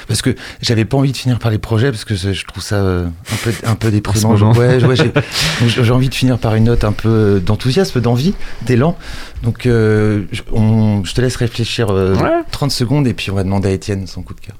parce 0.08 0.22
que 0.22 0.34
j'avais 0.62 0.86
pas 0.86 0.96
envie 0.96 1.12
de 1.12 1.16
finir 1.18 1.38
par 1.38 1.50
les 1.50 1.58
projets 1.58 1.90
parce 1.90 2.06
que 2.06 2.14
je 2.14 2.44
trouve 2.46 2.62
ça 2.62 2.80
un 2.80 3.12
peu 3.44 3.50
un 3.64 3.74
peu 3.74 3.90
déprimant. 3.90 4.34
Ouais, 4.54 4.82
ouais, 4.82 4.96
j'ai 5.66 5.90
envie 5.92 6.08
de 6.08 6.14
finir 6.14 6.38
par 6.38 6.54
une 6.54 6.64
note 6.64 6.84
un 6.84 6.92
peu 6.92 7.42
d'enthousiasme, 7.44 8.00
d'envie, 8.00 8.32
d'élan. 8.62 8.96
Donc 9.42 9.64
je, 9.64 10.22
on- 10.50 11.04
je 11.04 11.12
te 11.12 11.20
laisse 11.20 11.36
réfléchir 11.36 11.88
euh, 11.90 12.14
Ouais. 12.16 12.30
30 12.52 12.70
secondes 12.70 13.06
et 13.06 13.12
puis 13.12 13.30
on 13.30 13.34
va 13.34 13.44
demander 13.44 13.68
à 13.68 13.72
Étienne 13.72 14.06
son 14.06 14.22
coup 14.22 14.32
de 14.32 14.40
cœur. 14.40 14.56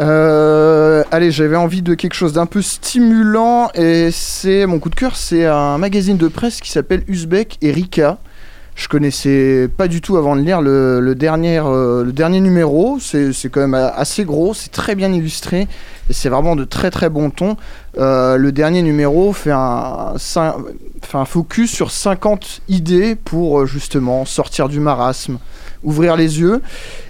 Euh, 0.00 1.02
allez, 1.10 1.30
j'avais 1.32 1.56
envie 1.56 1.82
de 1.82 1.94
quelque 1.94 2.14
chose 2.14 2.32
d'un 2.32 2.46
peu 2.46 2.62
stimulant 2.62 3.70
et 3.74 4.10
c'est 4.12 4.66
mon 4.66 4.78
coup 4.78 4.90
de 4.90 4.94
cœur, 4.94 5.16
c'est 5.16 5.44
un 5.44 5.76
magazine 5.78 6.16
de 6.16 6.28
presse 6.28 6.60
qui 6.60 6.70
s'appelle 6.70 7.02
Uzbek 7.08 7.58
et 7.62 7.72
Rika. 7.72 8.18
Je 8.76 8.86
connaissais 8.86 9.68
pas 9.76 9.88
du 9.88 10.00
tout 10.00 10.16
avant 10.18 10.36
de 10.36 10.40
lire 10.40 10.60
le, 10.60 11.14
dernier, 11.16 11.58
euh, 11.58 12.04
le 12.04 12.12
dernier 12.12 12.38
numéro. 12.38 13.00
C'est 13.00 13.48
quand 13.50 13.60
même 13.60 13.74
assez 13.74 14.24
gros, 14.24 14.54
c'est 14.54 14.70
très 14.70 14.94
bien 14.94 15.12
illustré 15.12 15.66
et 16.08 16.12
c'est 16.12 16.28
vraiment 16.28 16.54
de 16.54 16.62
très 16.62 16.92
très 16.92 17.08
bon 17.08 17.30
ton. 17.30 17.56
Euh, 17.98 18.36
le 18.36 18.52
dernier 18.52 18.82
numéro 18.82 19.32
fait 19.32 19.50
un, 19.50 20.14
focus 21.26 21.72
sur 21.72 21.90
50 21.90 22.60
idées 22.68 23.16
pour 23.16 23.66
justement 23.66 24.24
sortir 24.24 24.68
du 24.68 24.78
marasme, 24.78 25.38
ouvrir 25.82 26.16
les 26.16 26.40
yeux. 26.40 26.60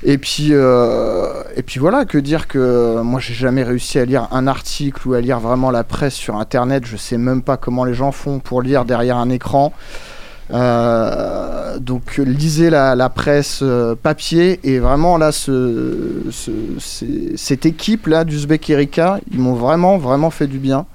Et 0.03 0.19
puis, 0.19 0.49
euh, 0.53 1.43
et 1.57 1.63
puis 1.63 1.81
voilà, 1.81 2.05
que 2.05 2.19
dire 2.19 2.49
que 2.49 2.59
euh, 2.59 3.03
moi 3.03 3.21
j'ai 3.21 3.35
jamais 3.35 3.63
réussi 3.63 3.99
à 3.99 4.05
lire 4.05 4.29
un 4.31 4.47
article 4.47 5.09
ou 5.09 5.15
à 5.15 5.21
lire 5.21 5.41
vraiment 5.41 5.71
la 5.71 5.85
presse 5.85 6.15
sur 6.15 6.37
internet. 6.37 6.85
Je 6.87 6.97
sais 6.97 7.19
même 7.19 7.43
pas 7.43 7.57
comment 7.57 7.85
les 7.85 7.95
gens 7.95 8.13
font 8.13 8.39
pour 8.39 8.63
lire 8.63 8.85
derrière 8.85 9.17
un 9.17 9.31
écran. 9.31 9.73
Euh, 10.51 11.79
donc 11.79 12.17
lisez 12.17 12.71
la, 12.71 12.95
la 12.95 13.11
presse 13.11 13.63
papier 14.03 14.61
et 14.65 14.79
vraiment 14.79 15.19
là 15.19 15.31
ce, 15.31 16.23
cette 17.37 17.67
équipe 17.67 18.07
là 18.07 18.25
d'Uzbek 18.25 18.71
Erika 18.71 19.21
ils 19.31 19.41
m'ont 19.41 19.53
vraiment 19.53 19.99
vraiment 19.99 20.31
fait 20.31 20.47
du 20.47 20.59
bien 20.59 20.87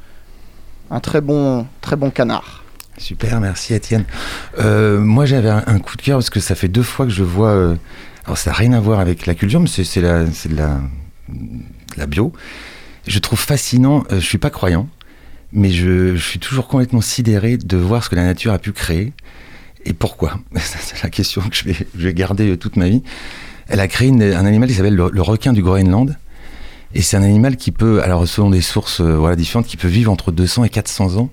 un 0.90 1.00
très 1.00 1.22
bon 1.22 1.68
très 1.82 1.96
bon 1.96 2.10
canard 2.10 2.63
Super, 2.98 3.40
merci 3.42 3.74
Étienne. 3.74 4.06
Euh, 4.60 5.00
moi 5.00 5.26
j'avais 5.26 5.50
un, 5.50 5.80
coup 5.80 5.98
de 5.98 6.02
cœur 6.02 6.18
parce 6.20 6.30
que 6.30 6.40
ça 6.40 6.56
fait 6.56 6.68
deux 6.68 6.84
fois 6.84 7.06
que 7.06 7.12
je 7.12 7.24
vois. 7.24 7.50
euh, 7.50 7.76
alors 8.26 8.38
ça 8.38 8.52
n'a 8.52 8.56
rien 8.56 8.74
à 8.74 8.80
voir 8.80 9.00
avec 9.00 9.26
la 9.26 9.36
culture, 9.36 9.60
mais 9.60 9.68
c'est 9.68 10.02
de 10.02 10.56
la, 11.98 12.06
bio. 12.06 12.32
Je 13.08 13.20
trouve 13.20 13.40
fascinant. 13.40 14.04
euh, 14.12 14.20
je 14.20 14.26
suis 14.26 14.38
pas 14.38 14.52
croyant, 14.52 14.88
mais 15.52 15.72
je, 15.72 16.16
suis 16.18 16.40
toujours 16.40 16.68
complètement 16.68 17.02
sidéré 17.02 17.58
de 17.58 17.78
voir 17.78 18.04
ce 18.04 18.10
que 18.10 18.16
la 18.16 18.24
nature 18.24 18.54
a 18.54 18.60
pu 18.60 18.72
créer 18.72 19.14
et 19.86 19.94
pourquoi. 19.94 20.40
c'est 20.56 21.04
la 21.04 21.10
question 21.10 21.42
que 21.42 21.56
je 21.56 21.66
vais, 21.96 22.14
garder 22.14 22.52
euh, 22.52 22.58
toute 22.58 22.76
ma 22.78 22.88
vie. 22.88 23.02
Elle 23.68 23.80
a 23.80 23.88
créé 23.88 24.12
un 24.12 24.46
animal 24.46 24.70
qui 24.70 24.76
s'appelle 24.76 24.96
le, 24.96 25.10
le 25.12 25.22
requin 25.22 25.52
du 25.52 25.64
Groenland. 25.64 26.16
Et 26.96 27.02
c'est 27.02 27.18
un 27.18 27.24
animal 27.24 27.58
qui 27.58 27.72
peut, 27.72 28.04
alors 28.04 28.28
selon 28.28 28.52
des 28.52 28.62
sources 28.62 29.02
voilà, 29.02 29.36
différentes, 29.36 29.66
qui 29.66 29.78
peut 29.78 29.88
vivre 29.88 30.12
entre 30.12 30.32
200 30.32 30.66
et 30.66 30.70
400 30.70 31.18
ans 31.18 31.32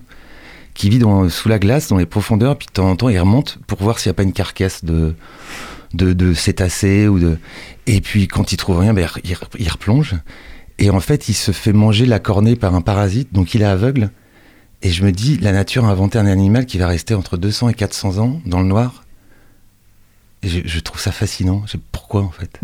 qui 0.73 0.89
vit 0.89 0.99
dans, 0.99 1.29
sous 1.29 1.49
la 1.49 1.59
glace, 1.59 1.87
dans 1.87 1.97
les 1.97 2.05
profondeurs, 2.05 2.57
puis 2.57 2.67
de 2.67 2.71
temps 2.71 2.89
en 2.89 2.95
temps, 2.95 3.09
il 3.09 3.19
remonte 3.19 3.59
pour 3.67 3.81
voir 3.81 3.99
s'il 3.99 4.09
n'y 4.09 4.11
a 4.11 4.15
pas 4.15 4.23
une 4.23 4.33
carcasse 4.33 4.83
de, 4.85 5.15
de, 5.93 6.13
de 6.13 6.33
cétacés. 6.33 7.07
Ou 7.07 7.19
de... 7.19 7.37
Et 7.87 8.01
puis, 8.01 8.27
quand 8.27 8.51
il 8.51 8.57
trouve 8.57 8.79
rien, 8.79 8.93
ben, 8.93 9.07
il, 9.23 9.35
il 9.59 9.69
replonge. 9.69 10.15
Et 10.79 10.89
en 10.89 10.99
fait, 10.99 11.29
il 11.29 11.33
se 11.33 11.51
fait 11.51 11.73
manger 11.73 12.05
la 12.05 12.19
cornée 12.19 12.55
par 12.55 12.73
un 12.73 12.81
parasite, 12.81 13.33
donc 13.33 13.53
il 13.53 13.61
est 13.61 13.65
aveugle. 13.65 14.11
Et 14.81 14.89
je 14.89 15.03
me 15.03 15.11
dis, 15.11 15.37
la 15.37 15.51
nature 15.51 15.85
a 15.85 15.89
inventé 15.89 16.17
un 16.17 16.25
animal 16.25 16.65
qui 16.65 16.79
va 16.79 16.87
rester 16.87 17.13
entre 17.13 17.37
200 17.37 17.69
et 17.69 17.73
400 17.75 18.17
ans 18.17 18.41
dans 18.45 18.59
le 18.61 18.65
noir. 18.67 19.03
Et 20.43 20.47
je, 20.49 20.59
je 20.65 20.79
trouve 20.79 20.99
ça 20.99 21.11
fascinant. 21.11 21.61
Je 21.67 21.77
pourquoi, 21.91 22.21
en 22.23 22.31
fait? 22.31 22.59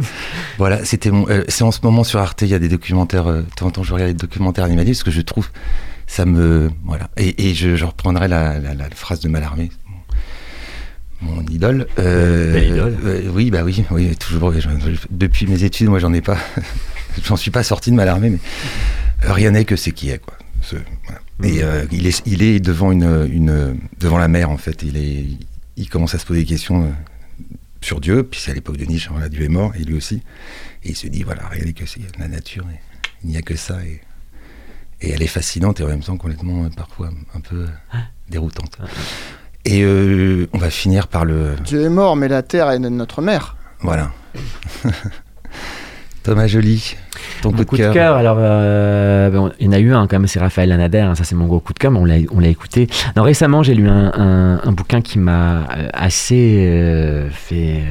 voilà, 0.58 0.84
c'était 0.84 1.12
mon. 1.12 1.28
euh, 1.28 1.44
c'est 1.46 1.62
en 1.62 1.70
ce 1.70 1.78
moment 1.84 2.02
sur 2.02 2.18
Arte, 2.18 2.42
il 2.42 2.48
y 2.48 2.54
a 2.54 2.58
des 2.58 2.68
documentaires. 2.68 3.28
euh, 3.28 3.42
de 3.42 3.50
temps 3.54 3.66
en 3.66 3.70
temps, 3.70 3.82
je 3.84 3.94
regarde 3.94 4.10
des 4.10 4.16
documentaires 4.16 4.64
animaliers 4.64 4.90
parce 4.90 5.04
que 5.04 5.12
je 5.12 5.20
trouve 5.20 5.48
ça 6.12 6.24
me 6.26 6.70
voilà. 6.84 7.08
Et, 7.16 7.48
et 7.50 7.54
je, 7.54 7.76
je 7.76 7.84
reprendrai 7.84 8.26
la, 8.26 8.58
la- 8.58 8.74
la 8.74 8.90
phrase 8.90 9.20
de 9.20 9.28
Mallarmé 9.28 9.70
mon, 11.22 11.34
mon 11.36 11.42
idole. 11.46 11.86
Euh, 12.00 12.60
idole. 12.68 12.96
euh, 13.04 13.30
oui 13.32 13.50
bah 13.52 13.62
oui 13.62 13.84
oui 13.92 14.16
toujours 14.16 14.52
je- 14.58 14.68
depuis 15.10 15.46
mes 15.46 15.62
études 15.62 15.88
moi 15.88 16.00
j'en 16.00 16.12
ai 16.12 16.20
pas 16.20 16.38
j'en 17.24 17.36
suis 17.36 17.52
pas 17.52 17.62
sorti 17.62 17.90
de 17.92 17.96
Mallarmé 17.96 18.30
mais 18.30 18.38
euh, 19.24 19.32
rien 19.32 19.52
n'est 19.52 19.64
que 19.64 19.76
c'est 19.76 19.92
qui 19.92 20.10
est 20.10 20.18
quoi. 20.18 20.36
Ce- 20.62 20.76
voilà. 21.04 21.20
et 21.44 21.62
euh, 21.62 21.84
il 21.92 22.06
est 22.08 22.22
il 22.26 22.42
est 22.42 22.58
devant 22.58 22.90
une, 22.90 23.28
une 23.32 23.78
devant 24.00 24.18
la 24.18 24.28
mer 24.28 24.50
en 24.50 24.56
fait. 24.58 24.82
Il 24.82 24.96
est 24.96 25.24
il 25.76 25.88
commence 25.88 26.14
à 26.14 26.18
se 26.18 26.26
poser 26.26 26.40
des 26.40 26.46
questions 26.46 26.92
sur 27.82 28.00
Dieu 28.00 28.24
puis 28.24 28.40
c'est 28.42 28.50
à 28.50 28.54
l'époque 28.54 28.78
de 28.78 28.84
Nietzsche 28.84 29.08
voilà 29.12 29.28
Dieu 29.28 29.44
est 29.44 29.48
mort 29.48 29.72
et 29.78 29.84
lui 29.84 29.94
aussi. 29.94 30.22
Et 30.82 30.90
il 30.90 30.96
se 30.96 31.06
dit 31.06 31.22
voilà 31.22 31.46
rien 31.48 31.64
n'est 31.66 31.72
que 31.72 31.86
c'est 31.86 32.00
la 32.18 32.26
nature 32.26 32.66
et 32.74 32.80
il 33.22 33.30
n'y 33.30 33.36
a 33.36 33.42
que 33.42 33.54
ça 33.54 33.78
et 33.84 34.00
et 35.00 35.10
elle 35.12 35.22
est 35.22 35.26
fascinante 35.26 35.80
et 35.80 35.84
en 35.84 35.88
même 35.88 36.02
temps 36.02 36.16
complètement 36.16 36.64
euh, 36.64 36.68
parfois 36.74 37.10
un 37.34 37.40
peu 37.40 37.66
euh, 37.66 37.98
déroutante. 38.28 38.78
Et 39.64 39.82
euh, 39.82 40.48
on 40.52 40.58
va 40.58 40.70
finir 40.70 41.08
par 41.08 41.24
le 41.24 41.56
Dieu 41.64 41.82
est 41.82 41.90
mort 41.90 42.16
mais 42.16 42.28
la 42.28 42.42
terre 42.42 42.70
est 42.70 42.78
notre 42.78 43.22
mère 43.22 43.56
voilà. 43.80 44.10
Thomas 46.22 46.46
Joly, 46.48 46.96
ton 47.40 47.50
Mon 47.50 47.64
coup 47.64 47.78
de 47.78 47.90
cœur. 47.92 48.14
alors 48.14 48.36
euh, 48.38 49.30
bon, 49.30 49.50
il 49.58 49.66
y 49.66 49.68
en 49.70 49.72
a 49.72 49.78
eu 49.78 49.94
un 49.94 50.06
quand 50.06 50.18
même, 50.18 50.26
c'est 50.26 50.38
Raphaël 50.38 50.68
Lanader, 50.68 50.98
hein, 51.00 51.14
ça 51.14 51.24
c'est 51.24 51.34
mon 51.34 51.46
gros 51.46 51.60
coup 51.60 51.72
de 51.72 51.78
cœur, 51.78 51.90
mais 51.90 51.98
on 51.98 52.04
l'a, 52.04 52.16
on 52.30 52.40
l'a 52.40 52.48
écouté. 52.48 52.88
Non, 53.16 53.22
récemment, 53.22 53.62
j'ai 53.62 53.74
lu 53.74 53.88
un, 53.88 54.12
un- 54.14 54.60
un 54.62 54.72
bouquin 54.72 55.00
qui 55.00 55.18
m'a 55.18 55.60
euh, 55.76 55.88
assez 55.94 56.66
euh, 56.68 57.30
fait 57.30 57.82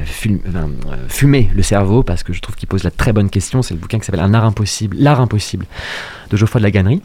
enfin, 0.48 0.68
euh, 0.92 0.96
fumer 1.08 1.50
le 1.56 1.62
cerveau 1.62 2.04
parce 2.04 2.22
que 2.22 2.32
je 2.32 2.40
trouve 2.40 2.54
qu'il 2.54 2.68
pose 2.68 2.84
la 2.84 2.92
très 2.92 3.12
bonne 3.12 3.30
question. 3.30 3.62
C'est 3.62 3.74
le 3.74 3.80
bouquin 3.80 3.98
qui 3.98 4.04
s'appelle 4.06 4.20
Un 4.20 4.32
art 4.32 4.44
impossible, 4.44 4.96
l'art 5.00 5.20
impossible 5.20 5.66
de 6.30 6.36
Geoffroy 6.36 6.60
de 6.60 6.64
la 6.64 6.70
Gannerie, 6.70 7.02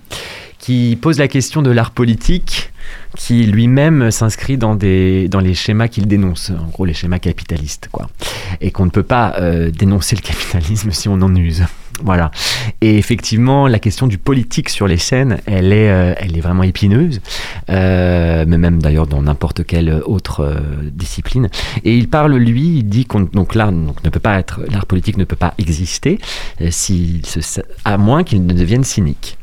qui 0.59 0.97
pose 1.01 1.19
la 1.19 1.27
question 1.27 1.61
de 1.61 1.71
l'art 1.71 1.91
politique 1.91 2.71
qui 3.17 3.45
lui-même 3.45 4.11
s'inscrit 4.11 4.57
dans, 4.57 4.75
les 4.75 5.53
schémas 5.53 5.87
qu'il 5.87 6.07
dénonce, 6.07 6.51
en 6.51 6.67
gros 6.69 6.85
les 6.85 6.93
schémas 6.93 7.19
capitalistes, 7.19 7.89
quoi. 7.91 8.09
Et 8.61 8.71
qu'on 8.71 8.85
ne 8.85 8.89
peut 8.91 9.03
pas 9.03 9.35
euh, 9.39 9.71
dénoncer 9.71 10.15
le 10.15 10.21
capitalisme 10.21 10.91
si 10.91 11.09
on 11.09 11.21
en 11.21 11.33
use. 11.35 11.63
Voilà. 12.03 12.29
Et 12.81 12.97
effectivement, 12.97 13.67
la 13.69 13.79
question 13.79 14.05
du 14.05 14.17
politique 14.17 14.67
sur 14.67 14.85
les 14.85 14.97
scènes, 14.97 15.39
elle 15.45 15.71
est, 15.71 15.89
euh, 15.89 16.13
vraiment 16.41 16.63
épineuse, 16.63 17.21
euh, 17.69 18.43
mais 18.45 18.57
même 18.57 18.81
d'ailleurs 18.81 19.07
dans 19.07 19.21
n'importe 19.21 19.65
quelle 19.65 20.01
autre 20.05 20.61
discipline. 20.83 21.47
Et 21.85 21.97
il 21.97 22.09
parle, 22.09 22.35
lui, 22.35 22.79
il 22.79 22.83
dit 22.83 23.05
qu'on 23.05 23.21
donc 23.21 23.55
l'art 23.55 23.71
ne 23.71 24.09
peut 24.09 24.19
pas 24.19 24.37
être, 24.37 24.59
l'art 24.69 24.85
politique 24.85 25.17
ne 25.17 25.23
peut 25.23 25.37
pas 25.37 25.53
exister 25.57 26.19
se- 26.69 27.61
à 27.85 27.97
moins 27.97 28.23
qu'il 28.25 28.45
ne 28.45 28.53
devienne 28.53 28.83
cynique. 28.83 29.37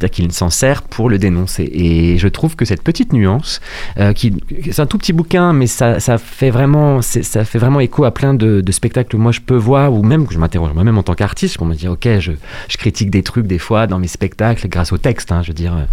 C'est-à-dire 0.00 0.24
qu'il 0.24 0.32
s'en 0.32 0.48
sert 0.48 0.80
pour 0.80 1.10
le 1.10 1.18
dénoncer. 1.18 1.70
Et 1.74 2.16
je 2.16 2.26
trouve 2.26 2.56
que 2.56 2.64
cette 2.64 2.82
petite 2.82 3.12
nuance, 3.12 3.60
euh, 3.98 4.14
qui, 4.14 4.34
c'est 4.70 4.80
un 4.80 4.86
tout 4.86 4.96
petit 4.96 5.12
bouquin, 5.12 5.52
mais 5.52 5.66
ça, 5.66 6.00
ça 6.00 6.16
fait 6.16 6.48
vraiment, 6.48 7.02
ça 7.02 7.44
fait 7.44 7.58
vraiment 7.58 7.80
écho 7.80 8.04
à 8.04 8.10
plein 8.10 8.32
de, 8.32 8.64
spectacles 8.70 9.10
que 9.10 9.16
moi 9.18 9.30
je 9.32 9.40
peux 9.40 9.56
voir, 9.56 9.92
ou 9.92 10.02
même 10.02 10.26
que 10.26 10.32
je 10.32 10.38
m'interroge 10.38 10.72
moi-même 10.72 10.96
en 10.96 11.02
tant 11.02 11.14
qu'artiste, 11.14 11.58
pour 11.58 11.66
me 11.66 11.74
dire, 11.74 11.92
ok, 11.92 12.08
je, 12.18 12.32
je 12.68 12.76
critique 12.78 13.10
des 13.10 13.22
trucs 13.22 13.46
des 13.46 13.58
fois 13.58 13.86
dans 13.86 13.98
mes 13.98 14.06
spectacles 14.06 14.68
grâce 14.68 14.90
au 14.90 14.96
texte, 14.96 15.32
hein, 15.32 15.42
je 15.42 15.48
veux 15.48 15.54
dire, 15.54 15.74
euh, 15.74 15.84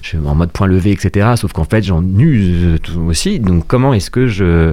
je 0.00 0.08
suis 0.08 0.18
en 0.18 0.34
mode 0.34 0.52
point 0.52 0.66
levé, 0.66 0.92
etc. 0.92 1.32
Sauf 1.36 1.52
qu'en 1.52 1.64
fait, 1.64 1.82
j'en 1.82 2.02
use 2.02 2.80
tout 2.82 2.98
aussi. 3.00 3.40
Donc, 3.40 3.66
comment 3.66 3.92
est-ce 3.92 4.10
que 4.10 4.26
je, 4.26 4.72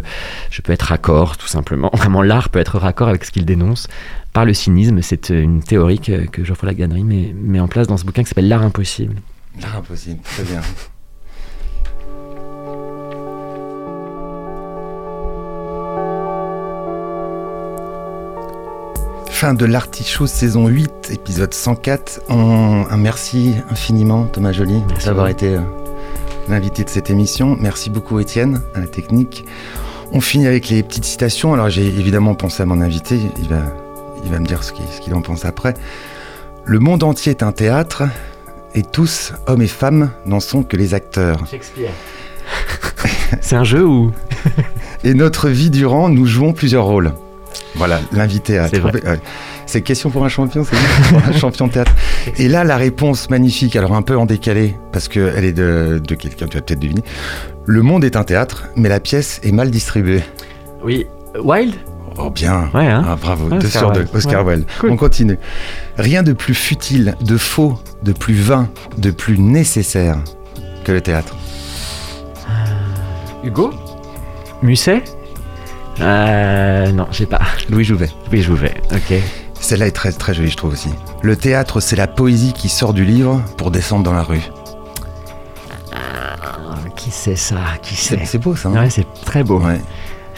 je 0.49 0.61
peux 0.61 0.71
être 0.71 0.83
raccord, 0.83 1.35
tout 1.35 1.47
simplement? 1.47 1.89
Vraiment, 1.93 2.21
l'art 2.21 2.47
peut 2.47 2.59
être 2.59 2.77
raccord 2.77 3.09
avec 3.09 3.25
ce 3.25 3.31
qu'il 3.31 3.43
dénonce 3.43 3.87
par 4.37 4.45
le 4.45 4.53
cynisme. 4.53 5.01
C'est 5.01 5.31
euh, 5.31 5.41
une 5.41 5.63
théorie 5.63 5.99
que, 5.99 6.27
que 6.27 6.43
Geoffroy 6.43 6.69
Lagannerie 6.69 7.03
met, 7.03 7.33
met 7.41 7.59
en 7.59 7.67
place 7.67 7.87
dans 7.87 7.97
ce 7.97 8.05
bouquin 8.05 8.21
qui 8.21 8.29
s'appelle 8.29 8.47
L'art 8.47 8.63
impossible. 8.77 9.15
L'art 9.59 9.77
impossible, 9.77 10.19
très 10.21 10.43
bien. 10.43 10.61
Fin 19.31 19.55
de 19.55 19.65
l'Artichaut 19.65 20.27
saison 20.27 20.67
8, 20.67 21.09
épisode 21.11 21.53
104. 21.55 22.21
Un, 22.29 22.85
un 22.89 22.97
merci 22.97 23.55
infiniment, 23.71 24.25
Thomas 24.25 24.51
Joly, 24.51 24.83
d'avoir 25.05 25.27
été 25.27 25.55
euh, 25.55 25.61
l'invité 26.47 26.83
de 26.83 26.89
cette 26.89 27.09
émission. 27.09 27.57
Merci 27.59 27.89
beaucoup, 27.89 28.19
Étienne, 28.19 28.61
à 28.75 28.79
la 28.79 28.87
technique. 28.87 29.43
On 30.11 30.21
finit 30.21 30.45
avec 30.45 30.69
les 30.69 30.83
petites 30.83 31.05
citations. 31.05 31.53
Alors, 31.55 31.69
j'ai 31.71 31.85
évidemment 31.87 32.35
pensé 32.35 32.61
à 32.61 32.67
mon 32.67 32.79
invité. 32.81 33.19
Il 33.39 33.49
va, 33.49 33.63
il 34.23 34.31
va 34.31 34.39
me 34.39 34.45
dire 34.45 34.63
ce 34.63 34.71
qu'il 34.71 34.85
ce 34.85 35.01
qu'il 35.01 35.15
en 35.15 35.21
pense 35.23 35.45
après. 35.45 35.73
Le 36.65 36.79
monde 36.79 37.01
entier 37.03 37.31
est 37.31 37.43
un 37.43 37.51
théâtre, 37.51 38.03
et 38.77 38.83
tous, 38.83 39.33
hommes 39.47 39.63
et 39.63 39.67
femmes, 39.67 40.11
n'en 40.27 40.39
sont 40.39 40.61
que 40.61 40.77
les 40.77 40.93
acteurs. 40.93 41.47
Shakespeare. 41.49 41.89
c'est 43.41 43.55
un 43.55 43.63
jeu 43.63 43.83
ou 43.83 44.11
Et 45.03 45.15
notre 45.15 45.49
vie 45.49 45.71
durant, 45.71 46.09
nous 46.09 46.27
jouons 46.27 46.53
plusieurs 46.53 46.85
rôles. 46.85 47.11
Voilà, 47.75 47.99
l'invité 48.11 48.59
à 48.59 48.67
C'est 48.67 48.79
trouver. 48.79 49.01
ouais. 49.03 49.19
C'est 49.65 49.81
question 49.81 50.11
pour 50.11 50.23
un 50.23 50.29
champion, 50.29 50.63
c'est 50.63 51.09
pour 51.09 51.21
un 51.27 51.33
champion 51.33 51.67
de 51.67 51.73
théâtre. 51.73 51.91
Et 52.37 52.47
là, 52.47 52.63
la 52.63 52.77
réponse 52.77 53.29
magnifique, 53.29 53.75
alors 53.75 53.93
un 53.95 54.01
peu 54.03 54.15
en 54.15 54.25
décalé, 54.25 54.75
parce 54.91 55.07
qu'elle 55.07 55.43
est 55.43 55.51
de, 55.53 55.99
de 56.05 56.15
quelqu'un, 56.15 56.47
tu 56.47 56.55
vas 56.57 56.61
peut-être 56.61 56.79
deviner. 56.79 57.03
Le 57.65 57.81
monde 57.81 58.03
est 58.05 58.15
un 58.15 58.23
théâtre, 58.23 58.65
mais 58.75 58.89
la 58.89 58.99
pièce 58.99 59.41
est 59.43 59.51
mal 59.51 59.71
distribuée. 59.71 60.21
Oui. 60.83 61.07
Wild 61.43 61.73
Oh 62.19 62.29
bien, 62.29 62.69
Ouais, 62.73 62.87
hein 62.87 63.03
Ah, 63.07 63.15
bravo, 63.15 63.47
Ouais, 63.49 63.59
deux 63.59 63.67
sur 63.69 63.91
deux, 63.91 64.01
Wilde. 64.01 64.15
Oscar 64.15 64.45
Ouais. 64.45 64.53
Wilde. 64.55 64.67
Cool. 64.79 64.91
On 64.91 64.97
continue. 64.97 65.37
Rien 65.97 66.23
de 66.23 66.33
plus 66.33 66.55
futile, 66.55 67.15
de 67.21 67.37
faux, 67.37 67.77
de 68.03 68.11
plus 68.11 68.33
vain, 68.35 68.69
de 68.97 69.11
plus 69.11 69.37
nécessaire 69.39 70.17
que 70.83 70.91
le 70.91 71.01
théâtre. 71.01 71.35
Hugo? 73.43 73.71
Musset? 74.63 75.03
Euh. 75.99 76.91
Non, 76.91 77.07
j'ai 77.11 77.25
pas. 77.25 77.41
Louis 77.69 77.83
Jouvet. 77.83 78.09
Vous 78.31 78.55
vais. 78.55 78.73
Ok. 78.91 79.13
Celle-là 79.59 79.87
est 79.87 79.91
très 79.91 80.11
très 80.11 80.33
jolie, 80.33 80.49
je 80.49 80.57
trouve 80.57 80.73
aussi. 80.73 80.89
Le 81.23 81.35
théâtre, 81.35 81.79
c'est 81.79 81.95
la 81.95 82.07
poésie 82.07 82.53
qui 82.53 82.69
sort 82.69 82.93
du 82.93 83.03
livre 83.05 83.41
pour 83.57 83.71
descendre 83.71 84.03
dans 84.03 84.13
la 84.13 84.21
rue. 84.23 84.41
Ah, 85.93 86.75
qui 86.95 87.09
c'est 87.11 87.35
ça? 87.35 87.57
Qui 87.81 87.95
C'est 87.95 88.17
c'est? 88.19 88.25
c'est 88.25 88.37
beau 88.37 88.55
ça. 88.55 88.69
hein? 88.69 88.73
Ouais, 88.83 88.89
c'est 88.89 89.05
très 89.25 89.43
beau. 89.43 89.59
Ouais. 89.59 89.79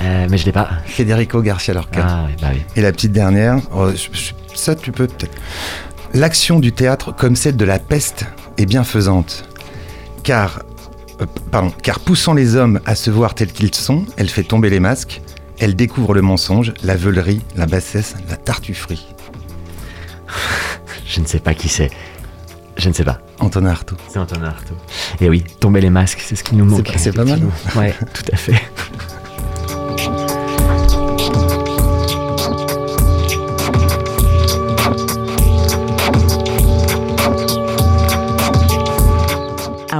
Euh, 0.01 0.27
mais 0.29 0.37
je 0.37 0.45
l'ai 0.45 0.51
pas. 0.51 0.69
Federico 0.85 1.41
Garcia 1.41 1.73
Lorca. 1.73 2.05
Ah, 2.07 2.27
bah 2.41 2.49
oui. 2.53 2.61
Et 2.75 2.81
la 2.81 2.91
petite 2.91 3.11
dernière, 3.11 3.57
oh, 3.75 3.89
ça 4.55 4.75
tu 4.75 4.91
peux 4.91 5.07
peut-être. 5.07 5.37
L'action 6.13 6.59
du 6.59 6.71
théâtre, 6.71 7.13
comme 7.13 7.35
celle 7.35 7.55
de 7.55 7.65
la 7.65 7.79
peste, 7.79 8.25
est 8.57 8.65
bienfaisante. 8.65 9.45
Car, 10.23 10.63
euh, 11.21 11.25
pardon, 11.51 11.71
car 11.83 11.99
poussant 11.99 12.33
les 12.33 12.55
hommes 12.55 12.79
à 12.85 12.95
se 12.95 13.11
voir 13.11 13.35
tels 13.35 13.51
qu'ils 13.51 13.75
sont, 13.75 14.05
elle 14.17 14.29
fait 14.29 14.43
tomber 14.43 14.69
les 14.69 14.79
masques, 14.79 15.21
elle 15.59 15.75
découvre 15.75 16.13
le 16.13 16.21
mensonge, 16.21 16.73
la 16.83 16.95
veulerie, 16.95 17.41
la 17.55 17.65
bassesse, 17.65 18.15
la 18.29 18.37
tartufferie. 18.37 19.07
Je 21.05 21.19
ne 21.19 21.25
sais 21.25 21.39
pas 21.39 21.53
qui 21.53 21.69
c'est. 21.69 21.91
Je 22.77 22.87
ne 22.87 22.93
sais 22.93 23.03
pas. 23.03 23.19
Antonin 23.39 23.71
Artaud. 23.71 23.97
C'est 24.07 24.19
Antonin 24.19 24.47
Artaud. 24.47 24.75
Et 25.19 25.29
oui, 25.29 25.43
tomber 25.59 25.81
les 25.81 25.89
masques, 25.89 26.23
c'est 26.25 26.35
ce 26.35 26.43
qui 26.43 26.55
nous 26.55 26.65
manque. 26.65 26.91
c'est 26.95 27.11
pas 27.11 27.25
mal. 27.25 27.41
Ouais, 27.75 27.93
tout 28.13 28.23
à 28.31 28.35
fait. 28.37 28.61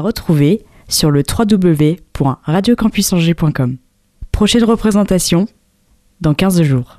Retrouver 0.09 0.65
sur 0.87 1.11
le 1.11 1.23
www.radiocampusangers.com. 1.23 3.77
Prochaine 4.31 4.63
représentation 4.63 5.47
dans 6.21 6.33
15 6.33 6.63
jours. 6.63 6.98